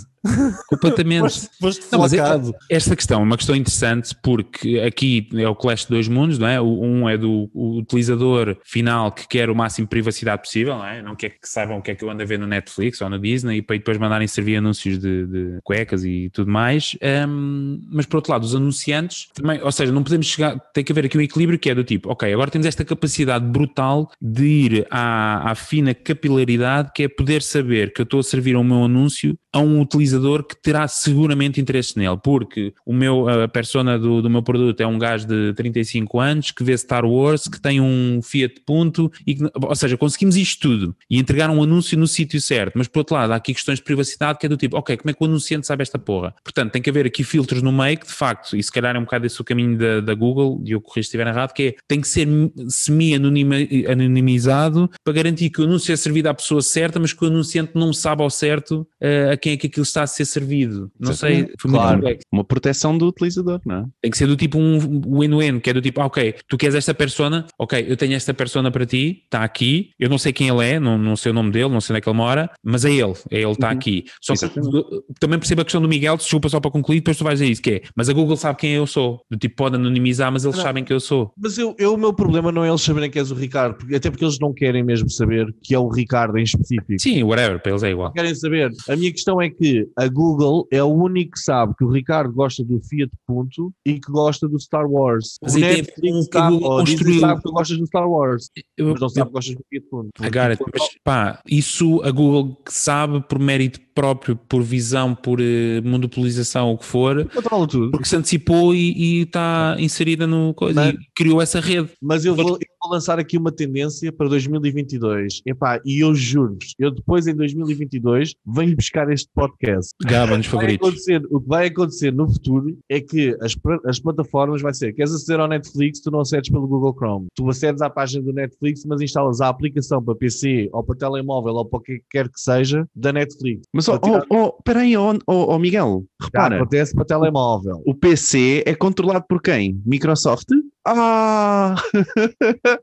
Completamente. 0.70 1.22
foste, 1.22 1.50
foste 1.60 1.86
Não, 1.92 2.00
mas 2.00 2.14
é-. 2.14 2.22
Esta 2.70 2.96
questão 2.96 3.22
é 3.22 3.24
uma 3.24 3.38
questão 3.38 3.56
interessante 3.56 4.16
porque 4.22 4.80
aqui 4.80 5.28
é 5.34 5.48
o 5.48 5.56
clash 5.56 5.84
de 5.84 5.90
dois 5.90 6.08
mundos, 6.08 6.38
não 6.38 6.48
é? 6.48 6.60
O- 6.62 6.82
Um 6.88 7.08
é 7.10 7.18
do 7.18 7.50
utilizador 7.54 8.58
final 8.64 9.12
que 9.12 9.28
quer 9.28 9.50
o 9.50 9.56
máximo 9.56 9.86
de 9.86 9.90
privacidade 9.90 10.42
possível, 10.42 10.78
não 10.78 10.86
é? 10.86 11.02
Não 11.02 11.16
quer 11.16 11.32
que 11.32 11.48
saibam 11.48 11.78
o 11.78 11.82
que 11.82 11.92
é 11.92 11.96
que 11.96 12.04
eu 12.04 12.10
ando 12.10 12.22
a 12.22 12.26
ver 12.26 12.40
no 12.40 12.48
Netflix 12.48 13.02
ou 13.02 13.10
no 13.10 13.20
Disney 13.20 13.58
e 13.58 13.62
para 13.62 13.78
depois 13.78 13.98
mandarem 13.98 14.28
servir 14.28 14.58
anúncios 14.58 14.98
de, 15.00 15.26
de 15.28 15.60
cuecas 15.64 16.04
e 16.04 16.30
tudo 16.32 16.52
mais. 16.52 16.96
Hum, 17.28 17.80
mas 17.92 18.06
por 18.06 18.18
outro 18.18 18.32
lado, 18.32 18.44
os 18.44 18.56
anunciantes 18.56 19.28
também, 19.34 19.62
ou 19.62 19.72
seja, 19.72 19.92
não 19.92 20.04
podemos 20.04 20.28
chegar, 20.28 20.58
tem 20.74 20.84
que 20.84 20.92
haver 20.92 21.06
aqui 21.06 21.18
um 21.18 21.22
equilíbrio 21.22 21.60
que 21.60 21.70
é 21.70 21.76
do 21.76 21.84
tipo, 21.84 22.12
ok, 22.12 22.32
agora 22.34 22.50
temos 22.52 22.66
esta 22.68 22.84
capacidade 22.86 23.46
brutal 23.46 24.10
de 24.22 24.46
ir 24.46 24.88
à, 24.90 25.52
à 25.52 25.56
fina 25.56 25.94
capilaridade 25.94 26.92
que 26.94 27.04
é 27.04 27.08
poder 27.08 27.42
saber 27.42 27.94
que 27.94 28.02
eu 28.02 28.04
estou 28.04 28.20
a 28.20 28.24
servir 28.24 28.56
o 28.56 28.64
meu 28.64 28.84
anúncio 28.84 29.36
a 29.54 29.60
um 29.60 29.82
utilizador 29.82 30.17
que 30.48 30.56
terá 30.56 30.88
seguramente 30.88 31.62
interesse 31.62 31.98
nele, 31.98 32.18
porque 32.24 32.74
o 32.86 32.94
meu, 32.94 33.30
a 33.30 33.48
persona 33.48 33.98
do, 33.98 34.22
do 34.22 34.30
meu 34.30 34.42
produto 34.42 34.80
é 34.82 34.88
um 34.88 34.98
gajo 34.98 35.28
de 35.28 35.54
35 35.54 36.20
anos 36.20 36.52
que 36.52 36.64
vê 36.64 36.78
Star 36.78 37.06
Wars, 37.06 37.48
que 37.48 37.60
tem 37.60 37.80
um 37.80 38.22
Fiat 38.22 38.62
Punto, 38.66 39.12
e 39.26 39.36
que, 39.36 39.44
ou 39.54 39.76
seja, 39.76 39.98
conseguimos 39.98 40.36
isto 40.36 40.70
tudo 40.70 40.96
e 41.10 41.20
entregar 41.20 41.50
um 41.50 41.64
anúncio 41.64 41.98
no 41.98 42.08
sítio 42.08 42.42
certo, 42.42 42.74
mas 42.76 42.88
por 42.88 43.00
outro 43.00 43.16
lado 43.16 43.32
há 43.32 43.36
aqui 43.36 43.54
questões 43.54 43.80
de 43.80 43.84
privacidade 43.84 44.40
que 44.40 44.46
é 44.46 44.50
do 44.50 44.58
tipo, 44.58 44.78
ok, 44.78 44.98
como 44.98 45.10
é 45.10 45.14
que 45.14 45.24
o 45.24 45.26
anunciante 45.26 45.68
sabe 45.68 45.84
esta 45.84 46.00
porra? 46.00 46.34
Portanto, 46.44 46.72
tem 46.72 46.82
que 46.82 46.90
haver 46.90 47.06
aqui 47.06 47.24
filtros 47.24 47.62
no 47.62 47.72
meio 47.72 47.98
que 47.98 48.08
de 48.08 48.14
facto, 48.14 48.56
e 48.56 48.64
se 48.64 48.72
calhar 48.72 48.96
é 48.96 49.00
um 49.00 49.04
bocado 49.04 49.26
esse 49.26 49.40
o 49.40 49.44
caminho 49.44 49.78
da, 49.78 50.02
da 50.02 50.14
Google, 50.14 50.62
e 50.66 50.72
eu 50.72 50.82
corri 50.82 51.04
se 51.04 51.08
estiver 51.08 51.28
errado, 51.28 51.54
que 51.54 51.64
é, 51.64 51.76
tem 51.88 52.02
que 52.02 52.08
ser 52.08 52.28
semi-anonimizado 52.68 54.90
para 55.04 55.14
garantir 55.14 55.50
que 55.50 55.62
o 55.62 55.66
anúncio 55.66 55.94
é 55.94 55.96
servido 55.96 56.30
à 56.30 56.34
pessoa 56.34 56.62
certa, 56.62 57.00
mas 57.00 57.14
que 57.14 57.24
o 57.24 57.28
anunciante 57.28 57.72
não 57.76 57.94
sabe 57.94 58.22
ao 58.22 58.30
certo 58.30 58.88
eh, 59.00 59.32
a 59.34 59.38
quem 59.38 59.54
é 59.54 59.58
que 59.58 59.68
aquilo 59.68 59.84
está 59.84 59.97
a 60.04 60.08
ser 60.08 60.26
servido. 60.26 60.92
Não 61.00 61.14
sei, 61.14 61.48
foi 61.60 61.72
muito 61.72 61.82
Claro. 61.82 61.96
complexo. 61.98 62.26
Uma 62.32 62.44
proteção 62.44 62.98
do 62.98 63.08
utilizador, 63.08 63.60
não 63.66 63.76
é? 63.78 63.86
Tem 64.02 64.12
que 64.12 64.18
ser 64.18 64.28
do 64.28 64.36
tipo 64.36 64.58
um 64.58 64.78
win-win, 65.20 65.60
que 65.60 65.70
é 65.70 65.74
do 65.74 65.82
tipo, 65.82 66.02
ah, 66.02 66.06
ok, 66.06 66.36
tu 66.48 66.58
queres 66.58 66.76
esta 66.76 66.94
persona, 66.94 67.46
ok, 67.60 67.86
eu 67.88 67.98
tenho 67.98 68.14
esta 68.14 68.34
persona 68.34 68.72
para 68.72 68.86
ti, 68.86 69.22
está 69.26 69.44
aqui, 69.44 69.92
eu 70.00 70.10
não 70.10 70.18
sei 70.18 70.32
quem 70.34 70.48
ele 70.50 70.64
é, 70.66 70.80
não, 70.80 70.98
não 70.98 71.16
sei 71.16 71.32
o 71.32 71.36
nome 71.36 71.52
dele, 71.52 71.70
não 71.70 71.82
sei 71.82 71.94
onde 71.94 71.98
é 72.00 72.02
que 72.02 72.10
ele 72.10 72.18
mora, 72.18 72.50
mas 72.64 72.86
é 72.86 72.92
ele, 72.92 73.14
é 73.32 73.42
ele 73.42 73.52
está 73.52 73.68
Uhum. 73.68 73.74
aqui. 73.74 74.04
Só 74.22 74.34
que 74.34 74.46
Exatamente. 74.46 75.04
também 75.20 75.40
percebo 75.40 75.62
a 75.62 75.66
questão 75.66 75.82
do 75.82 75.88
Miguel, 75.88 76.18
desculpa 76.18 76.50
só 76.50 76.60
para 76.60 76.72
concluir, 76.72 76.98
depois 77.00 77.18
tu 77.18 77.24
vais 77.24 77.40
dizer 77.40 77.52
isso, 77.52 77.62
que 77.62 77.72
é, 77.72 77.82
mas 77.96 78.10
a 78.10 78.14
Google 78.14 78.38
sabe 78.38 78.60
quem 78.60 78.72
eu 78.74 78.86
sou, 78.88 79.22
do 79.30 79.38
tipo, 79.38 79.56
pode 79.56 79.76
anonimizar, 79.76 80.32
mas 80.32 80.44
eles 80.44 80.56
Não. 80.58 80.64
sabem 80.64 80.84
que 80.84 80.94
eu 80.94 81.00
sou. 81.00 81.32
Mas 81.38 81.58
eu, 81.58 81.76
eu- 81.80 81.94
o 81.94 81.98
meu 81.98 82.14
problema 82.14 82.52
não 82.52 82.64
é 82.64 82.70
eles 82.70 82.82
saberem 82.82 83.10
que 83.10 83.18
és 83.20 83.32
o 83.32 83.36
Ricardo, 83.36 83.76
porque- 83.78 83.96
até 83.96 84.10
porque 84.10 84.24
eles 84.26 84.38
não 84.40 84.54
querem 84.54 84.84
mesmo 84.84 85.10
saber 85.10 85.48
que 85.64 85.74
é 85.74 85.80
o 85.80 85.88
Ricardo 85.90 86.38
em 86.38 86.44
específico. 86.44 87.00
Sim, 87.00 87.24
whatever, 87.24 87.60
para 87.62 87.72
eles 87.72 87.84
é 87.84 87.92
igual. 87.92 88.12
querem 88.14 88.36
saber. 88.36 88.72
A 88.90 88.96
minha 88.96 89.12
questão 89.12 89.42
é 89.42 89.50
que 89.50 89.87
a 89.96 90.08
Google 90.08 90.68
é 90.72 90.84
o 90.84 90.88
único 90.88 91.32
que 91.34 91.40
sabe 91.40 91.74
que 91.78 91.84
o 91.84 91.90
Ricardo 91.90 92.34
gosta 92.34 92.64
do 92.64 92.80
Fiat 92.82 93.12
Punto 93.26 93.74
e 93.86 94.00
que 94.00 94.12
gosta 94.12 94.48
do 94.48 94.60
Star 94.60 94.90
Wars. 94.90 95.36
Mas 95.42 95.56
o 95.56 95.60
tem 95.60 95.78
Netflix 95.78 96.16
um 96.16 96.20
a 96.20 96.24
sabe, 96.42 96.54
Google 96.56 96.78
construiu. 96.80 97.20
sabe 97.20 97.42
que 97.42 97.52
gostas 97.52 97.78
do 97.78 97.88
Star 97.88 98.10
Wars, 98.10 98.50
Eu, 98.78 98.88
mas 98.90 99.00
não 99.02 99.10
sabe 99.10 99.28
que 99.28 99.34
gostas 99.34 99.56
do 99.56 99.64
Fiat 99.70 99.86
Punto. 99.90 100.10
I 100.22 100.24
got 100.30 100.38
it. 100.52 100.64
Mas 100.74 100.90
pá, 101.04 101.42
isso 101.48 102.02
a 102.04 102.12
Google 102.12 102.58
sabe 102.68 103.22
por 103.28 103.40
mérito 103.40 103.80
próprio, 103.94 104.36
por 104.36 104.62
visão, 104.62 105.16
por 105.16 105.40
eh, 105.42 105.82
monopolização, 105.82 106.72
o 106.74 106.78
que 106.78 106.86
for, 106.86 107.26
Controla 107.30 107.68
tudo. 107.68 107.90
porque 107.92 108.08
se 108.08 108.16
antecipou 108.16 108.74
e 108.76 108.88
e 108.98 109.22
está 109.24 109.76
inserida 109.80 110.26
no 110.28 110.54
coisa 110.54 110.86
Mas- 110.86 110.94
e 110.94 110.98
criou 111.16 111.42
essa 111.42 111.60
rede. 111.60 111.90
Mas 112.02 112.24
eu 112.26 112.36
vou, 112.36 112.50
eu 112.52 112.68
vou 112.82 112.92
lançar 112.92 113.18
aqui 113.20 113.38
uma 113.38 113.52
tendência 113.52 114.12
para 114.12 114.28
2022. 114.30 115.42
Epá, 115.46 115.80
e 115.86 116.00
eu 116.04 116.14
juro-vos, 116.14 116.74
eu 116.80 116.92
depois 116.92 117.28
em 117.28 117.36
2022 117.36 118.36
venho 118.46 118.76
buscar 118.76 119.12
este 119.12 119.30
podcast. 119.34 119.77
Gaba 120.06 120.38
nos 120.38 120.46
favoritos. 120.46 121.06
o 121.30 121.40
que 121.42 121.48
vai 121.48 121.68
acontecer 121.68 122.12
no 122.12 122.28
futuro 122.32 122.78
é 122.90 123.00
que 123.00 123.36
as, 123.42 123.56
as 123.86 124.00
plataformas 124.00 124.62
vai 124.62 124.74
ser, 124.74 124.94
queres 124.94 125.14
aceder 125.14 125.40
ao 125.40 125.48
Netflix, 125.48 126.00
tu 126.02 126.12
não 126.12 126.22
acedes 126.22 126.50
pelo 126.50 126.68
Google 126.68 126.94
Chrome. 126.94 127.28
Tu 127.36 127.50
acedes 127.50 127.82
à 127.82 127.90
página 127.90 128.24
do 128.24 128.34
Netflix, 128.34 128.84
mas 128.86 129.02
instalas 129.02 129.42
a 129.42 129.50
aplicação 129.50 130.04
para 130.04 130.16
PC 130.16 130.70
ou 130.72 130.84
para 130.84 130.96
telemóvel 130.96 131.54
ou 131.56 131.66
para 131.66 131.80
o 131.80 131.82
que 131.82 132.02
quer 132.10 132.28
que 132.30 132.40
seja 132.40 132.88
da 132.96 133.12
Netflix. 133.14 133.64
Mas, 133.74 133.86
Para 133.86 134.00
tirar- 134.00 134.26
oh, 134.30 134.36
oh, 134.44 134.62
peraí, 134.64 134.96
oh, 134.98 135.14
oh, 135.28 135.60
Miguel, 135.60 136.04
Já 136.22 136.26
repara, 136.26 136.56
acontece 136.58 136.94
para 136.94 137.06
telemóvel. 137.06 137.82
o 137.86 137.94
PC 137.96 138.64
é 138.66 138.76
controlado 138.76 139.26
por 139.28 139.42
quem? 139.42 139.82
Microsoft? 139.86 140.48
Ah! 140.90 141.76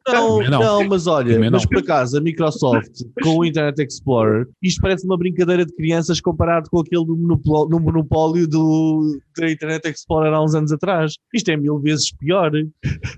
Não, 0.07 0.41
não. 0.43 0.61
não, 0.61 0.85
mas 0.89 1.07
olha, 1.07 1.35
Também 1.35 1.51
mas 1.51 1.63
não. 1.63 1.69
por 1.69 1.79
acaso 1.79 2.19
a 2.19 2.21
Microsoft 2.21 2.91
com 3.23 3.39
o 3.39 3.45
Internet 3.45 3.83
Explorer, 3.83 4.47
isto 4.63 4.81
parece 4.81 5.07
uma 5.07 5.17
brincadeira 5.17 5.65
de 5.65 5.73
crianças 5.75 6.21
comparado 6.21 6.69
com 6.71 6.81
aquele 6.81 7.05
do 7.07 7.17
monopólio, 7.17 7.69
no 7.71 7.81
monopólio 7.81 8.47
do, 8.47 9.19
da 9.37 9.51
Internet 9.51 9.89
Explorer 9.89 10.33
há 10.33 10.43
uns 10.43 10.55
anos 10.55 10.73
atrás. 10.73 11.15
Isto 11.33 11.51
é 11.51 11.57
mil 11.57 11.79
vezes 11.81 12.13
pior. 12.17 12.51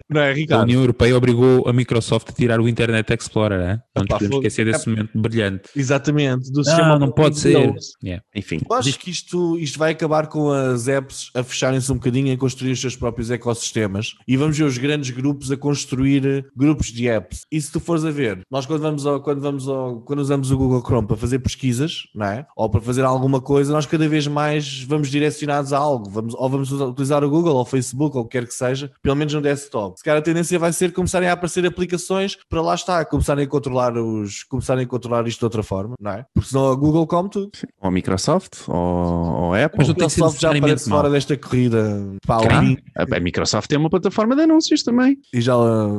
Não 0.09 0.21
é, 0.21 0.31
A 0.31 0.35
Ricardo? 0.35 0.63
União 0.63 0.81
Europeia 0.81 1.17
obrigou 1.17 1.69
a 1.69 1.73
Microsoft 1.73 2.31
a 2.31 2.33
tirar 2.33 2.61
o 2.61 2.69
Internet 2.69 3.13
Explorer, 3.13 3.61
é? 3.61 3.81
não 3.97 4.05
nos 4.05 4.09
podemos 4.09 4.37
esquecer 4.37 4.65
desse 4.67 4.89
momento 4.89 5.11
brilhante. 5.19 5.69
Exatamente. 5.75 6.51
Do 6.53 6.59
Não, 6.59 6.65
sistema 6.65 6.99
não 6.99 7.11
pode 7.11 7.39
ser. 7.39 7.75
Yeah. 8.05 8.23
Enfim, 8.35 8.61
Eu 8.69 8.77
acho 8.77 8.99
que 8.99 9.11
isto, 9.11 9.59
isto 9.59 9.79
vai 9.79 9.93
acabar 9.93 10.27
com 10.29 10.51
as 10.51 10.87
apps 10.89 11.31
a 11.35 11.43
fecharem-se 11.43 11.91
um 11.91 11.97
bocadinho 11.97 12.33
e 12.33 12.37
construir 12.37 12.73
os 12.73 12.81
seus 12.81 12.95
próprios 12.97 13.31
ecossistemas. 13.31 14.15
E 14.29 14.37
vamos 14.37 14.57
ver 14.57 14.65
os 14.65 14.76
os 14.77 14.83
grandes 14.83 15.11
grupos 15.11 15.51
a 15.51 15.57
construir 15.57 16.47
grupos 16.55 16.89
de 16.89 17.09
apps. 17.09 17.43
E 17.51 17.61
se 17.61 17.73
tu 17.73 17.81
fores 17.81 18.05
a 18.05 18.11
ver, 18.11 18.41
nós 18.51 18.67
quando 18.67 18.83
vamos 18.83 19.07
ao, 19.07 19.21
quando 19.21 19.41
vamos 19.41 19.69
ao, 19.69 20.01
quando 20.03 20.19
usamos 20.21 20.51
o 20.51 20.57
Google 20.59 20.83
Chrome 20.83 21.07
para 21.09 21.17
fazer 21.17 21.39
pesquisas, 21.39 22.03
não 22.15 22.27
é? 22.27 22.47
Ou 22.57 22.69
para 22.69 22.81
fazer 22.81 23.03
alguma 23.05 23.41
coisa, 23.41 23.73
nós 23.73 23.87
cada 23.87 24.09
vez 24.09 24.27
mais 24.27 24.83
vamos 24.83 25.09
direcionados 25.09 25.73
a 25.73 25.79
algo. 25.79 26.09
Vamos, 26.11 26.35
ou 26.35 26.49
vamos 26.49 26.71
utilizar 26.73 27.25
o 27.25 27.31
Google 27.31 27.55
ou 27.55 27.63
o 27.63 27.65
Facebook 27.65 28.17
ou 28.17 28.23
o 28.25 28.27
que 28.27 28.39
quer 28.39 28.47
que 28.47 28.55
seja, 28.55 28.91
pelo 29.03 29.17
menos 29.17 29.33
no 29.35 29.41
desktop. 29.41 29.99
Se 29.99 30.05
calhar 30.05 30.19
a 30.19 30.23
tendência 30.23 30.59
vai 30.59 30.73
ser 30.73 30.93
começarem 30.93 31.29
a 31.29 31.33
aparecer 31.33 31.65
aplicações 31.67 32.37
para 32.49 32.61
lá 32.61 32.75
estar, 32.75 33.05
começarem 33.07 33.45
a 33.45 33.49
controlar 33.49 33.97
os, 33.97 34.43
começarem 34.45 34.85
a 34.85 34.87
controlar 34.89 35.27
isto 35.27 35.39
de 35.41 35.45
outra 35.45 35.63
forma, 35.63 35.95
não 36.01 36.11
é? 36.13 36.25
Porque 36.35 36.51
senão 36.51 36.71
a 36.71 36.75
Google 36.75 37.07
come 37.07 37.29
tudo. 37.31 37.51
Ou 37.81 37.89
a 37.89 37.91
Microsoft, 37.91 38.69
ou, 38.69 38.75
ou 38.77 39.55
a 39.55 39.65
Apple. 39.65 39.79
Mas 39.79 39.89
O 39.89 39.93
Microsoft 39.93 40.41
já 40.41 40.51
aparece 40.51 40.89
fora 40.89 41.11
desta 41.11 41.37
corrida. 41.37 42.13
Pá, 42.27 42.41
Será? 42.41 42.57
alguém- 42.57 42.79
A 42.95 43.17
a 43.17 43.21
Microsoft 43.21 43.69
tem 43.69 43.79
uma 43.79 43.89
plataforma 43.89 44.37
de 44.37 44.43
anúncios 44.43 44.66
também. 44.85 45.19
E 45.33 45.41
já, 45.41 45.55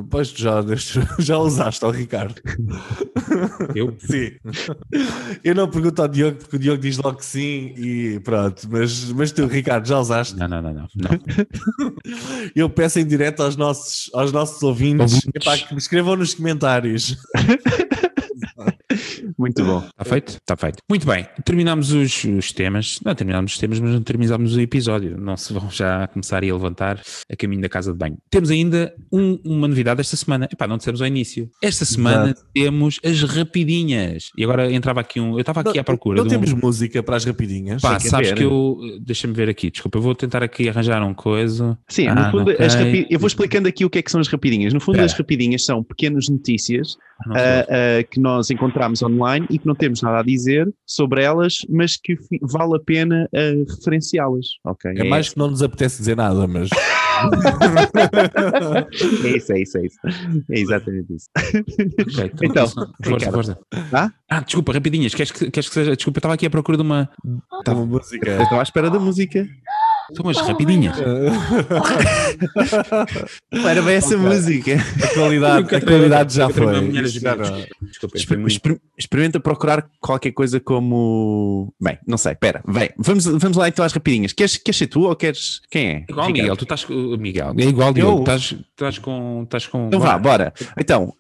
pois, 0.10 0.32
tu 0.32 0.42
já, 0.42 0.62
já 1.20 1.38
usaste 1.38 1.84
ao 1.84 1.92
Ricardo. 1.92 2.42
Eu? 3.76 3.96
Sim. 4.00 4.32
Eu 5.44 5.56
não 5.56 5.70
pergunto 5.70 6.02
ao 6.02 6.08
Diogo 6.08 6.38
porque 6.38 6.56
o 6.56 6.60
Diogo 6.60 6.82
diz 6.82 6.98
logo 6.98 7.18
que 7.18 7.26
sim 7.26 7.74
e 7.78 8.20
pronto. 8.24 8.68
Mas, 8.70 9.12
mas 9.12 9.32
tu, 9.32 9.46
Ricardo, 9.46 9.88
já 9.88 10.00
usaste? 10.00 10.36
Não, 10.36 10.48
não, 10.48 10.62
não, 10.62 10.74
não. 10.74 10.88
não. 10.96 11.10
Eu 12.56 12.70
peço 12.70 13.00
em 13.00 13.06
direto 13.06 13.44
aos 13.44 13.56
nossos, 13.56 14.10
aos 14.14 14.32
nossos 14.32 14.62
ouvintes, 14.64 15.14
Ouvintes. 15.14 15.32
epá, 15.36 15.58
que 15.58 15.74
me 15.74 15.80
escrevam 15.80 16.16
nos 16.16 16.34
comentários. 16.34 17.18
Muito 19.38 19.64
bom. 19.64 19.80
Está 19.80 20.06
feito? 20.06 20.30
Está 20.34 20.56
feito. 20.56 20.78
Muito 20.90 21.06
bem, 21.06 21.26
terminamos 21.44 21.92
os, 21.92 22.24
os 22.24 22.52
temas. 22.52 23.00
Não 23.04 23.14
terminamos 23.16 23.54
os 23.54 23.58
temas, 23.58 23.80
mas 23.80 23.92
não 23.92 24.02
terminamos 24.02 24.56
o 24.56 24.62
episódio. 24.62 25.18
Não 25.18 25.36
se 25.38 25.54
vão 25.54 25.70
já 25.70 26.08
começar 26.08 26.38
a 26.38 26.40
levantar 26.42 27.02
a 27.32 27.36
caminho 27.36 27.62
da 27.62 27.70
casa 27.70 27.92
de 27.92 27.98
banho. 27.98 28.18
Temos 28.30 28.50
ainda 28.50 28.94
um- 29.12 29.40
uma 29.46 29.68
novidade 29.68 30.02
esta 30.02 30.16
semana. 30.16 30.48
Epá, 30.52 30.68
não 30.68 30.78
dissemos 30.78 31.02
ao 31.02 31.08
início. 31.08 31.50
Esta 31.62 31.86
semana 31.86 32.36
temos 32.54 33.00
as 33.04 33.22
rapidinhas. 33.24 34.32
E 34.38 34.44
agora 34.44 34.72
entrava 34.72 35.02
aqui 35.02 35.20
um. 35.20 35.34
Eu 35.34 35.42
estava 35.42 35.62
aqui 35.62 35.80
à 35.80 35.84
procura. 35.84 36.18
Não 36.18 36.28
de 36.28 36.36
um- 36.36 36.40
temos 36.42 36.54
música 36.62 37.02
para 37.04 37.16
as 37.18 37.26
rapidinhas. 37.26 37.82
Pá, 37.82 38.00
Quer 38.00 38.10
sabes 38.10 38.30
ver? 38.30 38.38
que 38.38 38.44
eu. 38.44 38.78
Deixa-me 39.02 39.34
ver 39.34 39.50
aqui, 39.50 39.70
desculpa, 39.72 39.98
eu 39.98 40.02
vou 40.02 40.16
tentar 40.16 40.44
aqui 40.44 40.70
arranjar 40.70 41.04
um 41.04 41.14
coisa. 41.14 41.78
Sim, 41.88 42.08
Ah, 42.08 42.16
no 42.16 42.32
fundo, 42.32 42.52
ok. 42.52 42.66
as 42.66 42.76
rapi- 42.76 43.08
eu 43.10 43.20
vou 43.20 43.28
explicando 43.28 43.68
aqui 43.68 43.84
o 43.86 43.90
que 43.90 44.00
é 44.00 44.02
que 44.02 44.12
são 44.12 44.20
as 44.22 44.28
rapidinhas. 44.28 44.74
No 44.74 44.80
fundo, 44.80 44.96
Espera. 44.96 45.06
as 45.06 45.14
rapidinhas 45.14 45.66
são 45.66 45.84
pequenas 45.84 46.28
notícias 46.30 46.98
Não 47.26 47.36
sei. 47.36 47.44
ah, 47.44 48.04
que 48.10 48.20
nós 48.28 48.50
encontramos 48.52 49.02
online 49.02 49.46
e 49.50 49.58
que 49.58 49.66
não 49.66 49.76
temos 49.76 50.02
nada 50.02 50.20
a 50.20 50.24
dizer 50.24 50.68
sobre 50.86 51.24
elas, 51.24 51.56
mas 51.70 51.96
que 51.98 52.16
vale 52.42 52.76
a 52.76 52.80
pena 52.80 53.28
ah, 53.34 53.40
referenciá-las. 53.76 54.46
Ok. 54.66 54.92
É 54.96 55.04
mais 55.04 55.30
que 55.30 55.38
não 55.38 55.50
nos 55.50 55.64
apetece 55.64 56.00
dizer 56.00 56.16
nada, 56.18 56.46
mas 56.48 56.70
É 59.26 59.38
isso, 59.38 59.54
é 59.54 59.62
isso, 59.62 59.78
é 59.78 59.86
isso. 59.86 59.98
É 60.52 60.60
exatamente 60.60 61.14
isso. 61.16 61.30
Ok, 61.36 62.32
Então, 62.44 62.66
isso 62.66 62.76
não- 62.80 62.92
força, 63.04 63.32
força. 63.32 63.58
Ah? 63.94 64.12
Ah, 64.30 64.40
desculpa, 64.42 64.74
rapidinhas. 64.74 65.14
Queres 65.16 65.32
que, 65.32 65.50
queres 65.50 65.68
que 65.68 65.74
seja. 65.74 65.96
Desculpa, 65.96 66.18
eu 66.18 66.20
estava 66.20 66.34
aqui 66.36 66.46
à 66.46 66.50
procura 66.50 66.78
de 66.78 66.84
uma. 66.84 67.10
uma 67.68 67.86
música. 67.86 68.30
Eu 68.30 68.44
estava 68.44 68.60
à 68.60 68.64
espera 68.64 68.90
da 68.90 69.00
música. 69.00 69.48
São 70.16 70.24
umas 70.26 70.38
rapidinhas. 70.38 70.96
Não 73.52 73.68
era 73.70 73.82
bem 73.82 73.96
essa 73.96 74.18
música. 74.18 74.76
A 75.04 75.08
qualidade, 75.14 75.76
a 75.76 75.82
qualidade 75.82 76.34
já 76.34 76.50
foi. 76.50 76.66
já. 77.08 77.36
Desculpa, 77.82 78.18
Exper- 78.18 78.38
muito- 78.40 78.52
exper- 78.54 78.80
Experimenta 78.98 79.40
procurar 79.40 79.88
qualquer 80.00 80.32
coisa 80.32 80.60
como. 80.60 81.72
Bem, 81.80 81.98
não 82.08 82.18
sei, 82.18 82.34
pera, 82.36 82.62
vem, 82.68 82.90
vamos, 82.98 83.26
vamos 83.26 83.56
lá 83.58 83.68
então 83.68 83.86
às 83.86 83.94
rapidinhas. 83.94 84.34
Queres, 84.34 84.58
queres 84.58 84.78
ser 84.78 84.88
tu 84.88 85.02
ou 85.04 85.16
queres. 85.16 85.62
Quem 85.70 85.88
é? 85.88 86.06
Igual, 86.10 86.28
Ricardo? 86.28 86.34
Miguel, 86.34 86.58
tu 86.58 86.64
estás 86.64 86.84
com. 86.84 86.94
Miguel, 87.18 87.54
é 87.58 87.64
igual, 87.64 87.94
Diogo. 87.94 88.18
Eu? 88.18 88.20
Estás, 88.22 88.56
estás 88.72 88.98
com. 88.98 89.44
Estás 89.44 89.68
com 89.68 89.88
Então 89.88 90.00
vá, 90.00 90.18
bora. 90.18 90.52
Então, 90.80 91.14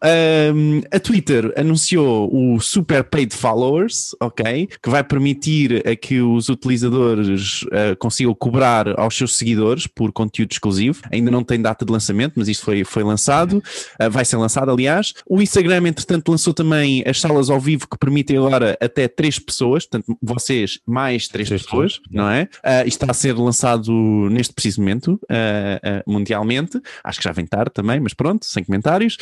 hum, 0.55 0.81
a 0.91 0.99
Twitter 0.99 1.53
anunciou 1.57 2.29
o 2.33 2.59
Super 2.59 3.03
Paid 3.03 3.33
Followers, 3.35 4.15
ok? 4.19 4.67
Que 4.81 4.89
vai 4.89 5.03
permitir 5.03 5.87
a 5.87 5.95
que 5.95 6.19
os 6.21 6.49
utilizadores 6.49 7.61
uh, 7.63 7.95
consigam 7.99 8.33
cobrar 8.33 8.76
aos 8.97 9.15
seus 9.15 9.35
seguidores 9.35 9.87
por 9.87 10.11
conteúdo 10.11 10.51
exclusivo. 10.51 11.01
Ainda 11.11 11.31
não 11.31 11.43
tem 11.43 11.61
data 11.61 11.85
de 11.85 11.91
lançamento, 11.91 12.33
mas 12.35 12.47
isto 12.47 12.65
foi, 12.65 12.83
foi 12.83 13.03
lançado. 13.03 13.63
Uh, 14.01 14.09
vai 14.09 14.25
ser 14.25 14.37
lançado, 14.37 14.71
aliás. 14.71 15.13
O 15.25 15.41
Instagram, 15.41 15.87
entretanto, 15.87 16.29
lançou 16.29 16.53
também 16.53 17.03
as 17.05 17.19
salas 17.19 17.49
ao 17.49 17.59
vivo 17.59 17.87
que 17.87 17.97
permitem 17.97 18.37
agora 18.37 18.77
até 18.81 19.07
três 19.07 19.39
pessoas, 19.39 19.85
portanto, 19.85 20.17
vocês 20.21 20.79
mais 20.85 21.27
três 21.27 21.49
pessoas, 21.49 21.99
não 22.09 22.29
é? 22.29 22.43
Uh, 22.43 22.87
isto 22.87 23.03
está 23.03 23.11
a 23.11 23.13
ser 23.13 23.33
lançado 23.33 23.91
neste 24.29 24.53
preciso 24.53 24.81
momento, 24.81 25.13
uh, 25.13 26.09
uh, 26.09 26.11
mundialmente. 26.11 26.81
Acho 27.03 27.19
que 27.19 27.23
já 27.23 27.31
vem 27.31 27.45
tarde 27.45 27.71
também, 27.73 27.99
mas 27.99 28.13
pronto, 28.13 28.45
sem 28.45 28.63
comentários. 28.63 29.17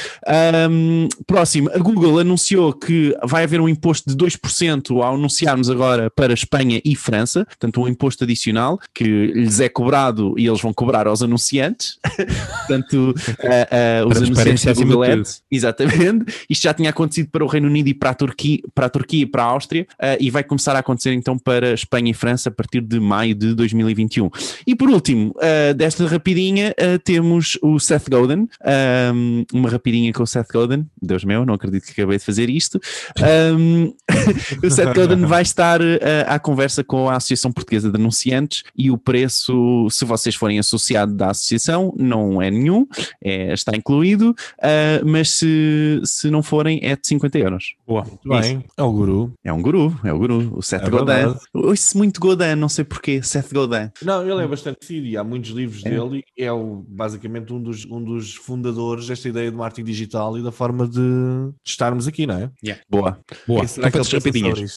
Um, 0.70 1.08
próximo, 1.28 1.70
a 1.74 1.78
Google 1.78 2.20
anunciou 2.20 2.74
que 2.74 3.16
vai 3.24 3.44
haver 3.44 3.60
um 3.62 3.70
imposto 3.70 4.10
de 4.10 4.26
2% 4.26 5.02
ao 5.02 5.16
anunciarmos 5.16 5.70
agora 5.70 6.10
para 6.10 6.34
Espanha 6.34 6.82
e 6.84 6.96
França, 6.96 7.46
portanto, 7.46 7.82
um 7.82 7.88
imposto 7.88 8.24
adicional 8.24 8.80
que 8.94 9.04
lhes 9.46 9.60
é 9.60 9.70
cobrado 9.70 10.36
e 10.38 10.48
eles 10.48 10.62
vão 10.62 10.74
cobrar 10.74 11.08
aos 11.08 11.22
anunciantes. 11.22 11.98
portanto, 12.68 13.14
uh, 13.16 14.06
uh, 14.06 14.10
os 14.10 14.18
anunciantes 14.18 14.64
da 14.64 15.14
Ads, 15.14 15.44
exatamente. 15.50 16.26
Isto 16.50 16.64
já 16.64 16.74
tinha 16.74 16.90
acontecido 16.90 17.30
para 17.30 17.44
o 17.44 17.48
Reino 17.48 17.68
Unido 17.68 17.88
e 17.88 17.94
para 17.94 18.10
a 18.10 18.14
Turquia, 18.14 18.60
para 18.74 18.88
a 18.88 18.90
Turquia 18.90 19.24
e 19.24 19.26
para 19.26 19.44
a 19.44 19.48
Áustria, 19.48 19.88
uh, 19.94 20.18
e 20.20 20.30
vai 20.30 20.44
começar 20.44 20.76
a 20.76 20.80
acontecer 20.80 21.14
então 21.14 21.38
para 21.38 21.74
Espanha 21.74 22.12
e 22.12 22.14
França 22.14 22.50
a 22.50 22.52
partir 22.52 22.82
de 22.82 23.00
maio 23.00 23.36
de 23.36 23.54
2021. 23.54 24.30
E 24.66 24.76
por 24.76 24.90
último, 24.90 25.34
desta 25.76 26.06
rapidinha, 26.08 26.74
temos 27.04 27.58
o 27.62 27.80
Seth 27.80 28.10
Godin, 28.10 28.48
um, 29.14 29.46
uma 29.54 29.70
rapidinha 29.70 30.12
com 30.12 30.24
o 30.24 30.28
Seth 30.28 30.48
Godin. 30.52 30.86
Deus 31.02 31.24
meu, 31.24 31.46
não 31.46 31.54
acredito 31.54 31.86
que 31.86 31.92
acabei 31.92 32.18
de 32.18 32.24
fazer 32.24 32.50
isto. 32.50 32.80
Um, 33.58 33.94
o 34.66 34.70
Seth 34.70 34.94
Godin 34.94 35.26
vai 35.26 35.42
estar 35.42 35.80
à 36.28 36.40
conversa 36.40 36.84
com 36.84 37.10
a 37.10 37.16
Associação 37.16 37.52
Portuguesa 37.52 37.90
de 37.90 37.98
Anunciantes 37.98 38.64
e 38.76 38.90
o 38.90 38.98
preço, 39.36 39.88
se 39.90 40.06
vocês 40.06 40.36
forem 40.36 40.60
associado 40.60 41.14
da 41.14 41.32
associação, 41.32 41.94
não 41.98 42.42
é 42.42 42.50
nenhum, 42.50 42.88
é, 43.22 43.54
está 43.54 43.76
incluído, 43.76 44.32
uh, 44.32 45.06
mas 45.06 45.30
se, 45.30 46.02
se 46.04 46.30
não 46.30 46.42
forem, 46.42 46.80
é 46.82 46.96
de 46.96 47.08
50 47.08 47.38
euros. 47.38 47.76
Boa. 47.86 48.04
Muito 48.04 48.30
bem, 48.30 48.64
é 48.78 48.84
o 48.84 48.92
guru. 48.92 49.34
É 49.44 49.52
um 49.52 49.62
guru, 49.62 50.00
é 50.04 50.14
o 50.14 50.18
guru, 50.18 50.54
o 50.58 50.62
Seth 50.62 50.84
É 50.84 50.90
Godin. 50.90 51.36
Ouço 51.54 51.98
muito 51.98 52.20
Godin, 52.20 52.56
não 52.56 52.70
sei 52.70 52.86
porquê, 52.86 53.22
Seth 53.22 53.54
Godin. 53.54 53.92
Não, 54.02 54.22
ele 54.28 54.44
é 54.44 54.48
bastante 54.48 54.78
conhecido 54.80 55.08
e 55.08 55.18
há 55.18 55.24
muitos 55.24 55.52
livros 55.52 55.86
É. 55.86 55.90
dele 55.90 56.24
e 56.38 56.44
é 56.44 56.52
o, 56.52 56.84
basicamente 56.88 57.52
um 57.54 57.62
dos, 57.62 57.86
um 57.86 58.02
dos 58.02 58.36
fundadores 58.36 59.08
desta 59.08 59.28
ideia 59.28 59.52
de 59.52 59.58
marketing 59.58 59.86
digital 59.86 60.38
e 60.38 60.44
da 60.44 60.52
forma 60.52 60.88
de, 60.88 60.96
de 60.96 61.54
estarmos 61.66 62.08
aqui, 62.08 62.26
não 62.26 62.36
é? 62.36 62.52
Boa. 62.90 63.20
Boa. 63.48 63.64
As 63.64 63.76
pensa 63.76 64.18
rapidinhas. 64.18 64.76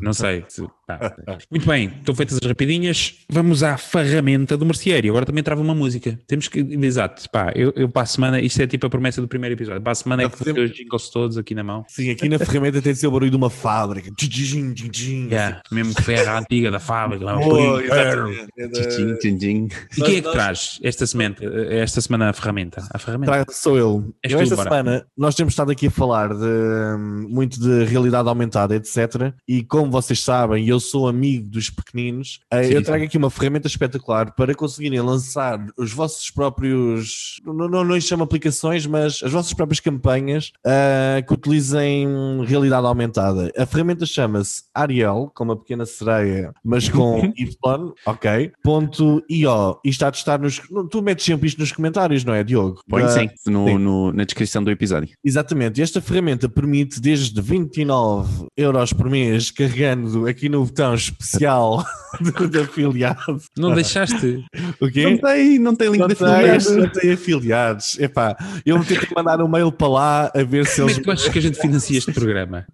Não 0.00 0.12
sei. 0.12 0.44
se- 0.48 0.66
pá. 0.86 1.16
Muito 1.50 1.66
bem, 1.66 1.86
estão 1.98 2.14
feitas 2.14 2.38
as 2.42 2.46
rapidinhas. 2.48 3.14
Vamos 3.30 3.62
à 3.62 3.76
ferramenta 3.76 4.56
do 4.56 4.64
merceário. 4.66 5.10
Agora 5.10 5.24
também 5.26 5.42
trava 5.42 5.60
uma 5.62 5.74
música. 5.74 6.18
Temos 6.26 6.48
que. 6.48 6.60
Exato. 6.60 7.28
Pá, 7.30 7.52
eu, 7.54 7.72
eu 7.76 7.88
para 7.88 8.02
a 8.02 8.06
semana. 8.06 8.40
Isto 8.40 8.62
é 8.62 8.66
tipo 8.66 8.86
a 8.86 8.90
promessa 8.90 9.20
do 9.20 9.28
primeiro 9.28 9.54
episódio. 9.54 9.80
Para 9.82 9.92
a 9.92 9.94
semana 9.94 10.22
é 10.24 10.28
que 10.28 10.36
vou 10.44 10.54
ter 10.54 10.60
os 10.60 10.70
jingles 10.72 11.08
todos 11.08 11.38
aqui 11.38 11.54
na 11.54 11.64
mão. 11.64 11.84
Sim, 11.88 12.10
aqui 12.10 12.28
na 12.28 12.38
ferramenta 12.38 12.82
tem 12.82 12.92
de 12.92 12.98
ser 12.98 13.06
o 13.06 13.10
barulho 13.10 13.30
de 13.30 13.36
uma 13.36 13.50
fábrica. 13.50 14.10
Tchim, 14.16 14.72
tchim, 14.74 14.88
tchim. 14.90 15.26
Yeah, 15.28 15.62
mesmo 15.72 15.94
ferra 16.02 16.38
antiga 16.38 16.70
da 16.70 16.78
fábrica. 16.78 17.24
lá, 17.24 17.38
Oh. 17.38 17.78
É 17.80 18.68
Tchim, 18.68 19.14
tchim, 19.16 19.38
tchim. 19.38 19.68
E 19.96 20.02
quem 20.02 20.16
é 20.16 20.22
que 20.22 20.30
traz 20.32 20.78
esta 20.82 21.06
semana, 21.06 21.36
esta 21.70 22.00
semana 22.00 22.30
a 22.30 22.32
ferramenta? 22.32 22.86
A 22.92 22.98
ferramenta? 22.98 23.44
Sou 23.50 23.76
eu. 23.78 24.14
És 24.22 24.32
eu 24.32 24.38
tu, 24.38 24.42
esta 24.44 24.56
bora. 24.56 24.68
semana 24.70 25.06
nós 25.16 25.34
temos 25.34 25.52
estado 25.52 25.70
aqui 25.70 25.86
a 25.86 25.90
falar 25.90 26.28
de, 26.34 26.96
muito 27.28 27.58
de 27.60 27.84
realidade 27.84 28.28
aumentada, 28.28 28.74
etc. 28.76 29.32
E 29.48 29.62
como 29.80 29.90
vocês 29.90 30.20
sabem, 30.20 30.66
eu 30.66 30.80
sou 30.80 31.08
amigo 31.08 31.48
dos 31.48 31.70
pequeninos, 31.70 32.40
eh, 32.50 32.64
Sim, 32.64 32.72
eu 32.74 32.78
sim. 32.80 32.84
trago 32.84 33.04
aqui 33.04 33.16
uma 33.18 33.30
ferramenta 33.30 33.66
espetacular 33.68 34.34
para 34.34 34.54
conseguirem 34.54 35.00
lançar 35.00 35.64
os 35.76 35.92
vossos 35.92 36.30
próprios, 36.30 37.40
não, 37.44 37.52
não, 37.54 37.68
não 37.84 37.94
lhes 37.94 38.04
chamo 38.04 38.22
aplicações, 38.24 38.86
mas 38.86 39.22
as 39.22 39.32
vossas 39.32 39.52
próprias 39.52 39.80
campanhas 39.80 40.52
ah, 40.64 41.22
que 41.26 41.32
utilizem 41.32 42.06
realidade 42.44 42.86
aumentada. 42.86 43.52
A 43.56 43.66
ferramenta 43.66 44.06
chama-se 44.06 44.62
Ariel, 44.74 45.30
com 45.34 45.44
uma 45.44 45.56
pequena 45.56 45.84
sereia, 45.86 46.52
mas 46.64 46.88
com 46.90 47.32
Y, 47.36 47.92
ok, 48.06 48.52
ponto 48.62 49.22
.io. 49.28 49.78
E 49.84 49.88
está 49.88 50.08
a 50.08 50.12
testar 50.12 50.38
nos... 50.38 50.60
Tu 50.90 51.02
metes 51.02 51.24
sempre 51.24 51.46
isto 51.48 51.58
nos 51.60 51.72
comentários, 51.72 52.24
não 52.24 52.34
é, 52.34 52.42
Diogo? 52.42 52.80
Põe 52.88 53.02
Da- 53.02 53.08
sim, 53.10 53.28
no, 53.46 53.66
sim. 53.66 53.78
no- 53.78 54.12
na 54.12 54.24
descrição 54.24 54.62
do 54.62 54.70
episódio. 54.70 55.10
Exatamente, 55.24 55.80
esta 55.82 56.00
ferramenta 56.00 56.48
permite 56.48 57.00
desde 57.00 57.40
29 57.40 58.46
euros 58.56 58.92
por 58.92 59.08
mês, 59.10 59.50
carregando 59.70 60.26
aqui 60.26 60.48
no 60.48 60.64
botão 60.64 60.94
especial 60.94 61.84
de, 62.50 62.58
afiliado. 62.60 63.38
Não 63.56 63.74
deixaste? 63.74 64.44
O 64.80 64.88
quê? 64.88 65.04
Não 65.04 65.18
tem, 65.18 65.58
não 65.58 65.74
tem 65.76 65.88
link 65.90 66.00
Não 66.00 66.08
de 66.08 66.14
tem, 66.14 66.26
afiliado. 66.28 66.76
não 66.76 66.88
tem 66.88 67.12
afiliados. 67.12 67.98
Epá, 67.98 68.36
eu 68.64 68.76
vou 68.76 68.84
ter 68.84 69.06
que 69.06 69.14
mandar 69.14 69.40
um 69.42 69.48
mail 69.48 69.70
para 69.72 69.88
lá 69.88 70.32
a 70.34 70.42
ver 70.42 70.66
se 70.66 70.76
Como 70.76 70.88
é 70.88 70.92
eles. 70.92 70.98
que 70.98 71.04
tu 71.04 71.10
achas 71.10 71.28
que 71.28 71.38
a 71.38 71.42
gente 71.42 71.60
financia 71.60 71.98
este 71.98 72.12
programa? 72.12 72.64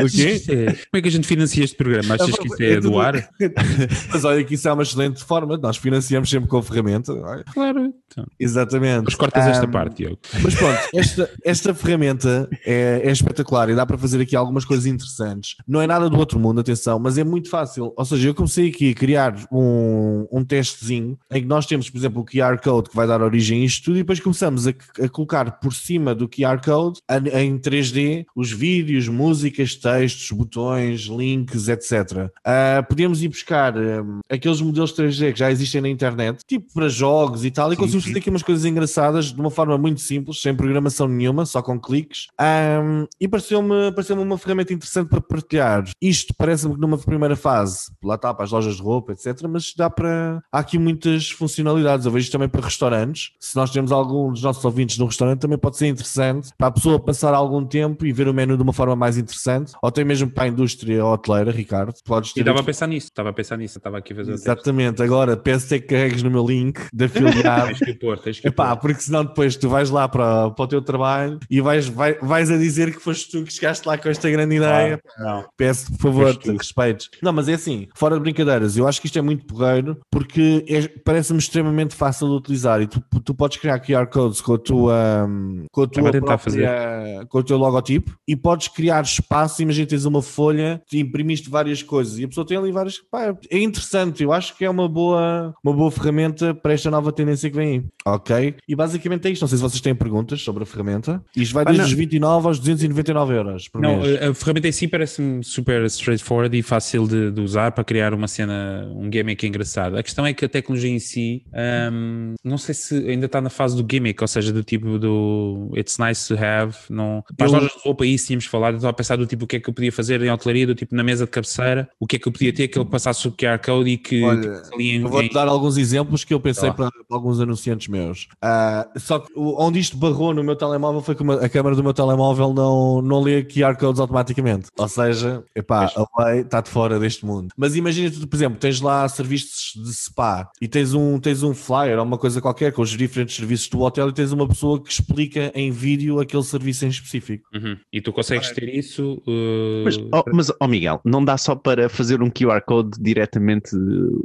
O 0.00 0.06
quê? 0.08 0.42
é- 0.48 0.64
Como 0.66 0.76
é 0.94 1.02
que 1.02 1.08
a 1.08 1.10
gente 1.12 1.26
financia 1.26 1.64
este 1.64 1.76
programa? 1.76 2.14
Achas 2.14 2.36
que 2.36 2.46
isto 2.48 2.60
é 2.62 2.80
doar? 2.80 3.28
Mas 4.12 4.24
olha 4.24 4.42
que 4.44 4.54
isso 4.54 4.68
é 4.68 4.72
uma 4.72 4.82
excelente 4.82 5.22
forma. 5.24 5.56
Nós 5.56 5.76
financiamos 5.76 6.28
sempre 6.28 6.48
com 6.48 6.60
ferramenta. 6.62 7.12
olha. 7.12 7.44
Claro. 7.52 7.92
Então, 8.12 8.26
Exatamente. 8.38 9.04
Mas 9.06 9.14
cortas 9.14 9.46
esta 9.46 9.64
Ahm, 9.64 9.70
parte, 9.70 9.96
Diogo. 9.98 10.18
Mas 10.42 10.54
pronto, 10.54 10.78
esta, 10.94 11.30
esta 11.44 11.74
ferramenta 11.74 12.48
é, 12.64 13.00
é 13.04 13.10
espetacular 13.10 13.70
e 13.70 13.74
dá 13.74 13.86
para 13.86 13.96
fazer 13.96 14.20
aqui 14.20 14.36
algumas 14.36 14.64
coisas 14.64 14.84
interessantes. 14.86 15.56
Não 15.66 15.80
é 15.80 15.86
nada 15.86 16.10
do 16.10 16.18
outro 16.18 16.31
mundo, 16.38 16.60
atenção, 16.60 16.98
mas 16.98 17.18
é 17.18 17.24
muito 17.24 17.48
fácil. 17.48 17.92
Ou 17.96 18.04
seja, 18.04 18.28
eu 18.28 18.34
comecei 18.34 18.68
aqui 18.68 18.90
a 18.90 18.94
criar 18.94 19.34
um, 19.50 20.26
um 20.30 20.44
testezinho 20.44 21.18
em 21.30 21.42
que 21.42 21.48
nós 21.48 21.66
temos, 21.66 21.88
por 21.88 21.98
exemplo, 21.98 22.22
o 22.22 22.24
QR 22.24 22.60
Code 22.62 22.90
que 22.90 22.96
vai 22.96 23.06
dar 23.06 23.22
origem 23.22 23.62
a 23.62 23.64
isto 23.64 23.84
tudo 23.84 23.96
e 23.96 24.02
depois 24.02 24.20
começamos 24.20 24.66
a, 24.66 24.70
a 25.02 25.08
colocar 25.08 25.58
por 25.60 25.72
cima 25.72 26.14
do 26.14 26.28
QR 26.28 26.60
Code 26.62 27.00
em 27.32 27.58
3D 27.58 28.24
os 28.34 28.52
vídeos, 28.52 29.08
músicas, 29.08 29.74
textos, 29.74 30.30
botões, 30.30 31.02
links, 31.02 31.68
etc. 31.68 32.30
Ah, 32.44 32.84
podíamos 32.88 33.22
ir 33.22 33.28
buscar 33.28 33.76
hum, 33.76 34.20
aqueles 34.28 34.60
modelos 34.60 34.92
3D 34.94 35.32
que 35.32 35.38
já 35.38 35.50
existem 35.50 35.80
na 35.80 35.88
internet, 35.88 36.40
tipo 36.46 36.72
para 36.72 36.88
jogos 36.88 37.44
e 37.44 37.50
tal, 37.50 37.72
e 37.72 37.76
Sim, 37.76 37.80
conseguimos 37.80 38.04
sim. 38.04 38.10
fazer 38.10 38.20
aqui 38.20 38.30
umas 38.30 38.42
coisas 38.42 38.64
engraçadas 38.64 39.26
de 39.32 39.40
uma 39.40 39.50
forma 39.50 39.76
muito 39.78 40.00
simples, 40.00 40.40
sem 40.40 40.54
programação 40.54 41.08
nenhuma, 41.08 41.46
só 41.46 41.62
com 41.62 41.80
cliques. 41.80 42.28
Ahm, 42.38 43.06
e 43.20 43.28
pareceu-me 43.28 43.92
pareceu 43.92 44.20
uma 44.20 44.38
ferramenta 44.38 44.72
interessante 44.72 45.08
para 45.08 45.20
partilhar. 45.20 45.84
Isto 46.00 46.21
parece-me 46.36 46.74
que 46.74 46.80
numa 46.80 46.98
primeira 46.98 47.36
fase, 47.36 47.90
lá 48.02 48.14
está 48.16 48.32
para 48.34 48.44
as 48.44 48.50
lojas 48.52 48.76
de 48.76 48.82
roupa, 48.82 49.12
etc. 49.12 49.42
Mas 49.48 49.72
dá 49.76 49.88
para. 49.90 50.42
Há 50.52 50.58
aqui 50.60 50.78
muitas 50.78 51.30
funcionalidades. 51.30 52.06
Eu 52.06 52.12
vejo 52.12 52.24
isto 52.24 52.32
também 52.32 52.48
para 52.48 52.60
restaurantes. 52.62 53.30
Se 53.40 53.56
nós 53.56 53.70
temos 53.70 53.90
algum 53.92 54.30
dos 54.32 54.42
nossos 54.42 54.64
ouvintes 54.64 54.98
no 54.98 55.06
restaurante, 55.06 55.40
também 55.40 55.58
pode 55.58 55.76
ser 55.76 55.86
interessante 55.88 56.50
para 56.56 56.68
a 56.68 56.70
pessoa 56.70 56.98
passar 57.00 57.34
algum 57.34 57.64
tempo 57.64 58.04
e 58.06 58.12
ver 58.12 58.28
o 58.28 58.34
menu 58.34 58.56
de 58.56 58.62
uma 58.62 58.72
forma 58.72 58.94
mais 58.96 59.16
interessante, 59.18 59.72
ou 59.82 59.88
até 59.88 60.04
mesmo 60.04 60.30
para 60.30 60.44
a 60.44 60.48
indústria 60.48 61.04
hoteleira, 61.04 61.50
Ricardo. 61.50 61.94
Podes 62.04 62.30
E 62.30 62.34
ter 62.34 62.40
estava 62.40 62.60
a 62.60 62.64
pensar 62.64 62.86
nisso, 62.86 63.06
estava 63.08 63.28
a 63.30 63.32
pensar 63.32 63.56
nisso, 63.56 63.78
estava 63.78 63.98
aqui 63.98 64.12
a 64.12 64.16
fazer 64.16 64.32
texto. 64.32 64.44
Exatamente, 64.46 65.02
agora 65.02 65.36
peço 65.36 65.74
é 65.74 65.78
que 65.78 65.86
carregues 65.88 66.22
no 66.22 66.30
meu 66.30 66.46
link 66.46 66.80
de 66.92 67.04
afiliado 67.04 67.66
Tens 67.72 67.78
que 67.78 67.94
pôr, 67.94 68.18
tens 68.18 68.40
que 68.40 68.48
Epá, 68.48 68.74
pôr. 68.76 68.82
porque 68.82 69.00
senão 69.02 69.24
depois 69.24 69.56
tu 69.56 69.68
vais 69.68 69.90
lá 69.90 70.08
para, 70.08 70.50
para 70.50 70.64
o 70.64 70.68
teu 70.68 70.82
trabalho 70.82 71.38
e 71.50 71.60
vais, 71.60 71.88
vai- 71.88 72.18
vais 72.20 72.50
a 72.50 72.56
dizer 72.56 72.92
que 72.94 73.00
foste 73.00 73.30
tu 73.30 73.44
que 73.44 73.52
chegaste 73.52 73.86
lá 73.86 73.96
com 73.98 74.08
esta 74.08 74.28
grande 74.30 74.56
ideia. 74.56 75.00
Não. 75.18 75.44
Peço, 75.56 75.92
por 75.98 76.11
favor, 76.12 76.38
respeites. 76.58 77.08
Não, 77.22 77.32
mas 77.32 77.48
é 77.48 77.54
assim, 77.54 77.88
fora 77.94 78.14
de 78.16 78.20
brincadeiras, 78.22 78.76
eu 78.76 78.86
acho 78.86 79.00
que 79.00 79.06
isto 79.06 79.18
é 79.18 79.22
muito 79.22 79.44
porreiro 79.46 79.98
porque 80.10 80.64
é- 80.68 80.88
parece-me 80.88 81.38
extremamente 81.38 81.94
fácil 81.94 82.28
de 82.28 82.34
utilizar 82.34 82.80
e 82.80 82.86
tu, 82.86 83.02
tu 83.24 83.34
podes 83.34 83.56
criar 83.58 83.78
QR 83.80 84.06
codes 84.06 84.40
com 84.40 84.54
a 84.54 84.58
tua, 84.58 85.26
hum, 85.28 85.64
com 85.72 85.82
a 85.82 85.86
tua 85.86 86.10
própria- 86.12 87.26
com 87.28 87.38
o 87.38 87.42
teu 87.42 87.56
logotipo 87.56 88.16
e 88.26 88.36
podes 88.36 88.68
criar 88.68 89.02
espaço, 89.02 89.62
imagina 89.62 89.86
tens 89.86 90.04
uma 90.04 90.22
folha, 90.22 90.82
te 90.88 90.98
imprimiste 90.98 91.48
várias 91.50 91.82
coisas 91.82 92.18
e 92.18 92.24
a 92.24 92.28
pessoa 92.28 92.46
tem 92.46 92.56
ali 92.56 92.70
várias, 92.72 92.98
pá, 93.10 93.34
é 93.50 93.58
interessante, 93.58 94.22
eu 94.22 94.32
acho 94.32 94.56
que 94.56 94.64
é 94.64 94.70
uma 94.70 94.88
boa, 94.88 95.54
uma 95.64 95.72
boa 95.72 95.90
ferramenta 95.90 96.54
para 96.54 96.72
esta 96.72 96.90
nova 96.90 97.12
tendência 97.12 97.50
que 97.50 97.56
vem 97.56 97.68
aí, 97.68 97.84
ok? 98.06 98.54
E 98.68 98.74
basicamente 98.74 99.26
é 99.28 99.30
isto, 99.30 99.42
não 99.42 99.48
sei 99.48 99.58
se 99.58 99.62
vocês 99.62 99.80
têm 99.80 99.94
perguntas 99.94 100.40
sobre 100.42 100.62
a 100.62 100.66
ferramenta, 100.66 101.22
isto 101.36 101.52
vai 101.54 101.62
Ah, 101.62 101.66
desde 101.66 101.82
não. 101.82 101.88
os 101.88 101.92
29 101.92 102.46
aos 102.48 102.58
299 102.58 103.34
euros 103.34 103.68
por 103.68 103.80
Não, 103.80 104.00
mês. 104.00 104.22
a 104.22 104.34
ferramenta 104.34 104.68
em 104.68 104.72
si 104.72 104.88
parece-me 104.88 105.42
super 105.44 105.84
straightforward 106.02 106.56
e 106.56 106.62
fácil 106.62 107.06
de, 107.06 107.30
de 107.30 107.40
usar 107.40 107.72
para 107.72 107.84
criar 107.84 108.12
uma 108.14 108.28
cena, 108.28 108.86
um 108.94 109.10
gimmick 109.12 109.46
engraçado. 109.46 109.96
A 109.96 110.02
questão 110.02 110.26
é 110.26 110.32
que 110.34 110.44
a 110.44 110.48
tecnologia 110.48 110.90
em 110.90 110.98
si, 110.98 111.44
hum, 111.92 112.34
não 112.44 112.58
sei 112.58 112.74
se 112.74 112.94
ainda 113.08 113.26
está 113.26 113.40
na 113.40 113.50
fase 113.50 113.80
do 113.80 113.86
gimmick, 113.90 114.22
ou 114.22 114.28
seja, 114.28 114.52
do 114.52 114.62
tipo 114.62 114.98
do 114.98 115.70
it's 115.76 115.98
nice 115.98 116.26
to 116.28 116.34
have. 116.42 116.76
Não, 116.90 117.22
para 117.36 117.46
as 117.46 117.52
lojas 117.52 117.72
de 117.72 117.78
roupa, 117.82 118.04
isso 118.06 118.26
tínhamos 118.26 118.46
falado. 118.46 118.74
Eu 118.74 118.76
estava 118.76 118.90
a 118.90 118.94
pensar 118.94 119.16
do 119.16 119.26
tipo 119.26 119.44
o 119.44 119.46
que 119.46 119.56
é 119.56 119.60
que 119.60 119.68
eu 119.68 119.74
podia 119.74 119.92
fazer 119.92 120.20
em 120.22 120.30
hotelaria, 120.30 120.66
do 120.66 120.74
tipo 120.74 120.94
na 120.94 121.02
mesa 121.02 121.24
de 121.24 121.30
cabeceira, 121.30 121.88
o 121.98 122.06
que 122.06 122.16
é 122.16 122.18
que 122.18 122.28
eu 122.28 122.32
podia 122.32 122.52
ter 122.52 122.68
que 122.68 122.78
ele 122.78 122.88
passasse 122.88 123.26
o 123.28 123.32
QR 123.32 123.58
Code 123.64 123.90
e 123.90 123.98
que 123.98 124.22
Olha, 124.22 124.62
tipo, 124.62 124.80
em, 124.80 125.02
Eu 125.02 125.08
vou-te 125.08 125.26
em- 125.30 125.32
dar 125.32 125.48
alguns 125.48 125.76
exemplos 125.76 126.24
que 126.24 126.34
eu 126.34 126.40
pensei 126.40 126.70
para, 126.72 126.90
para 126.90 127.16
alguns 127.16 127.40
anunciantes 127.40 127.88
meus. 127.88 128.28
Ah, 128.40 128.88
só 128.96 129.18
que 129.18 129.32
onde 129.36 129.78
isto 129.78 129.96
barrou 129.96 130.34
no 130.34 130.42
meu 130.42 130.56
telemóvel 130.56 131.00
foi 131.00 131.14
que 131.14 131.22
a 131.22 131.48
câmera 131.48 131.76
do 131.76 131.82
meu 131.82 131.94
telemóvel 131.94 132.52
não, 132.52 133.00
não 133.02 133.20
lê 133.22 133.42
QR 133.44 133.76
codes 133.76 134.00
automaticamente. 134.00 134.68
Ou 134.76 134.88
seja, 134.88 135.42
epá, 135.54 135.91
a 135.96 136.24
lei 136.24 136.40
está 136.40 136.60
de 136.60 136.70
fora 136.70 136.98
deste 136.98 137.24
mundo. 137.24 137.48
Mas 137.56 137.76
imagina 137.76 138.10
tu, 138.10 138.26
por 138.26 138.36
exemplo, 138.36 138.58
tens 138.58 138.80
lá 138.80 139.08
serviços 139.08 139.72
de 139.82 139.92
spa 139.92 140.50
e 140.60 140.68
tens 140.68 140.94
um, 140.94 141.18
tens 141.18 141.42
um 141.42 141.54
flyer 141.54 141.98
ou 141.98 142.04
uma 142.04 142.18
coisa 142.18 142.40
qualquer 142.40 142.72
com 142.72 142.82
os 142.82 142.90
diferentes 142.90 143.36
serviços 143.36 143.68
do 143.68 143.80
hotel 143.80 144.08
e 144.08 144.12
tens 144.12 144.32
uma 144.32 144.46
pessoa 144.46 144.82
que 144.82 144.90
explica 144.90 145.52
em 145.54 145.70
vídeo 145.70 146.20
aquele 146.20 146.42
serviço 146.42 146.84
em 146.84 146.88
específico. 146.88 147.44
Uhum. 147.54 147.76
E 147.92 148.00
tu 148.00 148.12
consegues 148.12 148.50
ter 148.52 148.68
isso. 148.68 149.22
uh, 149.26 149.84
Mas, 149.84 149.96
oh, 149.96 150.24
mas 150.32 150.52
oh 150.60 150.66
Miguel, 150.68 151.00
não 151.04 151.24
dá 151.24 151.36
só 151.36 151.54
para 151.54 151.88
fazer 151.88 152.22
um 152.22 152.30
QR 152.30 152.60
Code 152.66 152.90
diretamente 153.00 153.70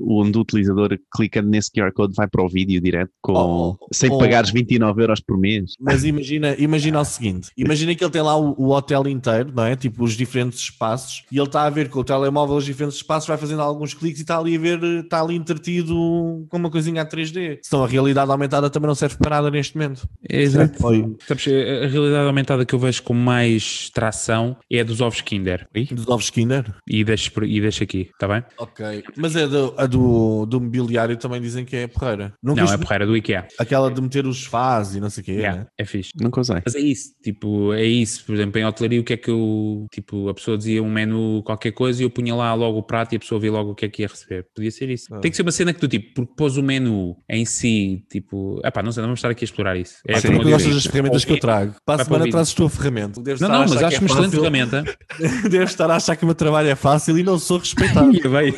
onde 0.01 0.37
o 0.37 0.41
utilizador 0.41 0.97
clicando 1.15 1.49
nesse 1.49 1.71
QR 1.71 1.91
Code 1.93 2.13
vai 2.15 2.27
para 2.27 2.43
o 2.43 2.49
vídeo 2.49 2.81
direto 2.81 3.11
com, 3.21 3.33
Oh, 3.47 3.77
sem 3.93 4.11
oh. 4.11 4.17
pagares 4.17 4.51
29 4.51 5.01
euros 5.01 5.19
por 5.19 5.37
mês. 5.37 5.73
Mas 5.79 6.03
imagina, 6.03 6.55
imagina 6.57 6.99
o 6.99 7.05
seguinte: 7.05 7.49
imagina 7.57 7.95
que 7.95 8.03
ele 8.03 8.11
tem 8.11 8.21
lá 8.21 8.37
o, 8.37 8.53
o 8.57 8.71
hotel 8.71 9.07
inteiro, 9.07 9.51
não 9.55 9.63
é? 9.63 9.75
Tipo 9.75 10.03
os 10.03 10.13
diferentes 10.13 10.59
espaços, 10.59 11.23
e 11.31 11.37
ele 11.37 11.45
está 11.47 11.56
a 11.63 11.69
ver 11.69 11.89
com 11.89 11.99
o 11.99 12.03
telemóvel 12.03 12.55
os 12.55 12.65
diferentes 12.65 12.97
espaços, 12.97 13.27
vai 13.27 13.37
fazendo 13.37 13.61
alguns 13.61 13.93
cliques 13.93 14.19
e 14.19 14.23
está 14.23 14.37
ali 14.39 14.55
a 14.55 14.59
ver, 14.59 14.83
está 14.83 15.21
ali 15.21 15.35
entretido 15.35 16.45
com 16.49 16.57
uma 16.57 16.69
coisinha 16.69 17.01
a 17.01 17.05
3D. 17.05 17.59
Senão 17.61 17.83
a 17.83 17.87
realidade 17.87 18.31
aumentada 18.31 18.69
também 18.69 18.87
não 18.87 18.95
serve 18.95 19.17
para 19.17 19.35
nada 19.37 19.51
neste 19.51 19.75
momento. 19.77 20.07
Exato. 20.29 20.85
Oi. 20.85 21.15
Sabes, 21.27 21.47
a 21.47 21.87
realidade 21.87 22.27
aumentada 22.27 22.65
que 22.65 22.73
eu 22.75 22.79
vejo 22.79 23.03
com 23.03 23.13
mais 23.13 23.89
tração 23.93 24.57
é 24.71 24.81
a 24.81 24.83
dos 24.83 25.01
ovos 25.01 25.21
Kinder. 25.21 25.67
Oi? 25.75 25.85
Dos 25.91 26.07
ovos 26.07 26.25
Skinner. 26.25 26.73
E 26.87 27.03
deixo, 27.03 27.31
por- 27.31 27.43
e 27.45 27.59
deixo 27.61 27.83
aqui, 27.83 28.09
está 28.13 28.27
bem? 28.27 28.43
Ok. 28.57 29.03
Mas 29.15 29.35
a 29.35 29.45
do, 29.47 29.73
a 29.77 29.85
do, 29.85 30.45
do 30.45 30.59
mobiliário 30.61 31.17
também 31.17 31.41
dizem 31.41 31.65
que 31.65 31.75
é 31.75 31.87
porreira. 31.87 32.33
Nunca 32.41 32.63
Não, 32.63 32.73
é 32.73 32.77
porreira 32.77 33.05
do 33.05 33.15
IKEA. 33.15 33.47
Aquela 33.59 33.89
de 33.91 34.01
meter 34.01 34.25
os 34.25 34.45
faz 34.45 34.95
e 34.95 34.99
não 34.99 35.09
sei 35.09 35.21
o 35.21 35.25
quê. 35.25 35.31
Yeah, 35.33 35.59
né? 35.61 35.67
é 35.77 35.85
fixe. 35.85 36.11
Nunca 36.19 36.41
usei. 36.41 36.61
Mas 36.65 36.75
é 36.75 36.79
isso, 36.79 37.11
tipo, 37.23 37.73
é 37.73 37.83
isso. 37.83 38.25
Por 38.25 38.35
exemplo, 38.35 38.59
em 38.59 38.65
hotelaria, 38.65 38.99
o 38.99 39.03
que 39.03 39.13
é 39.13 39.17
que 39.17 39.29
eu. 39.29 39.87
Tipo, 39.91 40.29
a 40.29 40.33
pessoa 40.33 40.57
dizia 40.57 40.81
um 40.83 40.89
menu 40.91 41.41
qualquer 41.47 41.71
coisa 41.71 42.01
e 42.01 42.05
eu 42.05 42.09
punha 42.09 42.35
lá 42.35 42.53
logo 42.53 42.77
o 42.77 42.83
prato 42.83 43.13
e 43.13 43.15
a 43.15 43.19
pessoa 43.19 43.39
via 43.39 43.49
logo 43.49 43.71
o 43.71 43.75
que 43.75 43.85
é 43.85 43.89
que 43.89 44.01
ia 44.01 44.07
receber. 44.09 44.45
Podia 44.53 44.69
ser 44.69 44.89
isso. 44.89 45.07
Ah. 45.15 45.19
Tem 45.19 45.31
que 45.31 45.37
ser 45.37 45.43
uma 45.43 45.51
cena 45.51 45.73
que 45.73 45.79
tu, 45.79 45.87
tipo, 45.87 46.13
porque 46.13 46.33
pôs 46.35 46.57
o 46.57 46.63
menu 46.63 47.15
em 47.29 47.45
si, 47.45 48.03
tipo. 48.11 48.59
Epá, 48.65 48.83
não 48.83 48.91
sei, 48.91 49.01
não 49.01 49.07
vamos 49.07 49.19
estar 49.19 49.29
aqui 49.29 49.45
a 49.45 49.47
explorar 49.47 49.77
isso. 49.77 49.95
É 50.05 50.17
Ah, 50.17 50.21
como 50.21 50.39
tu 50.41 50.47
eu 50.49 50.51
gostas 50.51 50.73
das 50.73 50.85
ferramentas 50.85 51.23
que 51.23 51.31
eu 51.31 51.39
trago. 51.39 51.75
Para 51.85 52.01
a 52.01 52.05
semana 52.05 52.29
trazes 52.29 52.53
tu 52.53 52.65
a 52.65 52.69
ferramenta. 52.69 53.21
Deves 53.21 53.39
Não, 53.39 53.47
não, 53.47 53.59
mas 53.59 53.81
acho 53.81 53.95
é 53.95 53.99
uma 53.99 54.07
excelente 54.07 54.35
ferramenta. 54.35 54.83
Deves 55.49 55.69
estar 55.69 55.89
a 55.89 55.95
achar 55.95 56.17
que 56.17 56.23
o 56.23 56.25
meu 56.25 56.35
trabalho 56.35 56.67
é 56.67 56.75
fácil 56.75 57.17
e 57.17 57.23
não 57.23 57.39
sou 57.39 57.59
respeitado. 57.59 58.11
Bem. 58.29 58.53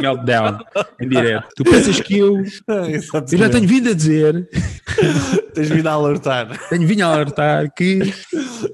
Meltdown, 0.00 0.58
em 1.00 1.08
direto. 1.08 1.48
Tu 1.56 1.64
pensas 1.64 2.00
que 2.00 2.18
eu. 2.18 2.38
Exatamente. 2.86 3.32
Eu 3.32 3.38
já 3.38 3.50
tenho 3.50 3.66
vindo 3.66 3.90
a 3.90 3.94
dizer 3.94 4.48
Tens 5.54 5.68
vindo 5.68 5.86
a 5.88 5.92
alertar. 5.92 6.68
Tenho 6.68 6.86
vindo 6.86 7.02
a 7.02 7.12
alertar 7.12 7.72
que. 7.74 7.98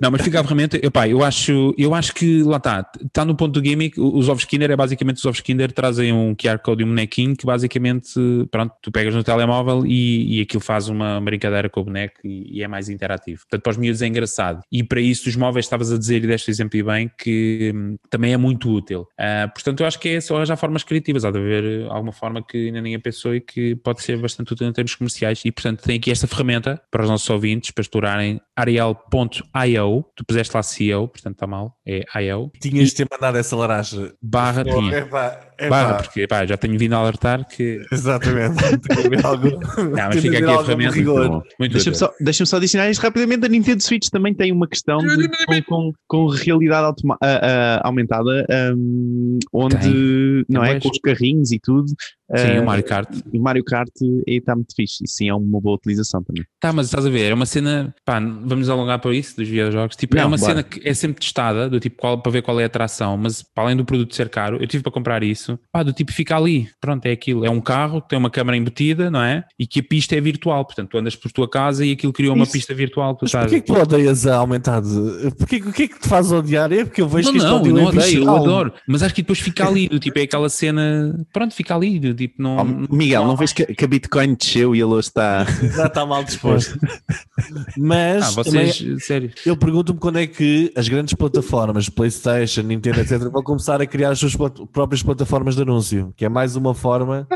Não, 0.00 0.10
mas 0.10 0.22
fica 0.22 0.40
a 0.40 0.42
ferramenta. 0.42 0.76
Epá, 0.76 1.08
eu 1.08 1.24
acho, 1.24 1.74
eu 1.78 1.94
acho 1.94 2.14
que 2.14 2.42
lá 2.42 2.58
está. 2.58 2.86
Está 3.00 3.24
no 3.24 3.34
ponto 3.44 3.60
do 3.60 3.66
gimmick. 3.66 4.00
Os 4.00 4.28
ovos 4.28 4.44
Kinder 4.44 4.70
é 4.70 4.76
basicamente 4.76 5.18
os 5.18 5.26
ovos 5.26 5.40
Kinder 5.40 5.70
trazem 5.72 6.12
um 6.12 6.34
QR 6.34 6.58
Code 6.58 6.82
e 6.82 6.84
um 6.84 6.88
bonequinho 6.88 7.36
que 7.36 7.44
basicamente, 7.44 8.18
pronto, 8.50 8.74
tu 8.80 8.90
pegas 8.90 9.14
no 9.14 9.22
telemóvel 9.22 9.84
e, 9.86 10.38
e 10.38 10.40
aquilo 10.40 10.62
faz 10.62 10.88
uma 10.88 11.20
brincadeira 11.20 11.68
com 11.68 11.80
o 11.80 11.84
boneco 11.84 12.20
e, 12.24 12.58
e 12.58 12.62
é 12.62 12.68
mais 12.68 12.88
interativo. 12.88 13.42
Portanto, 13.42 13.62
para 13.62 13.70
os 13.70 13.76
miúdos 13.76 14.02
é 14.02 14.06
engraçado. 14.06 14.62
E 14.72 14.82
para 14.82 15.00
isso, 15.00 15.28
os 15.28 15.36
móveis, 15.36 15.66
estavas 15.66 15.92
a 15.92 15.98
dizer 15.98 16.24
e 16.24 16.26
deste 16.26 16.50
exemplo 16.50 16.78
e 16.78 16.82
bem, 16.82 17.10
que 17.18 17.72
hum, 17.74 17.96
também 18.08 18.32
é 18.32 18.36
muito 18.36 18.70
útil. 18.70 19.06
Ah, 19.18 19.50
portanto, 19.52 19.80
eu 19.80 19.86
acho 19.86 19.98
que 19.98 20.08
é 20.08 20.20
só 20.20 20.36
arranjar 20.36 20.56
formas 20.56 20.82
criativas. 20.82 21.24
Há 21.24 21.30
de 21.30 21.38
haver 21.38 21.86
alguma 21.90 22.12
forma 22.12 22.42
que 22.42 22.66
ainda 22.66 22.80
ninguém 22.80 23.00
pensou 23.00 23.34
e 23.34 23.40
que 23.40 23.76
pode 23.76 24.02
ser 24.02 24.16
bastante 24.18 24.52
útil 24.52 24.68
em 24.68 24.72
termos 24.72 24.94
comerciais. 24.94 25.42
E, 25.44 25.52
portanto, 25.52 25.82
tem 25.82 25.96
aqui 25.96 26.10
esta 26.10 26.26
ferramenta 26.26 26.80
para 26.90 27.02
os 27.02 27.10
nossos 27.10 27.28
ouvintes 27.28 27.70
para 27.70 27.82
explorarem 27.82 28.40
ariel.io. 28.56 30.04
Tu 30.16 30.24
puseste 30.24 30.54
lá 30.54 30.62
CEO, 30.62 31.08
portanto 31.08 31.34
está 31.34 31.46
mal, 31.46 31.76
é 31.86 32.04
IO. 32.22 32.50
Tinhas 32.60 32.90
de 32.90 32.94
ter 32.94 33.08
mandado 33.10 33.33
essa 33.38 33.56
laranja. 33.56 34.12
Barra 34.22 34.64
tinha. 34.64 34.98
Epá, 34.98 35.40
epá. 35.58 35.68
Barra, 35.68 35.94
porque 36.02 36.26
já 36.46 36.56
tenho 36.56 36.78
vindo 36.78 36.94
a 36.94 36.98
alertar 36.98 37.46
que. 37.48 37.80
Exatamente. 37.92 38.56
Algo- 39.24 39.50
Não, 39.50 40.08
mas 40.08 40.20
fica 40.20 40.38
aqui 40.38 40.44
a 40.46 40.64
ferramenta. 40.64 41.42
Muito 41.58 41.72
Deixa-me 41.72 41.96
só, 41.96 42.10
deixa 42.20 42.46
só 42.46 42.56
adicionar 42.56 42.90
isto 42.90 43.00
rapidamente. 43.02 43.44
A 43.44 43.48
Nintendo 43.48 43.82
Switch 43.82 44.08
também 44.10 44.34
tem 44.34 44.52
uma 44.52 44.68
questão 44.68 44.98
de- 44.98 45.28
com, 45.46 45.62
com, 45.62 45.92
com 46.08 46.26
realidade 46.26 46.86
automa- 46.86 47.18
ah, 47.22 47.40
ah, 47.42 47.80
aumentada, 47.88 48.46
ahm, 48.50 49.38
onde 49.52 49.76
Tem. 49.78 50.44
não 50.48 50.60
Tem 50.62 50.70
é 50.70 50.72
bués. 50.72 50.82
com 50.82 50.88
os 50.90 50.98
carrinhos 50.98 51.52
e 51.52 51.58
tudo. 51.60 51.88
Sim, 52.36 52.56
ah, 52.56 52.62
o 52.62 52.66
Mario 52.66 52.84
Kart. 52.84 53.08
O 53.34 53.38
Mario 53.38 53.64
Kart 53.64 53.88
está 54.26 54.54
muito 54.54 54.74
fixe. 54.74 55.04
Isso 55.04 55.14
sim 55.16 55.28
é 55.28 55.34
uma 55.34 55.60
boa 55.60 55.76
utilização 55.76 56.22
também. 56.22 56.42
Tá, 56.58 56.72
mas 56.72 56.86
estás 56.86 57.04
a 57.04 57.10
ver, 57.10 57.30
é 57.30 57.34
uma 57.34 57.44
cena, 57.46 57.94
pá, 58.04 58.18
vamos 58.18 58.68
alongar 58.70 58.98
para 58.98 59.14
isso 59.14 59.36
dos 59.36 59.46
videojogos. 59.46 59.94
Tipo, 59.94 60.16
é 60.16 60.20
Não, 60.20 60.28
uma 60.28 60.36
bora. 60.38 60.50
cena 60.50 60.62
que 60.62 60.80
é 60.88 60.94
sempre 60.94 61.20
testada, 61.20 61.68
do 61.68 61.78
tipo, 61.78 61.96
qual, 61.98 62.18
para 62.20 62.32
ver 62.32 62.42
qual 62.42 62.58
é 62.58 62.62
a 62.62 62.66
atração, 62.66 63.16
mas 63.24 63.42
para 63.42 63.64
além 63.64 63.76
do 63.76 63.84
produto 63.84 64.14
ser 64.14 64.28
caro, 64.28 64.58
eu 64.60 64.66
tive 64.66 64.82
para 64.82 64.92
comprar 64.92 65.22
isso 65.22 65.58
pá, 65.72 65.82
do 65.82 65.92
tipo 65.92 66.12
fica 66.12 66.36
ali, 66.36 66.68
pronto, 66.80 67.06
é 67.06 67.12
aquilo, 67.12 67.44
é 67.44 67.50
um 67.50 67.60
carro 67.60 68.02
que 68.02 68.10
tem 68.10 68.18
uma 68.18 68.30
câmara 68.30 68.56
embutida, 68.56 69.10
não 69.10 69.22
é? 69.22 69.44
E 69.58 69.66
que 69.66 69.80
a 69.80 69.82
pista 69.82 70.14
é 70.14 70.20
virtual, 70.20 70.64
portanto 70.64 70.90
tu 70.90 70.98
andas 70.98 71.16
por 71.16 71.32
tua 71.32 71.48
casa 71.48 71.84
e 71.84 71.92
aquilo 71.92 72.12
criou 72.12 72.34
uma 72.34 72.44
Isso. 72.44 72.52
pista 72.52 72.74
virtual. 72.74 73.14
Tu 73.14 73.20
Mas 73.22 73.30
estás... 73.30 73.44
porquê 73.46 73.60
que 73.60 73.66
tu 73.66 73.80
odeias 73.80 74.26
a 74.26 74.36
aumentado? 74.36 75.34
Porquê, 75.38 75.56
o 75.56 75.72
que 75.72 75.84
é 75.84 75.88
que 75.88 75.98
te 75.98 76.08
faz 76.08 76.30
odiar? 76.30 76.72
É 76.72 76.84
porque 76.84 77.00
eu 77.00 77.08
vejo 77.08 77.26
Não, 77.26 77.32
que 77.32 77.38
este 77.38 77.50
não, 77.50 77.66
eu 77.66 77.74
não 77.74 77.82
é 77.82 77.86
odeio, 77.86 78.24
eu 78.24 78.36
adoro, 78.36 78.72
mas 78.86 79.02
acho 79.02 79.14
que 79.14 79.22
depois 79.22 79.38
fica 79.38 79.66
ali, 79.66 79.88
do 79.88 79.98
tipo, 79.98 80.18
é 80.18 80.22
aquela 80.22 80.48
cena, 80.48 81.24
pronto, 81.32 81.54
fica 81.54 81.74
ali, 81.74 81.98
do 81.98 82.14
tipo, 82.14 82.42
não... 82.42 82.56
Oh, 82.58 82.94
Miguel, 82.94 83.26
não 83.26 83.36
vês 83.36 83.52
que, 83.52 83.64
que 83.66 83.84
a 83.84 83.88
Bitcoin 83.88 84.34
desceu 84.34 84.74
e 84.74 84.78
ele 84.78 84.84
hoje 84.84 85.08
está. 85.08 85.44
Já 85.74 85.86
está 85.86 86.04
mal 86.06 86.24
disposto. 86.24 86.78
Mas 87.76 88.24
ah, 88.24 88.30
vocês, 88.30 88.78
também 88.78 88.98
sério. 89.00 89.32
eu 89.44 89.56
pergunto-me 89.56 89.98
quando 89.98 90.18
é 90.18 90.26
que 90.26 90.72
as 90.76 90.88
grandes 90.88 91.14
plataformas, 91.14 91.88
PlayStation, 91.88 92.62
Nintendo, 92.62 93.00
etc., 93.00 93.13
vão 93.18 93.42
começar 93.42 93.80
a 93.80 93.86
criar 93.86 94.10
as 94.10 94.18
suas 94.18 94.34
plat- 94.36 94.60
próprias 94.72 95.02
plataformas 95.02 95.54
de 95.56 95.62
anúncio, 95.62 96.12
que 96.16 96.24
é 96.24 96.28
mais 96.28 96.56
uma 96.56 96.74
forma, 96.74 97.26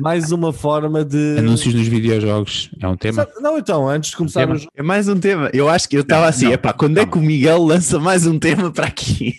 mais 0.00 0.30
uma 0.32 0.52
forma 0.52 1.04
de. 1.04 1.36
Anúncios 1.38 1.74
nos 1.74 1.86
videojogos, 1.88 2.70
é 2.80 2.86
um 2.88 2.96
tema. 2.96 3.26
Não, 3.40 3.58
então, 3.58 3.88
antes 3.88 4.10
de 4.10 4.16
começar 4.16 4.40
Tema. 4.40 4.54
os. 4.54 4.66
É 4.76 4.82
mais 4.82 5.08
um 5.08 5.18
tema. 5.18 5.50
Eu 5.52 5.68
acho 5.68 5.88
que 5.88 5.96
eu 5.96 6.02
estava 6.02 6.26
assim, 6.26 6.52
epá, 6.52 6.72
quando 6.72 6.98
é 6.98 7.06
que 7.06 7.16
o 7.18 7.20
Miguel 7.20 7.62
lança 7.62 7.98
mais 7.98 8.26
um 8.26 8.38
tema 8.38 8.70
para 8.70 8.86
aqui? 8.86 9.34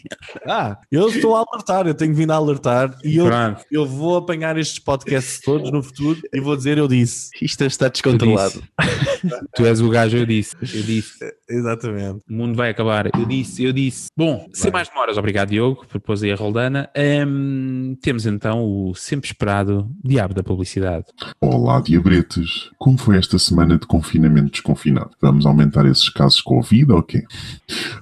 Ah, 0.47 0.77
eu 0.91 1.07
estou 1.09 1.35
a 1.35 1.43
alertar, 1.47 1.87
eu 1.87 1.93
tenho 1.93 2.13
vindo 2.13 2.31
a 2.31 2.35
alertar 2.35 2.95
e 3.03 3.17
eu, 3.17 3.25
Pronto. 3.25 3.61
eu 3.71 3.85
vou 3.85 4.17
apanhar 4.17 4.57
estes 4.57 4.79
podcasts 4.79 5.39
todos 5.41 5.71
no 5.71 5.81
futuro 5.83 6.19
e 6.33 6.39
vou 6.39 6.55
dizer 6.55 6.77
eu 6.77 6.87
disse. 6.87 7.29
Isto 7.41 7.63
está 7.65 7.87
descontrolado. 7.87 8.61
Tu 9.55 9.65
és 9.65 9.81
o 9.81 9.89
gajo, 9.89 10.17
eu 10.17 10.25
disse, 10.25 10.55
eu 10.61 10.81
disse. 10.83 11.13
Exatamente. 11.49 12.21
O 12.29 12.33
mundo 12.33 12.55
vai 12.55 12.69
acabar. 12.69 13.07
Eu 13.13 13.25
disse, 13.25 13.63
eu 13.63 13.73
disse. 13.73 14.07
Bom, 14.15 14.47
sem 14.53 14.71
mais 14.71 14.87
demoras, 14.87 15.17
obrigado 15.17 15.51
Diogo 15.59 15.85
por 15.85 15.99
pôs 15.99 16.23
aí 16.23 16.31
a 16.31 16.35
Roldana. 16.37 16.89
Hum, 17.27 17.97
temos 18.01 18.25
então 18.25 18.63
o 18.63 18.95
sempre 18.95 19.27
esperado 19.27 19.91
diabo 20.01 20.33
da 20.33 20.41
publicidade. 20.41 21.07
Olá, 21.41 21.81
diabretes! 21.81 22.71
Como 22.77 22.97
foi 22.97 23.17
esta 23.17 23.37
semana 23.37 23.77
de 23.77 23.85
confinamento 23.85 24.51
desconfinado? 24.51 25.11
Vamos 25.21 25.45
aumentar 25.45 25.85
esses 25.85 26.07
casos 26.07 26.37
de 26.37 26.43
Covid 26.45 26.93
ou 26.93 27.03
quê? 27.03 27.25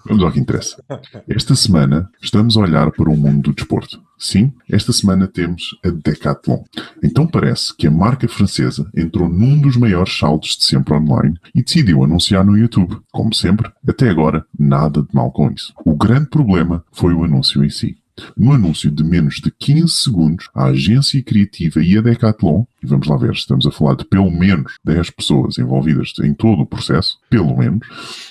Vamos 0.06 0.24
ao 0.24 0.32
que 0.32 0.40
interessa. 0.40 0.84
Esta 1.28 1.56
semana 1.56 2.12
estamos 2.22 2.56
a 2.58 2.62
olhar 2.62 2.92
para 2.92 3.10
o 3.10 3.18
mundo 3.18 3.50
do 3.50 3.56
desporto. 3.56 4.07
Sim, 4.18 4.52
esta 4.70 4.92
semana 4.92 5.28
temos 5.28 5.78
a 5.86 5.90
Decathlon. 5.90 6.64
Então 7.04 7.28
parece 7.28 7.76
que 7.76 7.86
a 7.86 7.92
marca 7.92 8.28
francesa 8.28 8.90
entrou 8.96 9.30
num 9.30 9.60
dos 9.60 9.78
maiores 9.78 10.18
saldos 10.18 10.58
de 10.58 10.66
sempre 10.66 10.94
online 10.96 11.40
e 11.54 11.64
decidiu 11.64 12.04
anunciar 12.04 12.44
no 12.44 12.58
YouTube. 12.58 12.98
Como 13.12 13.34
sempre, 13.34 13.72
até 13.88 14.10
agora, 14.10 14.46
nada 14.58 15.02
de 15.02 15.14
mal 15.14 15.32
com 15.32 15.52
isso. 15.52 15.74
O 15.86 15.96
grande 15.96 16.30
problema 16.30 16.84
foi 16.92 17.14
o 17.14 17.24
anúncio 17.24 17.64
em 17.64 17.70
si. 17.70 17.98
No 18.36 18.54
anúncio 18.54 18.92
de 18.92 19.04
menos 19.04 19.36
de 19.36 19.52
15 19.52 19.88
segundos, 19.90 20.50
a 20.54 20.66
agência 20.66 21.22
criativa 21.24 21.82
e 21.82 21.98
a 21.98 22.02
Decathlon, 22.02 22.64
e 22.82 22.86
vamos 22.86 23.08
lá 23.08 23.18
ver, 23.18 23.32
estamos 23.32 23.66
a 23.66 23.72
falar 23.72 23.96
de 23.96 24.06
pelo 24.06 24.30
menos 24.30 24.78
10 24.84 25.10
pessoas 25.12 25.58
envolvidas 25.58 26.14
em 26.24 26.34
todo 26.34 26.62
o 26.62 26.66
processo, 26.66 27.18
pelo 27.30 27.58
menos, 27.58 27.88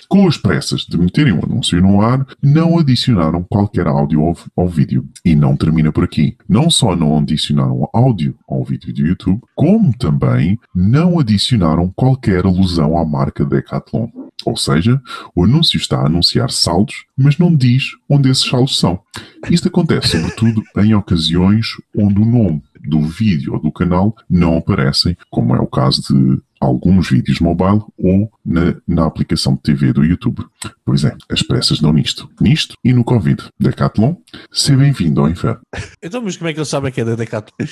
com 0.08 0.26
as 0.26 0.36
pressas 0.36 0.82
de 0.82 0.96
meterem 0.96 1.32
o 1.32 1.44
anúncio 1.44 1.80
no 1.80 2.00
ar, 2.00 2.26
não 2.42 2.78
adicionaram 2.78 3.44
qualquer 3.48 3.86
áudio 3.86 4.22
ao, 4.22 4.36
ao 4.56 4.68
vídeo. 4.68 5.04
E 5.24 5.34
não 5.34 5.56
termina 5.56 5.90
por 5.90 6.04
aqui. 6.04 6.36
Não 6.48 6.70
só 6.70 6.94
não 6.94 7.18
adicionaram 7.18 7.88
áudio 7.92 8.36
ao 8.48 8.64
vídeo 8.64 8.92
do 8.94 9.06
YouTube, 9.06 9.42
como 9.54 9.96
também 9.96 10.58
não 10.74 11.18
adicionaram 11.18 11.92
qualquer 11.94 12.44
alusão 12.46 12.96
à 12.96 13.04
marca 13.04 13.44
Decathlon. 13.44 14.25
Ou 14.44 14.56
seja, 14.56 15.00
o 15.34 15.44
anúncio 15.44 15.76
está 15.78 15.98
a 16.00 16.06
anunciar 16.06 16.50
saldos, 16.50 17.04
mas 17.16 17.38
não 17.38 17.54
diz 17.54 17.84
onde 18.08 18.30
esses 18.30 18.44
saldos 18.44 18.78
são. 18.78 19.00
Isto 19.50 19.68
acontece 19.68 20.08
sobretudo 20.18 20.62
em 20.78 20.94
ocasiões 20.94 21.66
onde 21.96 22.20
o 22.20 22.24
nome 22.24 22.62
do 22.80 23.00
vídeo 23.02 23.54
ou 23.54 23.60
do 23.60 23.72
canal 23.72 24.14
não 24.30 24.58
aparecem, 24.58 25.16
como 25.30 25.56
é 25.56 25.58
o 25.58 25.66
caso 25.66 26.02
de 26.02 26.40
alguns 26.60 27.10
vídeos 27.10 27.38
mobile 27.40 27.82
ou 27.98 28.30
na, 28.44 28.74
na 28.86 29.04
aplicação 29.04 29.54
de 29.54 29.60
TV 29.62 29.92
do 29.92 30.04
YouTube. 30.04 30.44
Pois 30.84 31.04
é, 31.04 31.14
as 31.30 31.42
pressas 31.42 31.80
dão 31.80 31.92
nisto. 31.92 32.30
Nisto 32.40 32.74
e 32.84 32.92
no 32.92 33.04
Covid. 33.04 33.42
Decathlon, 33.60 34.14
seja 34.52 34.78
bem-vindo 34.78 35.20
ao 35.20 35.28
inferno. 35.28 35.60
Então, 36.02 36.22
mas 36.22 36.36
como 36.36 36.48
é 36.48 36.52
que 36.52 36.60
eles 36.60 36.68
sabem 36.68 36.92
que 36.92 37.00
é 37.00 37.04
da 37.04 37.16
Decathlon? 37.16 37.66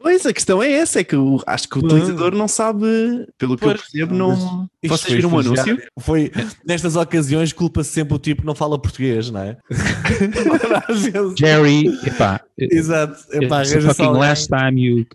Pois, 0.00 0.24
a 0.24 0.32
questão 0.32 0.62
é 0.62 0.70
essa, 0.70 1.00
é 1.00 1.04
que 1.04 1.16
o- 1.16 1.42
acho 1.46 1.68
que 1.68 1.76
o 1.78 1.84
utilizador 1.84 2.34
não 2.34 2.46
sabe, 2.46 2.86
pelo 3.36 3.56
que 3.56 3.64
eu 3.64 3.68
Pois, 3.70 3.80
percebo, 3.80 4.14
não... 4.14 4.68
Isto 4.84 4.98
Vocês 4.98 5.14
viram 5.14 5.30
um 5.30 5.38
anúncio? 5.38 5.78
Foi, 5.98 6.30
nestas 6.66 6.94
ocasiões, 6.94 7.54
culpa-se 7.54 7.90
sempre 7.90 8.14
o 8.14 8.18
tipo 8.18 8.42
que 8.42 8.46
não 8.46 8.54
fala 8.54 8.78
português, 8.78 9.30
não 9.30 9.40
é? 9.40 9.56
Jerry, 11.38 11.88
epá, 12.06 12.40
Exato. 12.58 13.16
Epá, 13.32 13.56
arranja 13.56 13.80
só 13.80 13.94
fucking 13.94 14.18
last 14.18 14.48
time 14.48 14.80
you. 14.80 15.06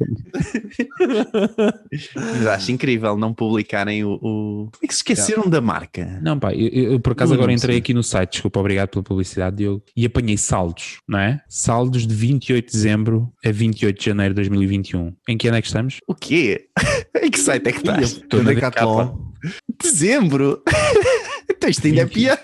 Mas 2.15 2.47
acho 2.47 2.71
incrível 2.71 3.15
não 3.15 3.33
publicarem 3.33 4.03
o... 4.03 4.13
o... 4.15 4.69
Como 4.71 4.83
é 4.83 4.87
que 4.87 4.93
se 4.93 4.99
esqueceram 4.99 5.47
da 5.49 5.61
marca? 5.61 6.19
Não, 6.21 6.37
pá, 6.37 6.53
eu, 6.53 6.67
eu 6.67 6.99
por 6.99 7.13
acaso 7.13 7.29
Não, 7.29 7.35
agora 7.35 7.51
não 7.51 7.55
entrei 7.55 7.77
aqui 7.77 7.93
no 7.93 8.03
site, 8.03 8.33
desculpa, 8.33 8.59
obrigado 8.59 8.89
pela 8.89 9.03
publicidade, 9.03 9.57
Diogo, 9.57 9.83
e 9.95 10.05
apanhei 10.05 10.37
saldos, 10.37 10.99
não 11.07 11.19
é? 11.19 11.41
Saldos 11.47 12.05
de 12.05 12.13
28 12.13 12.65
de 12.65 12.71
dezembro 12.71 13.31
a 13.45 13.51
28 13.51 13.99
de 13.99 14.05
janeiro 14.05 14.33
de 14.33 14.41
2021. 14.41 15.13
Em 15.27 15.37
que 15.37 15.47
ano 15.47 15.57
é 15.57 15.61
que 15.61 15.67
estamos? 15.67 15.99
O 16.07 16.15
quê? 16.15 16.67
em 17.21 17.31
que 17.31 17.39
site 17.39 17.67
é 17.67 17.71
que 17.71 17.77
estás? 17.77 18.11
Estou 18.17 18.43
na 18.43 18.51
Decathlon. 18.51 19.28
Dezembro? 19.67 20.61
Então 21.49 21.69
isto 21.69 21.85
ainda 21.87 22.01
é 22.01 22.05
pior. 22.05 22.39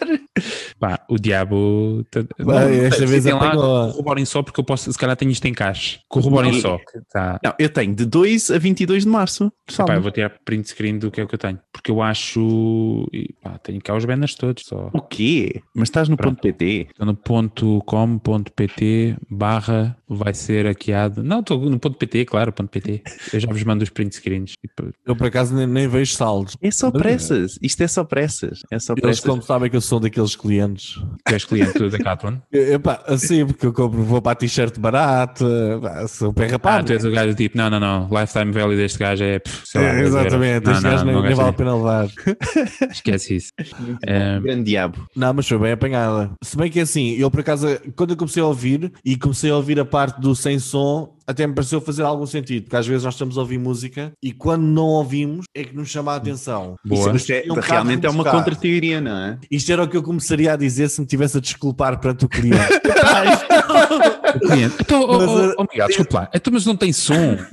Pá, 0.80 1.00
o 1.10 1.18
diabo. 1.18 2.06
tá- 2.12 2.24
Vai, 2.40 2.86
esta 2.86 3.06
vez 3.06 3.26
lá, 3.26 3.36
apanhou. 3.36 3.92
corroborem 3.92 4.26
só, 4.26 4.44
porque 4.44 4.60
eu 4.60 4.64
posso, 4.64 4.92
se 4.92 4.98
calhar 5.00 5.16
tenho 5.16 5.32
isto 5.32 5.46
em 5.46 5.54
caixa. 5.54 6.00
Corroborem 6.10 6.52
Não. 6.54 6.60
só. 6.60 6.80
Tá. 7.12 7.40
Não, 7.44 7.54
eu 7.58 7.70
tenho 7.70 7.96
de 7.96 8.06
2 8.06 8.52
a 8.52 8.58
22 8.58 9.04
de 9.04 9.10
março. 9.10 9.52
Epá, 9.72 9.96
eu 9.96 10.02
vou 10.02 10.12
tirar 10.12 10.30
print 10.44 10.68
screen 10.70 10.98
do 11.00 11.10
que 11.10 11.22
é 11.22 11.24
o 11.24 11.28
que 11.28 11.36
eu 11.36 11.40
tenho. 11.40 11.60
Porque 11.72 11.92
eu 11.92 12.02
acho. 12.02 13.06
pá, 13.42 13.58
tenho 13.60 13.82
cá 13.82 13.96
os 13.96 14.04
banners 14.06 14.36
todos 14.36 14.64
só. 14.66 14.90
O 14.94 15.02
quê? 15.02 15.62
Mas 15.74 15.88
estás 15.90 16.10
no 16.10 16.18
Pronto. 16.18 16.36
ponto 16.36 16.42
PT? 16.42 16.88
Estou 16.92 17.06
no 17.06 17.16
ponto 17.16 17.82
com.pt 17.86 19.18
barra 19.30 19.98
vai 20.08 20.34
ser 20.34 20.66
hackeado. 20.66 21.24
Não, 21.24 21.40
estou 21.40 21.60
no 21.70 21.80
ponto 21.80 21.98
PT, 21.98 22.26
claro, 22.26 22.52
ponto 22.52 22.70
PT. 22.70 23.02
Eu 23.34 23.40
já 23.40 23.48
vos 23.52 23.64
mando 23.64 23.84
os 23.84 23.90
print 23.90 24.16
screens. 24.16 24.54
Eu, 25.06 25.16
por 25.16 25.28
acaso, 25.28 25.56
nem, 25.56 25.66
nem 25.68 25.88
vejo 25.88 26.14
saldos. 26.14 26.58
É 26.62 26.72
só 26.72 26.92
pressas. 26.92 27.58
Isto 27.62 27.82
é 27.84 27.88
só 27.88 28.04
pressas. 28.04 28.60
É 28.72 28.80
só 28.80 28.95
Eles, 29.04 29.20
como 29.20 29.42
sabem 29.42 29.70
que 29.70 29.76
eu 29.78 29.82
sou 29.82 30.00
daqueles 30.00 30.36
clientes. 30.36 31.00
Tu 31.26 31.34
és 31.34 31.46
cliente 31.46 31.78
do 31.80 31.90
Decathlon? 31.90 32.36
Epá, 32.52 33.02
assim, 33.08 33.46
porque 33.46 33.66
eu 33.66 33.74
compro, 33.74 34.04
vou 34.04 34.22
para 34.22 34.32
a 34.34 34.36
t-shirt 34.36 34.80
barata, 34.80 35.46
pá, 35.82 36.08
sou 36.08 36.34
pé 36.34 36.46
Ah, 36.48 36.52
rapado. 36.52 36.88
tu 36.88 36.94
és 36.94 37.04
o 37.06 37.12
gajo 37.12 37.34
tipo, 37.36 37.58
não, 37.58 37.70
não, 37.70 37.80
não, 37.80 38.10
lifetime 38.12 38.52
value 38.52 38.76
deste 38.76 39.00
gajo 39.00 39.24
é. 39.24 39.40
pff, 39.40 39.62
sei 39.66 39.82
lá, 39.82 39.88
É, 39.88 39.94
10 39.96 40.06
euros. 40.08 40.22
exatamente, 40.22 40.66
Não, 40.66 40.72
este 40.74 40.84
não, 40.84 40.92
gajo 40.92 41.06
nem, 41.06 41.36
vale 41.36 41.50
a 41.50 41.54
pena 41.54 41.76
levar. 41.76 42.08
Esquece 42.92 43.36
isso. 43.36 43.52
É, 44.06 44.40
Grande 44.40 44.64
diabo. 44.64 45.08
Não, 45.16 45.34
mas 45.34 45.48
foi 45.48 45.58
bem 45.58 45.72
apanhada. 45.72 46.32
Se 46.44 46.58
bem 46.58 46.70
que 46.72 46.80
é 46.80 46.84
assim, 46.84 47.12
eu 47.16 47.30
por 47.32 47.40
acaso, 47.42 47.68
quando 47.96 48.12
eu 48.12 48.18
comecei 48.18 48.42
a 48.42 48.46
ouvir 48.46 48.92
e 49.04 49.18
comecei 49.18 49.50
a 49.52 49.56
ouvir 49.56 49.80
a 49.80 49.86
parte 49.86 50.20
do 50.22 50.36
sem 50.36 50.60
som, 50.60 51.15
até 51.28 51.46
me 51.48 51.54
pareceu 51.54 51.82
fazer 51.82 52.04
algum 52.04 52.26
sentido, 52.26 52.64
porque 52.64 52.76
às 52.76 52.86
vezes 52.88 53.04
nós 53.04 53.14
estamos 53.16 53.38
a 53.38 53.42
ouvir 53.42 53.58
música 53.58 54.12
e 54.22 54.32
quando 54.32 54.64
não 54.64 54.86
ouvimos 54.86 55.46
é 55.56 55.64
que 55.64 55.76
nos 55.76 55.90
chama 55.90 56.14
a 56.14 56.16
atenção. 56.16 56.76
Boa. 56.86 57.12
Mas 57.14 57.30
é- 57.30 57.44
Um 57.50 57.56
realmente 57.56 58.06
é 58.06 58.10
uma 58.10 58.24
contra-teoria, 58.24 59.02
não 59.02 59.16
é? 59.18 59.38
Isto 59.50 59.72
era 59.72 59.84
o 59.84 59.88
que 59.88 59.98
eu 59.98 60.04
começaria 60.04 60.54
a 60.54 60.56
dizer 60.56 60.90
se 60.90 61.02
me 61.02 61.08
tivesse 61.08 61.38
a 61.38 61.42
desculpar 61.42 62.00
perante 62.00 62.26
o 62.26 62.30
cliente. 62.30 62.56
o 64.36 64.40
cliente. 64.40 64.76
Então, 64.80 65.02
oh, 65.04 65.18
Mas, 65.18 65.30
oh, 65.30 65.50
uh, 65.50 65.54
oh, 65.60 65.64
Miguel, 65.72 65.88
desculpa 65.88 66.20
lá. 66.20 66.30
Então, 66.34 66.54
mas 66.54 66.66
não 66.66 66.76
tem 66.76 66.92
som. 66.94 67.38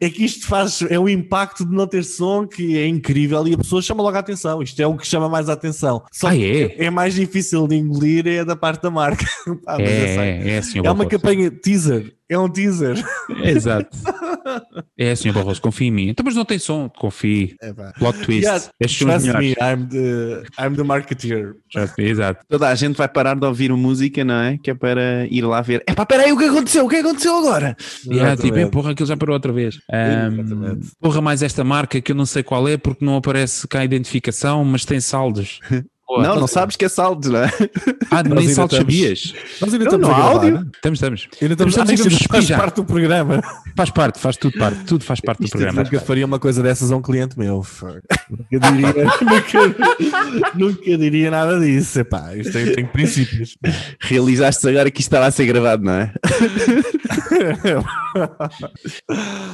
É 0.00 0.08
que 0.10 0.24
isto 0.24 0.46
faz, 0.46 0.82
é 0.88 0.98
o 0.98 1.08
impacto 1.08 1.64
de 1.64 1.74
não 1.74 1.86
ter 1.86 2.04
som 2.04 2.46
que 2.46 2.76
é 2.78 2.86
incrível 2.86 3.46
e 3.46 3.54
a 3.54 3.58
pessoa 3.58 3.82
chama 3.82 4.02
logo 4.02 4.16
a 4.16 4.20
atenção. 4.20 4.62
Isto 4.62 4.80
é 4.80 4.86
o 4.86 4.96
que 4.96 5.06
chama 5.06 5.28
mais 5.28 5.48
a 5.48 5.52
atenção. 5.52 6.02
Só 6.12 6.28
Ah, 6.28 6.36
é? 6.36 6.84
é 6.84 6.90
mais 6.90 7.14
difícil 7.14 7.66
de 7.68 7.76
engolir 7.76 8.26
é 8.26 8.44
da 8.44 8.56
parte 8.56 8.82
da 8.82 8.90
marca. 8.90 9.24
Pá, 9.64 9.76
mas 9.78 9.88
eu 9.88 10.06
sei. 10.06 10.18
É, 10.18 10.48
é, 10.56 10.62
senhor 10.62 10.86
É 10.86 10.90
uma 10.90 11.06
campanha 11.06 11.50
teaser. 11.50 12.14
É 12.28 12.38
um 12.38 12.48
teaser. 12.48 12.96
Exato. 13.42 13.96
É, 14.98 15.14
senhor 15.14 15.34
Barroso, 15.34 15.60
confia 15.60 15.88
em 15.88 15.90
mim. 15.90 16.08
Então, 16.08 16.24
mas 16.24 16.34
não 16.34 16.44
tem 16.44 16.58
som. 16.58 16.88
Confie. 16.88 17.54
É, 17.60 17.72
pá. 17.72 17.92
Plot 17.98 18.18
twist. 18.20 18.46
Yes, 18.46 18.70
Estes 18.80 19.06
Trust 19.06 19.26
me. 19.38 19.50
I'm 19.52 19.88
the, 19.88 20.42
I'm 20.58 20.74
the 20.74 20.82
marketeer. 20.82 21.54
Trust 21.70 21.94
me, 21.98 22.04
Exato. 22.04 22.44
Toda 22.48 22.68
a 22.68 22.74
gente 22.74 22.96
vai 22.96 23.08
parar 23.08 23.34
de 23.34 23.46
ouvir 23.46 23.70
música, 23.72 24.24
não 24.24 24.34
é? 24.34 24.58
Que 24.58 24.70
é 24.70 24.74
para 24.74 25.26
ir 25.26 25.42
lá 25.42 25.60
ver. 25.60 25.82
Epá, 25.88 26.06
peraí, 26.06 26.32
o 26.32 26.38
que 26.38 26.44
aconteceu? 26.44 26.86
O 26.86 26.88
que 26.88 26.96
aconteceu 26.96 27.36
agora? 27.36 27.76
Yeah, 28.06 28.36
tipo, 28.40 28.56
é, 28.56 28.66
porra, 28.66 28.92
aquilo 28.92 29.06
já 29.06 29.16
parou 29.16 29.34
outra 29.34 29.52
vez. 29.52 29.76
Exatamente. 29.90 30.92
porra, 31.00 31.20
mais 31.20 31.42
esta 31.42 31.62
marca 31.64 32.00
que 32.00 32.12
eu 32.12 32.16
não 32.16 32.26
sei 32.26 32.42
qual 32.42 32.66
é 32.68 32.76
porque 32.76 33.04
não 33.04 33.16
aparece 33.16 33.66
cá 33.68 33.80
a 33.80 33.84
identificação, 33.84 34.64
mas 34.64 34.84
tem 34.84 35.00
saldos. 35.00 35.60
Não, 36.08 36.36
não 36.38 36.46
sabes 36.46 36.76
que 36.76 36.84
é 36.84 36.88
saldo, 36.88 37.30
não 37.30 37.40
é? 37.44 37.50
Ah, 38.10 38.22
nem 38.22 38.44
estamos- 38.44 38.76
sabias. 38.76 39.34
Nós 39.60 39.72
ainda 39.72 39.86
Não, 39.86 39.94
estamos 39.94 40.08
não 40.08 40.14
gravar. 40.14 40.30
áudio. 40.32 40.70
Estamos, 40.74 40.96
estamos. 40.98 41.28
Ainda 41.40 41.54
estamos, 41.54 41.72
Estamos 41.76 41.92
isto 41.92 42.08
cuspir 42.10 42.28
faz 42.28 42.50
parte 42.50 42.76
do 42.76 42.84
programa. 42.84 43.42
Faz 43.76 43.90
parte, 43.90 44.18
faz 44.20 44.36
tudo 44.36 44.58
parte. 44.58 44.84
Tudo 44.84 45.02
faz 45.02 45.20
parte 45.20 45.38
do 45.38 45.44
Isto 45.46 45.52
programa. 45.56 45.82
nunca 45.82 46.00
faria 46.00 46.26
uma 46.26 46.38
coisa 46.38 46.62
dessas 46.62 46.92
a 46.92 46.96
um 46.96 47.02
cliente 47.02 47.38
meu. 47.38 47.64
Nunca 48.30 48.70
diria, 48.70 48.94
nunca, 49.24 50.54
nunca 50.54 50.98
diria 50.98 51.30
nada 51.30 51.58
disso. 51.58 51.98
Epá, 52.00 52.36
isto 52.36 52.52
tem, 52.52 52.72
tem 52.74 52.86
princípios. 52.86 53.56
Realizaste 54.00 54.68
agora 54.68 54.90
que 54.90 55.00
isto 55.00 55.08
estava 55.08 55.26
a 55.26 55.30
ser 55.30 55.46
gravado, 55.46 55.82
não 55.84 55.92
é? 55.94 56.12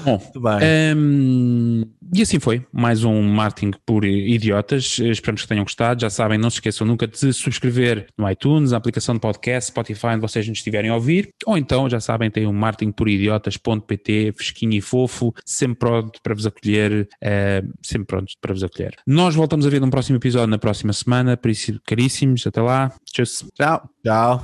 Bom, 0.04 0.18
Muito 0.18 0.40
bem. 0.40 0.96
Hum, 0.96 1.84
e 2.12 2.22
assim 2.22 2.38
foi, 2.38 2.66
mais 2.72 3.04
um 3.04 3.22
marketing 3.22 3.72
por 3.86 4.04
idiotas. 4.04 4.98
Esperamos 4.98 5.42
que 5.42 5.48
tenham 5.48 5.64
gostado. 5.64 6.00
Já 6.00 6.10
sabem, 6.10 6.38
não 6.38 6.49
se 6.50 6.56
esqueçam 6.56 6.86
nunca 6.86 7.06
de 7.06 7.32
subscrever 7.32 8.06
no 8.18 8.28
iTunes, 8.30 8.72
na 8.72 8.76
aplicação 8.78 9.14
de 9.14 9.20
podcast, 9.20 9.70
Spotify, 9.70 10.08
onde 10.08 10.20
vocês 10.20 10.46
nos 10.48 10.58
estiverem 10.58 10.90
a 10.90 10.94
ouvir. 10.94 11.30
Ou 11.46 11.56
então, 11.56 11.88
já 11.88 12.00
sabem, 12.00 12.30
tem 12.30 12.46
um 12.46 12.52
marketingporidiotas.pt, 12.52 14.32
fresquinho 14.36 14.74
e 14.74 14.80
fofo, 14.80 15.32
sempre 15.44 15.78
pronto 15.78 16.20
para 16.22 16.34
vos 16.34 16.46
acolher. 16.46 17.08
eh, 17.22 17.62
sempre 17.82 18.06
pronto 18.06 18.32
para 18.40 18.52
vos 18.52 18.62
acolher. 18.64 18.94
Nós 19.06 19.34
voltamos 19.34 19.66
a 19.66 19.70
ver 19.70 19.80
num 19.80 19.90
próximo 19.90 20.16
episódio 20.18 20.48
na 20.48 20.58
próxima 20.58 20.92
semana. 20.92 21.36
Por 21.36 21.50
isso, 21.50 21.80
caríssimos, 21.86 22.46
até 22.46 22.60
lá. 22.60 22.92
Tchau. 23.12 23.24
Tchau. 23.54 23.90
Tchau. 24.04 24.38